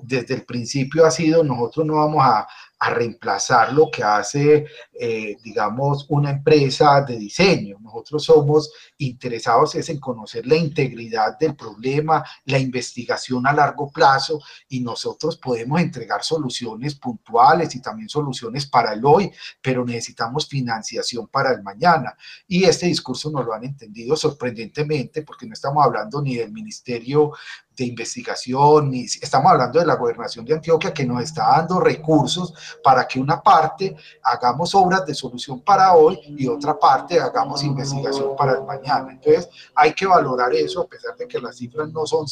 desde 0.03 0.35
el 0.35 0.45
principio 0.45 1.05
ha 1.05 1.11
sido 1.11 1.43
nosotros 1.43 1.85
no 1.85 1.95
vamos 1.95 2.23
a, 2.23 2.47
a 2.83 2.89
reemplazar 2.89 3.71
lo 3.71 3.89
que 3.89 4.03
hace, 4.03 4.65
eh, 4.91 5.37
digamos, 5.41 6.05
una 6.09 6.31
empresa 6.31 6.99
de 7.01 7.17
diseño. 7.17 7.77
Nosotros 7.79 8.25
somos 8.25 8.73
interesados 8.97 9.73
es 9.75 9.87
en 9.87 10.01
conocer 10.01 10.45
la 10.45 10.57
integridad 10.57 11.39
del 11.39 11.55
problema, 11.55 12.25
la 12.43 12.59
investigación 12.59 13.47
a 13.47 13.53
largo 13.53 13.89
plazo 13.89 14.41
y 14.67 14.81
nosotros 14.81 15.37
podemos 15.37 15.79
entregar 15.79 16.25
soluciones 16.25 16.95
puntuales 16.95 17.73
y 17.73 17.81
también 17.81 18.09
soluciones 18.09 18.65
para 18.65 18.91
el 18.91 19.05
hoy, 19.05 19.31
pero 19.61 19.85
necesitamos 19.85 20.49
financiación 20.49 21.27
para 21.27 21.53
el 21.53 21.63
mañana. 21.63 22.17
Y 22.49 22.65
este 22.65 22.87
discurso 22.87 23.31
nos 23.31 23.45
lo 23.45 23.53
han 23.53 23.63
entendido 23.63 24.17
sorprendentemente 24.17 25.21
porque 25.21 25.45
no 25.45 25.53
estamos 25.53 25.85
hablando 25.85 26.21
ni 26.21 26.35
del 26.35 26.51
Ministerio 26.51 27.31
de 27.75 27.85
investigación, 27.85 28.91
ni 28.91 29.03
estamos 29.03 29.51
hablando 29.51 29.79
de 29.79 29.85
la 29.85 29.95
gobernación 29.95 30.45
de 30.45 30.53
Antioquia 30.53 30.93
que 30.93 31.05
nos 31.05 31.23
está 31.23 31.47
dando 31.47 31.79
recursos 31.79 32.53
para 32.83 33.07
que 33.07 33.19
una 33.19 33.41
parte 33.41 33.95
hagamos 34.23 34.75
obras 34.75 35.05
de 35.05 35.13
solución 35.13 35.61
para 35.61 35.93
hoy 35.93 36.19
y 36.37 36.47
otra 36.47 36.77
parte 36.77 37.19
hagamos 37.19 37.63
investigación 37.63 38.35
para 38.35 38.53
el 38.53 38.63
mañana. 38.63 39.11
Entonces 39.11 39.49
hay 39.75 39.93
que 39.93 40.05
valorar 40.05 40.53
eso 40.53 40.81
a 40.81 40.87
pesar 40.87 41.15
de 41.15 41.27
que 41.27 41.39
las 41.39 41.57
cifras 41.57 41.89
no 41.91 42.05
son 42.05 42.27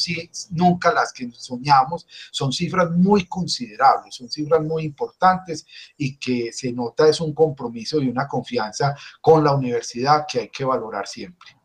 nunca 0.50 0.92
las 0.92 1.12
que 1.12 1.30
soñamos, 1.32 2.06
son 2.30 2.52
cifras 2.52 2.90
muy 2.90 3.26
considerables, 3.26 4.14
son 4.14 4.30
cifras 4.30 4.62
muy 4.62 4.84
importantes 4.84 5.66
y 5.96 6.16
que 6.16 6.52
se 6.52 6.72
nota 6.72 7.08
es 7.08 7.20
un 7.20 7.34
compromiso 7.34 8.00
y 8.00 8.08
una 8.08 8.28
confianza 8.28 8.94
con 9.20 9.44
la 9.44 9.54
universidad 9.54 10.24
que 10.30 10.40
hay 10.40 10.48
que 10.48 10.64
valorar 10.64 11.06
siempre. 11.06 11.61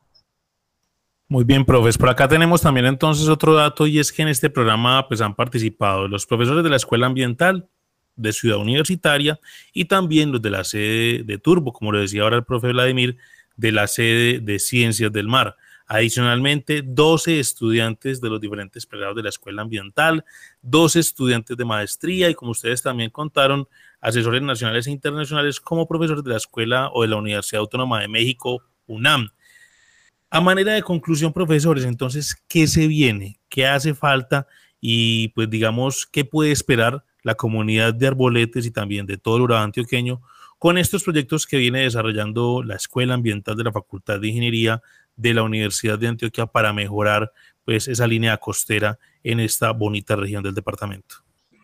Muy 1.29 1.43
bien, 1.43 1.65
profes. 1.65 1.97
Por 1.97 2.07
acá 2.07 2.29
tenemos 2.29 2.61
también 2.61 2.85
entonces 2.85 3.27
otro 3.27 3.53
dato 3.53 3.85
y 3.85 3.99
es 3.99 4.13
que 4.13 4.21
en 4.21 4.29
este 4.29 4.49
programa 4.49 5.09
pues 5.09 5.19
han 5.19 5.35
participado 5.35 6.07
los 6.07 6.25
profesores 6.25 6.63
de 6.63 6.69
la 6.69 6.77
Escuela 6.77 7.07
Ambiental 7.07 7.67
de 8.15 8.31
Ciudad 8.31 8.59
Universitaria 8.59 9.37
y 9.73 9.85
también 9.85 10.31
los 10.31 10.41
de 10.41 10.49
la 10.51 10.63
sede 10.63 11.23
de 11.23 11.37
Turbo, 11.37 11.73
como 11.73 11.91
lo 11.91 11.99
decía 11.99 12.23
ahora 12.23 12.37
el 12.37 12.45
profe 12.45 12.69
Vladimir, 12.69 13.17
de 13.57 13.73
la 13.73 13.87
sede 13.87 14.39
de 14.39 14.57
Ciencias 14.57 15.11
del 15.11 15.27
Mar. 15.27 15.57
Adicionalmente, 15.85 16.81
12 16.81 17.41
estudiantes 17.41 18.21
de 18.21 18.29
los 18.29 18.39
diferentes 18.39 18.85
pregrados 18.85 19.17
de 19.17 19.23
la 19.23 19.29
Escuela 19.29 19.63
Ambiental, 19.63 20.23
12 20.61 20.99
estudiantes 20.99 21.57
de 21.57 21.65
maestría 21.65 22.29
y 22.29 22.35
como 22.35 22.51
ustedes 22.51 22.81
también 22.81 23.09
contaron, 23.09 23.67
asesores 23.99 24.41
nacionales 24.41 24.87
e 24.87 24.91
internacionales 24.91 25.59
como 25.59 25.89
profesores 25.89 26.23
de 26.23 26.31
la 26.31 26.37
Escuela 26.37 26.89
o 26.93 27.01
de 27.01 27.09
la 27.09 27.17
Universidad 27.17 27.59
Autónoma 27.59 27.99
de 27.99 28.07
México, 28.07 28.63
UNAM. 28.85 29.29
A 30.29 30.41
manera 30.41 30.73
de 30.73 30.83
conclusión, 30.83 31.31
profesores, 31.31 31.85
entonces, 31.85 32.35
¿qué 32.47 32.67
se 32.67 32.87
viene? 32.87 33.39
¿Qué 33.49 33.65
hace 33.65 33.93
falta? 33.93 34.47
Y 34.81 35.29
pues 35.29 35.49
digamos, 35.49 36.05
¿qué 36.05 36.25
puede 36.25 36.51
esperar 36.51 37.03
la 37.23 37.35
comunidad 37.35 37.93
de 37.93 38.07
arboletes 38.07 38.65
y 38.65 38.71
también 38.71 39.05
de 39.05 39.17
todo 39.17 39.37
el 39.37 39.43
Urabá 39.43 39.63
antioqueño 39.63 40.21
con 40.59 40.77
estos 40.77 41.03
proyectos 41.03 41.45
que 41.45 41.57
viene 41.57 41.81
desarrollando 41.81 42.63
la 42.63 42.75
Escuela 42.75 43.13
Ambiental 43.13 43.55
de 43.55 43.63
la 43.63 43.71
Facultad 43.71 44.19
de 44.19 44.27
Ingeniería 44.27 44.81
de 45.15 45.33
la 45.33 45.43
Universidad 45.43 45.99
de 45.99 46.07
Antioquia 46.07 46.45
para 46.45 46.73
mejorar 46.73 47.31
pues 47.65 47.87
esa 47.87 48.07
línea 48.07 48.37
costera 48.37 48.97
en 49.23 49.39
esta 49.39 49.71
bonita 49.71 50.15
región 50.15 50.41
del 50.41 50.55
departamento? 50.55 51.15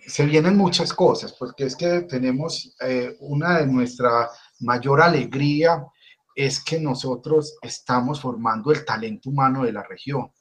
Se 0.05 0.25
vienen 0.25 0.57
muchas 0.57 0.91
cosas, 0.93 1.31
porque 1.31 1.63
es 1.65 1.77
que 1.77 2.01
tenemos 2.01 2.75
eh, 2.81 3.15
una 3.21 3.59
de 3.59 3.67
nuestra 3.67 4.29
mayor 4.59 5.01
alegría 5.01 5.85
es 6.35 6.63
que 6.63 6.79
nosotros 6.79 7.57
estamos 7.61 8.21
formando 8.21 8.71
el 8.71 8.85
talento 8.85 9.29
humano 9.29 9.63
de 9.63 9.73
la 9.73 9.83
región. 9.83 10.31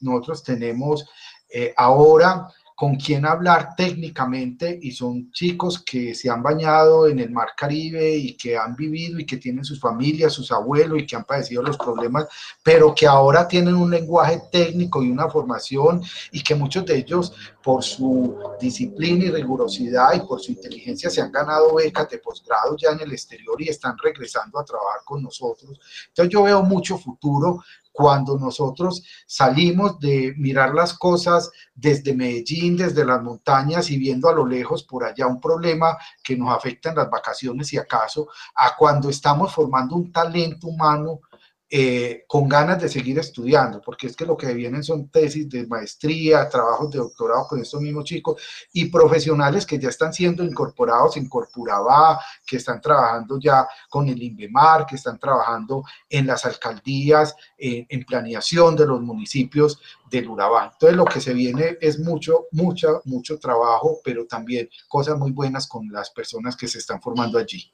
Nosotros 0.00 0.42
tenemos 0.42 1.08
eh, 1.48 1.72
ahora 1.76 2.48
con 2.78 2.94
quien 2.94 3.26
hablar 3.26 3.74
técnicamente 3.76 4.78
y 4.80 4.92
son 4.92 5.32
chicos 5.32 5.82
que 5.82 6.14
se 6.14 6.30
han 6.30 6.44
bañado 6.44 7.08
en 7.08 7.18
el 7.18 7.28
mar 7.28 7.48
Caribe 7.56 8.14
y 8.14 8.36
que 8.36 8.56
han 8.56 8.76
vivido 8.76 9.18
y 9.18 9.26
que 9.26 9.38
tienen 9.38 9.64
sus 9.64 9.80
familias, 9.80 10.32
sus 10.32 10.52
abuelos 10.52 11.00
y 11.00 11.04
que 11.04 11.16
han 11.16 11.24
padecido 11.24 11.60
los 11.60 11.76
problemas, 11.76 12.28
pero 12.62 12.94
que 12.94 13.04
ahora 13.04 13.48
tienen 13.48 13.74
un 13.74 13.90
lenguaje 13.90 14.42
técnico 14.52 15.02
y 15.02 15.10
una 15.10 15.28
formación 15.28 16.00
y 16.30 16.40
que 16.40 16.54
muchos 16.54 16.86
de 16.86 16.98
ellos 16.98 17.32
por 17.64 17.82
su 17.82 18.38
disciplina 18.60 19.24
y 19.24 19.30
rigurosidad 19.32 20.14
y 20.14 20.20
por 20.20 20.40
su 20.40 20.52
inteligencia 20.52 21.10
se 21.10 21.20
han 21.20 21.32
ganado 21.32 21.74
becas 21.74 22.08
de 22.08 22.18
posgrado 22.18 22.76
ya 22.76 22.90
en 22.90 23.00
el 23.00 23.10
exterior 23.10 23.60
y 23.60 23.70
están 23.70 23.96
regresando 24.00 24.56
a 24.56 24.64
trabajar 24.64 25.00
con 25.04 25.20
nosotros. 25.20 25.80
Entonces 26.06 26.32
yo 26.32 26.44
veo 26.44 26.62
mucho 26.62 26.96
futuro 26.96 27.60
cuando 27.98 28.38
nosotros 28.38 29.02
salimos 29.26 29.98
de 29.98 30.32
mirar 30.36 30.72
las 30.72 30.94
cosas 30.94 31.50
desde 31.74 32.14
Medellín, 32.14 32.76
desde 32.76 33.04
las 33.04 33.20
montañas 33.20 33.90
y 33.90 33.98
viendo 33.98 34.28
a 34.28 34.32
lo 34.32 34.46
lejos 34.46 34.84
por 34.84 35.02
allá 35.02 35.26
un 35.26 35.40
problema 35.40 35.98
que 36.22 36.36
nos 36.36 36.56
afecta 36.56 36.90
en 36.90 36.94
las 36.94 37.10
vacaciones 37.10 37.72
y 37.72 37.76
acaso, 37.76 38.28
a 38.54 38.76
cuando 38.76 39.10
estamos 39.10 39.52
formando 39.52 39.96
un 39.96 40.12
talento 40.12 40.68
humano 40.68 41.22
eh, 41.70 42.24
con 42.26 42.48
ganas 42.48 42.80
de 42.80 42.88
seguir 42.88 43.18
estudiando, 43.18 43.80
porque 43.80 44.06
es 44.06 44.16
que 44.16 44.24
lo 44.24 44.36
que 44.36 44.54
vienen 44.54 44.82
son 44.82 45.08
tesis 45.08 45.48
de 45.48 45.66
maestría, 45.66 46.48
trabajos 46.48 46.90
de 46.90 46.98
doctorado 46.98 47.46
con 47.46 47.60
estos 47.60 47.80
mismos 47.80 48.04
chicos 48.04 48.40
y 48.72 48.86
profesionales 48.86 49.66
que 49.66 49.78
ya 49.78 49.88
están 49.88 50.12
siendo 50.12 50.42
incorporados 50.44 51.16
en 51.16 51.28
Corpurabá, 51.28 52.20
que 52.46 52.56
están 52.56 52.80
trabajando 52.80 53.38
ya 53.38 53.68
con 53.90 54.08
el 54.08 54.22
INVEMAR, 54.22 54.86
que 54.86 54.96
están 54.96 55.18
trabajando 55.18 55.84
en 56.08 56.26
las 56.26 56.44
alcaldías, 56.44 57.34
en 57.58 58.04
planeación 58.04 58.74
de 58.76 58.86
los 58.86 59.00
municipios 59.00 59.80
del 60.10 60.28
Urabá. 60.28 60.70
Entonces 60.72 60.96
lo 60.96 61.04
que 61.04 61.20
se 61.20 61.34
viene 61.34 61.76
es 61.80 61.98
mucho, 61.98 62.46
mucho, 62.52 63.02
mucho 63.04 63.38
trabajo, 63.38 64.00
pero 64.02 64.26
también 64.26 64.68
cosas 64.88 65.18
muy 65.18 65.32
buenas 65.32 65.66
con 65.66 65.88
las 65.90 66.10
personas 66.10 66.56
que 66.56 66.68
se 66.68 66.78
están 66.78 67.00
formando 67.00 67.38
allí. 67.38 67.72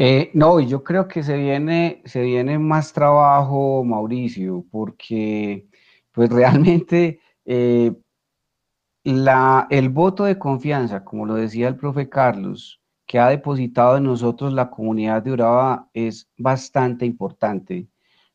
Eh, 0.00 0.30
no, 0.32 0.60
yo 0.60 0.84
creo 0.84 1.08
que 1.08 1.24
se 1.24 1.36
viene, 1.36 2.02
se 2.04 2.22
viene 2.22 2.56
más 2.60 2.92
trabajo, 2.92 3.82
Mauricio, 3.84 4.64
porque 4.70 5.66
pues 6.12 6.30
realmente 6.30 7.20
eh, 7.44 7.92
la, 9.02 9.66
el 9.70 9.88
voto 9.88 10.22
de 10.24 10.38
confianza, 10.38 11.04
como 11.04 11.26
lo 11.26 11.34
decía 11.34 11.66
el 11.66 11.74
profe 11.76 12.08
Carlos, 12.08 12.80
que 13.06 13.18
ha 13.18 13.28
depositado 13.28 13.96
en 13.96 14.04
nosotros 14.04 14.52
la 14.52 14.70
comunidad 14.70 15.20
de 15.22 15.32
Urabá 15.32 15.88
es 15.94 16.30
bastante 16.38 17.04
importante. 17.04 17.88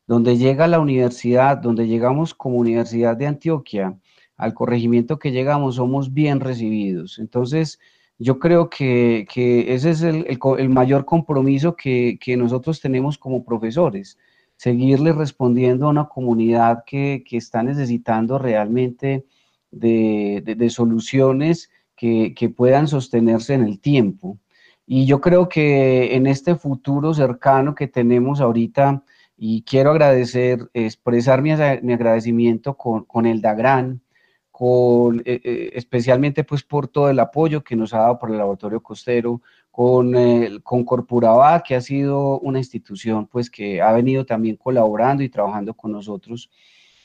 Donde 0.06 0.36
llega 0.38 0.68
la 0.68 0.82
universidad, 0.82 1.58
donde 1.58 1.88
llegamos 1.88 2.34
como 2.34 2.58
Universidad 2.58 3.16
de 3.16 3.28
Antioquia, 3.28 3.98
al 4.36 4.54
corregimiento 4.54 5.18
que 5.18 5.32
llegamos, 5.32 5.76
somos 5.76 6.14
bien 6.14 6.42
recibidos. 6.42 7.20
Entonces, 7.20 7.80
yo 8.24 8.40
creo 8.40 8.70
que, 8.70 9.28
ese 9.68 9.90
es 9.90 10.02
el, 10.02 10.70
mayor 10.70 11.04
compromiso 11.04 11.76
que, 11.76 12.18
nosotros 12.38 12.80
tenemos 12.80 13.18
como 13.18 13.44
profesores, 13.44 14.18
seguirle 14.56 15.12
respondiendo 15.12 15.88
a 15.88 15.90
una 15.90 16.08
comunidad 16.08 16.84
que, 16.86 17.24
está 17.32 17.64
necesitando 17.64 18.40
realmente 18.40 19.26
de, 19.72 20.68
soluciones 20.70 21.70
que, 21.98 22.54
puedan 22.56 22.88
sostenerse 22.88 23.56
en 23.56 23.64
el 23.64 23.82
tiempo. 23.82 24.40
Y 24.86 25.06
yo 25.06 25.20
creo 25.20 25.50
que 25.50 26.16
en 26.16 26.26
este 26.26 26.56
futuro 26.56 27.14
cercano 27.14 27.76
que 27.76 27.88
tenemos 27.88 28.40
ahorita, 28.40 29.04
y 29.36 29.64
quiero 29.64 29.92
agradecer, 29.92 30.70
expresar 30.74 31.42
mi, 31.42 31.52
agradecimiento 31.52 32.78
con, 32.78 33.04
con 33.04 33.26
el 33.26 33.42
DAGRAN, 33.42 34.02
eh, 34.66 35.42
eh, 35.44 35.72
especialmente 35.74 36.44
pues 36.44 36.64
por 36.64 36.88
todo 36.88 37.10
el 37.10 37.20
apoyo 37.20 37.64
que 37.64 37.76
nos 37.76 37.94
ha 37.94 38.00
dado 38.00 38.20
por 38.20 38.32
el 38.32 38.38
Laboratorio 38.38 38.82
Costero, 38.82 39.42
con, 39.72 40.16
eh, 40.16 40.60
con 40.64 40.86
Corpuraba, 40.86 41.64
que 41.64 41.76
ha 41.76 41.82
sido 41.82 42.40
una 42.40 42.60
institución 42.60 43.28
pues 43.28 43.50
que 43.50 43.82
ha 43.82 43.92
venido 43.92 44.26
también 44.26 44.56
colaborando 44.56 45.22
y 45.22 45.30
trabajando 45.30 45.74
con 45.74 45.92
nosotros. 45.92 46.50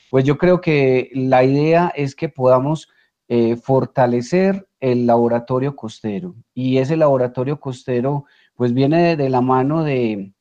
Pues 0.09 0.23
yo 0.23 0.37
creo 0.37 0.61
que 0.61 1.09
la 1.13 1.43
idea 1.43 1.91
es 1.95 2.15
que 2.15 2.29
podamos 2.29 2.89
fortalecer 3.61 4.67
el 4.79 5.05
laboratorio 5.05 5.75
costero 5.75 6.33
y 6.55 6.79
ese 6.79 6.97
laboratorio 6.97 7.59
costero 7.59 8.25
pues 8.55 8.73
viene 8.73 9.15
de, 9.15 9.29
la 9.29 9.41
mano 9.41 9.83
de, 9.83 10.33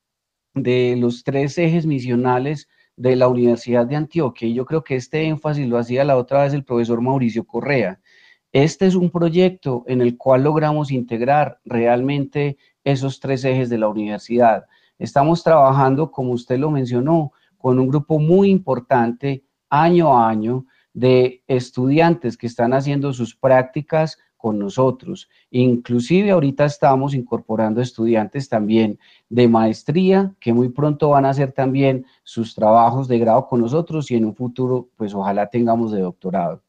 de 0.54 0.96
los 0.98 1.22
tres 1.22 1.58
ejes 1.58 1.84
misionales 1.84 2.66
de 2.98 3.14
la 3.14 3.28
Universidad 3.28 3.86
de 3.86 3.96
Antioquia 3.96 4.48
y 4.48 4.54
yo 4.54 4.66
creo 4.66 4.82
que 4.82 4.96
este 4.96 5.22
énfasis 5.24 5.68
lo 5.68 5.78
hacía 5.78 6.04
la 6.04 6.16
otra 6.16 6.42
vez 6.42 6.52
el 6.52 6.64
profesor 6.64 7.00
Mauricio 7.00 7.46
Correa. 7.46 8.00
Este 8.52 8.86
es 8.86 8.96
un 8.96 9.10
proyecto 9.10 9.84
en 9.86 10.00
el 10.00 10.16
cual 10.16 10.42
logramos 10.42 10.90
integrar 10.90 11.60
realmente 11.64 12.58
esos 12.82 13.20
tres 13.20 13.44
ejes 13.44 13.68
de 13.68 13.78
la 13.78 13.88
universidad. 13.88 14.66
Estamos 14.98 15.44
trabajando, 15.44 16.10
como 16.10 16.32
usted 16.32 16.58
lo 16.58 16.70
mencionó, 16.72 17.32
con 17.56 17.78
un 17.78 17.88
grupo 17.88 18.18
muy 18.18 18.50
importante 18.50 19.44
año 19.70 20.18
a 20.18 20.28
año 20.28 20.66
de 20.92 21.44
estudiantes 21.46 22.36
que 22.36 22.48
están 22.48 22.72
haciendo 22.72 23.12
sus 23.12 23.36
prácticas 23.36 24.18
con 24.38 24.58
nosotros. 24.58 25.28
Inclusive 25.50 26.30
ahorita 26.30 26.64
estamos 26.64 27.12
incorporando 27.12 27.82
estudiantes 27.82 28.48
también 28.48 28.98
de 29.28 29.48
maestría 29.48 30.34
que 30.40 30.54
muy 30.54 30.70
pronto 30.70 31.10
van 31.10 31.26
a 31.26 31.30
hacer 31.30 31.52
también 31.52 32.06
sus 32.22 32.54
trabajos 32.54 33.08
de 33.08 33.18
grado 33.18 33.46
con 33.46 33.60
nosotros 33.60 34.10
y 34.10 34.14
en 34.14 34.24
un 34.24 34.34
futuro 34.34 34.88
pues 34.96 35.12
ojalá 35.12 35.50
tengamos 35.50 35.92
de 35.92 36.00
doctorado. 36.00 36.62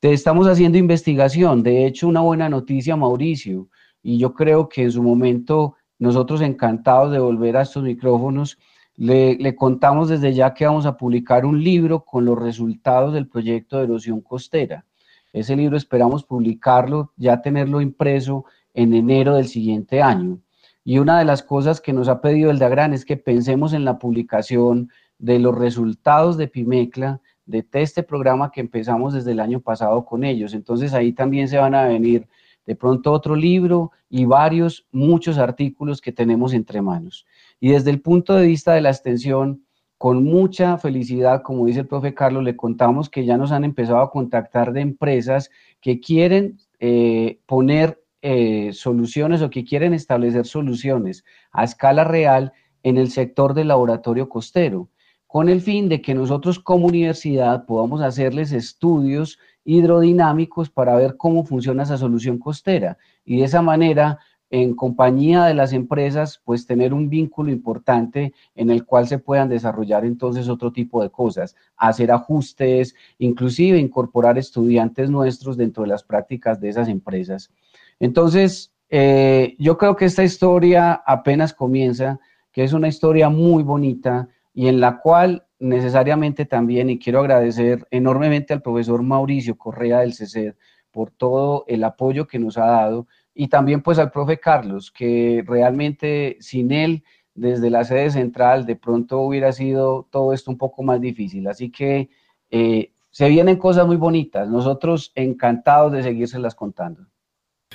Te 0.00 0.12
estamos 0.12 0.48
haciendo 0.48 0.78
investigación, 0.78 1.62
de 1.62 1.86
hecho 1.86 2.08
una 2.08 2.22
buena 2.22 2.48
noticia 2.48 2.96
Mauricio 2.96 3.68
y 4.02 4.18
yo 4.18 4.34
creo 4.34 4.68
que 4.68 4.82
en 4.82 4.90
su 4.90 5.02
momento 5.02 5.76
nosotros 5.98 6.40
encantados 6.40 7.12
de 7.12 7.20
volver 7.20 7.56
a 7.56 7.62
estos 7.62 7.84
micrófonos 7.84 8.58
le, 8.96 9.36
le, 9.36 9.54
contamos 9.54 10.08
desde 10.08 10.34
ya 10.34 10.52
que 10.52 10.66
vamos 10.66 10.86
a 10.86 10.96
publicar 10.96 11.46
un 11.46 11.62
libro 11.62 12.04
con 12.04 12.24
los 12.24 12.38
resultados 12.38 13.14
del 13.14 13.28
proyecto 13.28 13.78
de 13.78 13.84
erosión 13.84 14.20
costera. 14.20 14.84
Ese 15.32 15.56
libro 15.56 15.76
esperamos 15.76 16.24
publicarlo, 16.24 17.12
ya 17.16 17.40
tenerlo 17.40 17.80
impreso 17.80 18.44
en 18.74 18.94
enero 18.94 19.34
del 19.34 19.48
siguiente 19.48 20.02
año. 20.02 20.40
Y 20.84 20.98
una 20.98 21.18
de 21.18 21.24
las 21.24 21.42
cosas 21.42 21.80
que 21.80 21.92
nos 21.92 22.08
ha 22.08 22.20
pedido 22.20 22.50
el 22.50 22.58
DAGRAN 22.58 22.92
es 22.92 23.04
que 23.04 23.16
pensemos 23.16 23.72
en 23.72 23.84
la 23.84 23.98
publicación 23.98 24.90
de 25.18 25.38
los 25.38 25.56
resultados 25.56 26.36
de 26.36 26.48
Pimecla, 26.48 27.20
de 27.46 27.64
este 27.72 28.02
programa 28.02 28.50
que 28.50 28.60
empezamos 28.60 29.14
desde 29.14 29.32
el 29.32 29.40
año 29.40 29.60
pasado 29.60 30.04
con 30.04 30.24
ellos. 30.24 30.54
Entonces 30.54 30.94
ahí 30.94 31.12
también 31.12 31.48
se 31.48 31.58
van 31.58 31.74
a 31.74 31.84
venir 31.84 32.28
de 32.66 32.76
pronto 32.76 33.12
otro 33.12 33.36
libro 33.36 33.90
y 34.08 34.24
varios, 34.24 34.86
muchos 34.92 35.38
artículos 35.38 36.00
que 36.00 36.12
tenemos 36.12 36.52
entre 36.52 36.82
manos. 36.82 37.26
Y 37.60 37.70
desde 37.70 37.90
el 37.90 38.00
punto 38.00 38.34
de 38.34 38.46
vista 38.46 38.72
de 38.74 38.80
la 38.80 38.90
extensión, 38.90 39.64
con 40.02 40.24
mucha 40.24 40.78
felicidad, 40.78 41.42
como 41.42 41.64
dice 41.64 41.78
el 41.78 41.86
profe 41.86 42.12
Carlos, 42.12 42.42
le 42.42 42.56
contamos 42.56 43.08
que 43.08 43.24
ya 43.24 43.38
nos 43.38 43.52
han 43.52 43.62
empezado 43.62 44.00
a 44.00 44.10
contactar 44.10 44.72
de 44.72 44.80
empresas 44.80 45.48
que 45.80 46.00
quieren 46.00 46.58
eh, 46.80 47.38
poner 47.46 48.02
eh, 48.20 48.72
soluciones 48.72 49.42
o 49.42 49.50
que 49.50 49.64
quieren 49.64 49.94
establecer 49.94 50.44
soluciones 50.44 51.24
a 51.52 51.62
escala 51.62 52.02
real 52.02 52.52
en 52.82 52.96
el 52.96 53.12
sector 53.12 53.54
del 53.54 53.68
laboratorio 53.68 54.28
costero, 54.28 54.88
con 55.28 55.48
el 55.48 55.60
fin 55.60 55.88
de 55.88 56.02
que 56.02 56.14
nosotros 56.14 56.58
como 56.58 56.88
universidad 56.88 57.64
podamos 57.64 58.02
hacerles 58.02 58.50
estudios 58.50 59.38
hidrodinámicos 59.64 60.68
para 60.68 60.96
ver 60.96 61.16
cómo 61.16 61.44
funciona 61.44 61.84
esa 61.84 61.96
solución 61.96 62.38
costera. 62.38 62.98
Y 63.24 63.36
de 63.36 63.44
esa 63.44 63.62
manera 63.62 64.18
en 64.52 64.74
compañía 64.74 65.46
de 65.46 65.54
las 65.54 65.72
empresas, 65.72 66.42
pues 66.44 66.66
tener 66.66 66.92
un 66.92 67.08
vínculo 67.08 67.50
importante 67.50 68.34
en 68.54 68.70
el 68.70 68.84
cual 68.84 69.08
se 69.08 69.18
puedan 69.18 69.48
desarrollar 69.48 70.04
entonces 70.04 70.50
otro 70.50 70.72
tipo 70.72 71.02
de 71.02 71.08
cosas, 71.08 71.56
hacer 71.74 72.12
ajustes, 72.12 72.94
inclusive 73.18 73.78
incorporar 73.78 74.36
estudiantes 74.36 75.08
nuestros 75.08 75.56
dentro 75.56 75.84
de 75.84 75.88
las 75.88 76.04
prácticas 76.04 76.60
de 76.60 76.68
esas 76.68 76.88
empresas. 76.88 77.50
Entonces, 77.98 78.74
eh, 78.90 79.56
yo 79.58 79.78
creo 79.78 79.96
que 79.96 80.04
esta 80.04 80.22
historia 80.22 81.02
apenas 81.06 81.54
comienza, 81.54 82.20
que 82.52 82.62
es 82.62 82.74
una 82.74 82.88
historia 82.88 83.30
muy 83.30 83.62
bonita 83.62 84.28
y 84.52 84.66
en 84.68 84.80
la 84.80 84.98
cual 84.98 85.46
necesariamente 85.60 86.44
también, 86.44 86.90
y 86.90 86.98
quiero 86.98 87.20
agradecer 87.20 87.86
enormemente 87.90 88.52
al 88.52 88.60
profesor 88.60 89.02
Mauricio 89.02 89.56
Correa 89.56 90.00
del 90.00 90.12
CECED 90.12 90.56
por 90.90 91.10
todo 91.10 91.64
el 91.68 91.82
apoyo 91.84 92.26
que 92.26 92.38
nos 92.38 92.58
ha 92.58 92.66
dado, 92.66 93.06
y 93.34 93.48
también 93.48 93.82
pues 93.82 93.98
al 93.98 94.10
profe 94.10 94.38
Carlos, 94.38 94.90
que 94.90 95.42
realmente 95.46 96.36
sin 96.40 96.72
él 96.72 97.04
desde 97.34 97.70
la 97.70 97.84
sede 97.84 98.10
central 98.10 98.66
de 98.66 98.76
pronto 98.76 99.20
hubiera 99.20 99.52
sido 99.52 100.06
todo 100.10 100.32
esto 100.32 100.50
un 100.50 100.58
poco 100.58 100.82
más 100.82 101.00
difícil. 101.00 101.48
Así 101.48 101.70
que 101.70 102.10
eh, 102.50 102.92
se 103.10 103.28
vienen 103.28 103.56
cosas 103.56 103.86
muy 103.86 103.96
bonitas, 103.96 104.48
nosotros 104.48 105.12
encantados 105.14 105.92
de 105.92 106.02
seguírselas 106.02 106.54
contando. 106.54 107.06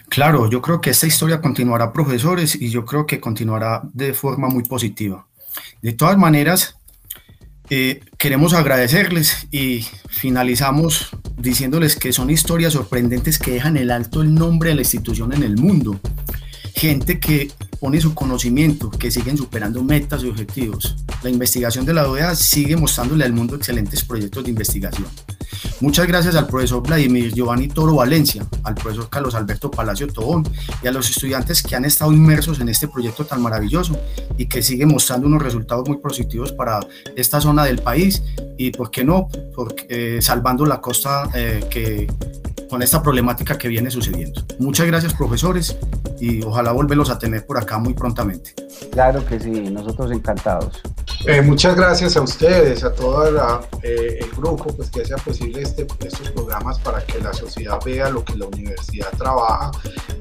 Claro, 0.10 0.50
yo 0.50 0.62
creo 0.62 0.80
que 0.80 0.92
esta 0.92 1.08
historia 1.08 1.42
continuará, 1.42 1.92
profesores, 1.92 2.60
y 2.60 2.70
yo 2.70 2.86
creo 2.86 3.06
que 3.06 3.20
continuará 3.20 3.82
de 3.94 4.14
forma 4.14 4.48
muy 4.48 4.64
positiva. 4.64 5.28
De 5.82 5.94
todas 5.94 6.18
maneras, 6.18 6.77
eh, 7.70 8.02
queremos 8.18 8.54
agradecerles 8.54 9.48
y 9.52 9.86
finalizamos 10.10 11.10
diciéndoles 11.38 11.96
que 11.96 12.14
son 12.14 12.30
historias 12.30 12.74
sorprendentes 12.74 13.38
que 13.40 13.52
dejan 13.52 13.78
el 13.78 13.92
alto 13.92 14.22
el 14.22 14.34
nombre 14.34 14.70
de 14.70 14.76
la 14.76 14.82
institución 14.82 15.34
en 15.34 15.44
el 15.44 15.58
mundo. 15.58 16.00
Gente 16.76 17.20
que 17.20 17.52
pone 17.80 18.00
su 18.02 18.14
conocimiento, 18.14 18.90
que 18.90 19.12
siguen 19.12 19.38
superando 19.38 19.84
metas 19.84 20.24
y 20.24 20.30
objetivos. 20.30 20.96
La 21.24 21.30
investigación 21.30 21.86
de 21.86 21.94
la 21.94 22.08
OEA 22.10 22.36
sigue 22.36 22.76
mostrándole 22.76 23.26
al 23.26 23.34
mundo 23.34 23.56
excelentes 23.56 24.04
proyectos 24.04 24.44
de 24.44 24.50
investigación. 24.50 25.08
Muchas 25.82 26.08
gracias 26.08 26.36
al 26.36 26.48
profesor 26.48 26.82
Vladimir 26.82 27.34
Giovanni 27.34 27.68
Toro 27.68 27.96
Valencia, 27.96 28.46
al 28.64 28.76
profesor 28.76 29.10
Carlos 29.10 29.36
Alberto 29.36 29.70
Palacio 29.70 30.08
Tobón 30.08 30.44
y 30.84 30.88
a 30.88 30.92
los 30.92 31.10
estudiantes 31.10 31.62
que 31.62 31.76
han 31.76 31.86
estado 31.86 32.12
inmersos 32.12 32.60
en 32.60 32.70
este 32.70 32.88
proyecto 32.88 33.26
tan 33.26 33.42
maravilloso 33.42 34.00
y 34.38 34.48
que 34.48 34.62
sigue 34.62 34.86
mostrando 34.86 35.28
unos 35.28 35.42
resultados 35.42 35.88
muy 35.88 35.98
positivos 35.98 36.52
para 36.52 36.80
esta 37.16 37.42
zona 37.42 37.66
del 37.66 37.80
país 37.80 38.24
y, 38.58 38.72
¿por 38.72 38.92
qué 38.92 39.04
no?, 39.04 39.28
porque, 39.56 39.86
eh, 39.90 40.22
salvando 40.22 40.66
la 40.66 40.82
costa 40.82 41.30
eh, 41.34 41.66
que, 41.70 42.08
con 42.70 42.82
esta 42.82 43.02
problemática 43.02 43.58
que 43.58 43.68
viene 43.68 43.90
sucediendo. 43.92 44.44
Muchas 44.60 44.88
gracias, 44.88 45.14
profesores, 45.14 45.78
y 46.20 46.42
ojalá 46.44 46.72
volverlos 46.72 47.10
a 47.10 47.18
tener 47.18 47.46
por 47.46 47.58
acá 47.58 47.78
muy 47.78 47.94
prontamente. 47.94 48.54
Claro 48.92 49.26
que 49.26 49.40
sí, 49.40 49.52
nosotros 49.52 50.12
encantados. 50.12 50.82
Eh, 51.30 51.42
muchas 51.42 51.76
gracias 51.76 52.16
a 52.16 52.22
ustedes, 52.22 52.86
a 52.86 52.94
todo 52.94 53.62
eh, 53.84 54.20
el 54.22 54.30
grupo 54.32 54.74
pues, 54.74 54.90
que 54.90 55.02
hacía 55.02 55.18
posible 55.18 55.62
este, 55.62 55.86
estos 56.06 56.32
programas 56.32 56.80
para 56.80 57.06
que 57.06 57.20
la 57.20 57.34
sociedad 57.34 57.78
vea 57.84 58.10
lo 58.10 58.24
que 58.24 58.34
la 58.36 58.46
universidad 58.46 59.10
trabaja. 59.18 59.72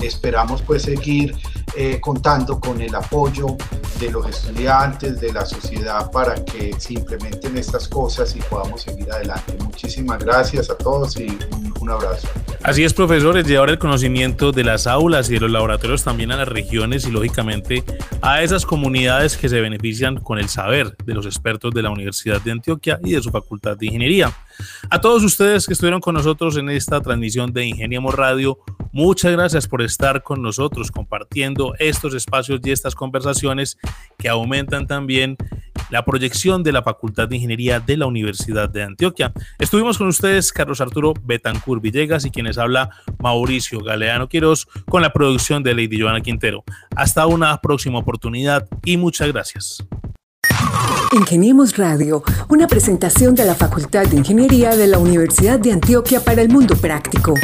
Esperamos 0.00 0.62
pues 0.62 0.82
seguir 0.82 1.36
eh, 1.77 2.01
contando 2.01 2.59
con 2.59 2.81
el 2.81 2.95
apoyo 2.95 3.57
de 4.01 4.11
los 4.11 4.29
estudiantes, 4.29 5.20
de 5.20 5.33
la 5.33 5.45
sociedad 5.45 6.11
para 6.11 6.35
que 6.45 6.74
se 6.79 6.95
implementen 6.95 7.57
estas 7.57 7.89
cosas 7.89 8.35
y 8.37 8.41
podamos 8.41 8.83
seguir 8.83 9.11
adelante. 9.11 9.57
Muchísimas 9.62 10.18
gracias 10.18 10.70
a 10.70 10.77
todos 10.77 11.16
y 11.16 11.27
un, 11.53 11.74
un 11.81 11.91
abrazo. 11.91 12.29
Así 12.62 12.85
es, 12.85 12.93
profesores, 12.95 13.47
llevar 13.47 13.70
el 13.70 13.79
conocimiento 13.79 14.53
de 14.53 14.64
las 14.64 14.87
aulas 14.87 15.31
y 15.31 15.35
de 15.35 15.41
los 15.41 15.51
laboratorios 15.51 16.03
también 16.03 16.33
a 16.33 16.37
las 16.37 16.49
regiones 16.49 17.07
y 17.07 17.11
lógicamente 17.11 17.85
a 18.22 18.43
esas 18.43 18.66
comunidades 18.66 19.37
que 19.37 19.49
se 19.49 19.61
benefician 19.61 20.16
con 20.16 20.39
el 20.39 20.49
saber 20.49 20.97
de 21.05 21.14
los 21.14 21.27
expertos 21.27 21.72
de 21.72 21.83
la 21.83 21.91
Universidad 21.91 22.41
de 22.41 22.53
Antioquia 22.53 22.99
y 23.05 23.12
de 23.12 23.22
su 23.22 23.31
Facultad 23.31 23.77
de 23.77 23.87
Ingeniería. 23.87 24.33
A 24.90 25.00
todos 25.00 25.24
ustedes 25.24 25.66
que 25.66 25.72
estuvieron 25.72 26.00
con 26.00 26.14
nosotros 26.14 26.57
en 26.57 26.68
esta 26.70 27.00
transmisión 27.00 27.52
de 27.52 27.66
Ingeniamos 27.66 28.14
Radio, 28.14 28.59
muchas 28.92 29.32
gracias 29.32 29.66
por 29.66 29.82
estar 29.82 30.22
con 30.22 30.42
nosotros 30.42 30.90
compartiendo 30.90 31.74
estos 31.78 32.14
espacios 32.14 32.61
y 32.64 32.70
estas 32.70 32.94
conversaciones 32.94 33.78
que 34.18 34.28
aumentan 34.28 34.86
también 34.86 35.36
la 35.90 36.04
proyección 36.04 36.62
de 36.62 36.72
la 36.72 36.82
Facultad 36.82 37.28
de 37.28 37.36
Ingeniería 37.36 37.80
de 37.80 37.96
la 37.96 38.07
Universidad 38.07 38.68
de 38.68 38.82
Antioquia. 38.82 39.32
Estuvimos 39.59 39.98
con 39.98 40.09
ustedes 40.09 40.52
Carlos 40.52 40.80
Arturo 40.80 41.14
Betancur 41.22 41.80
Villegas 41.80 42.24
y 42.24 42.30
quienes 42.30 42.59
habla 42.59 42.90
Mauricio 43.18 43.80
Galeano 43.80 44.28
Quiroz 44.28 44.66
con 44.88 45.02
la 45.02 45.12
producción 45.12 45.62
de 45.62 45.74
Lady 45.74 46.00
Joana 46.00 46.20
Quintero. 46.20 46.64
Hasta 46.96 47.26
una 47.26 47.57
próxima 47.61 47.98
oportunidad 47.98 48.68
y 48.84 48.96
muchas 48.96 49.32
gracias. 49.32 49.86
Ingeniemos 51.12 51.77
Radio, 51.77 52.22
una 52.49 52.66
presentación 52.66 53.35
de 53.35 53.45
la 53.45 53.55
Facultad 53.55 54.07
de 54.07 54.16
Ingeniería 54.16 54.77
de 54.77 54.87
la 54.87 54.99
Universidad 54.99 55.59
de 55.59 55.72
Antioquia 55.72 56.20
para 56.24 56.43
el 56.43 56.49
Mundo 56.49 56.74
Práctico. 56.77 57.35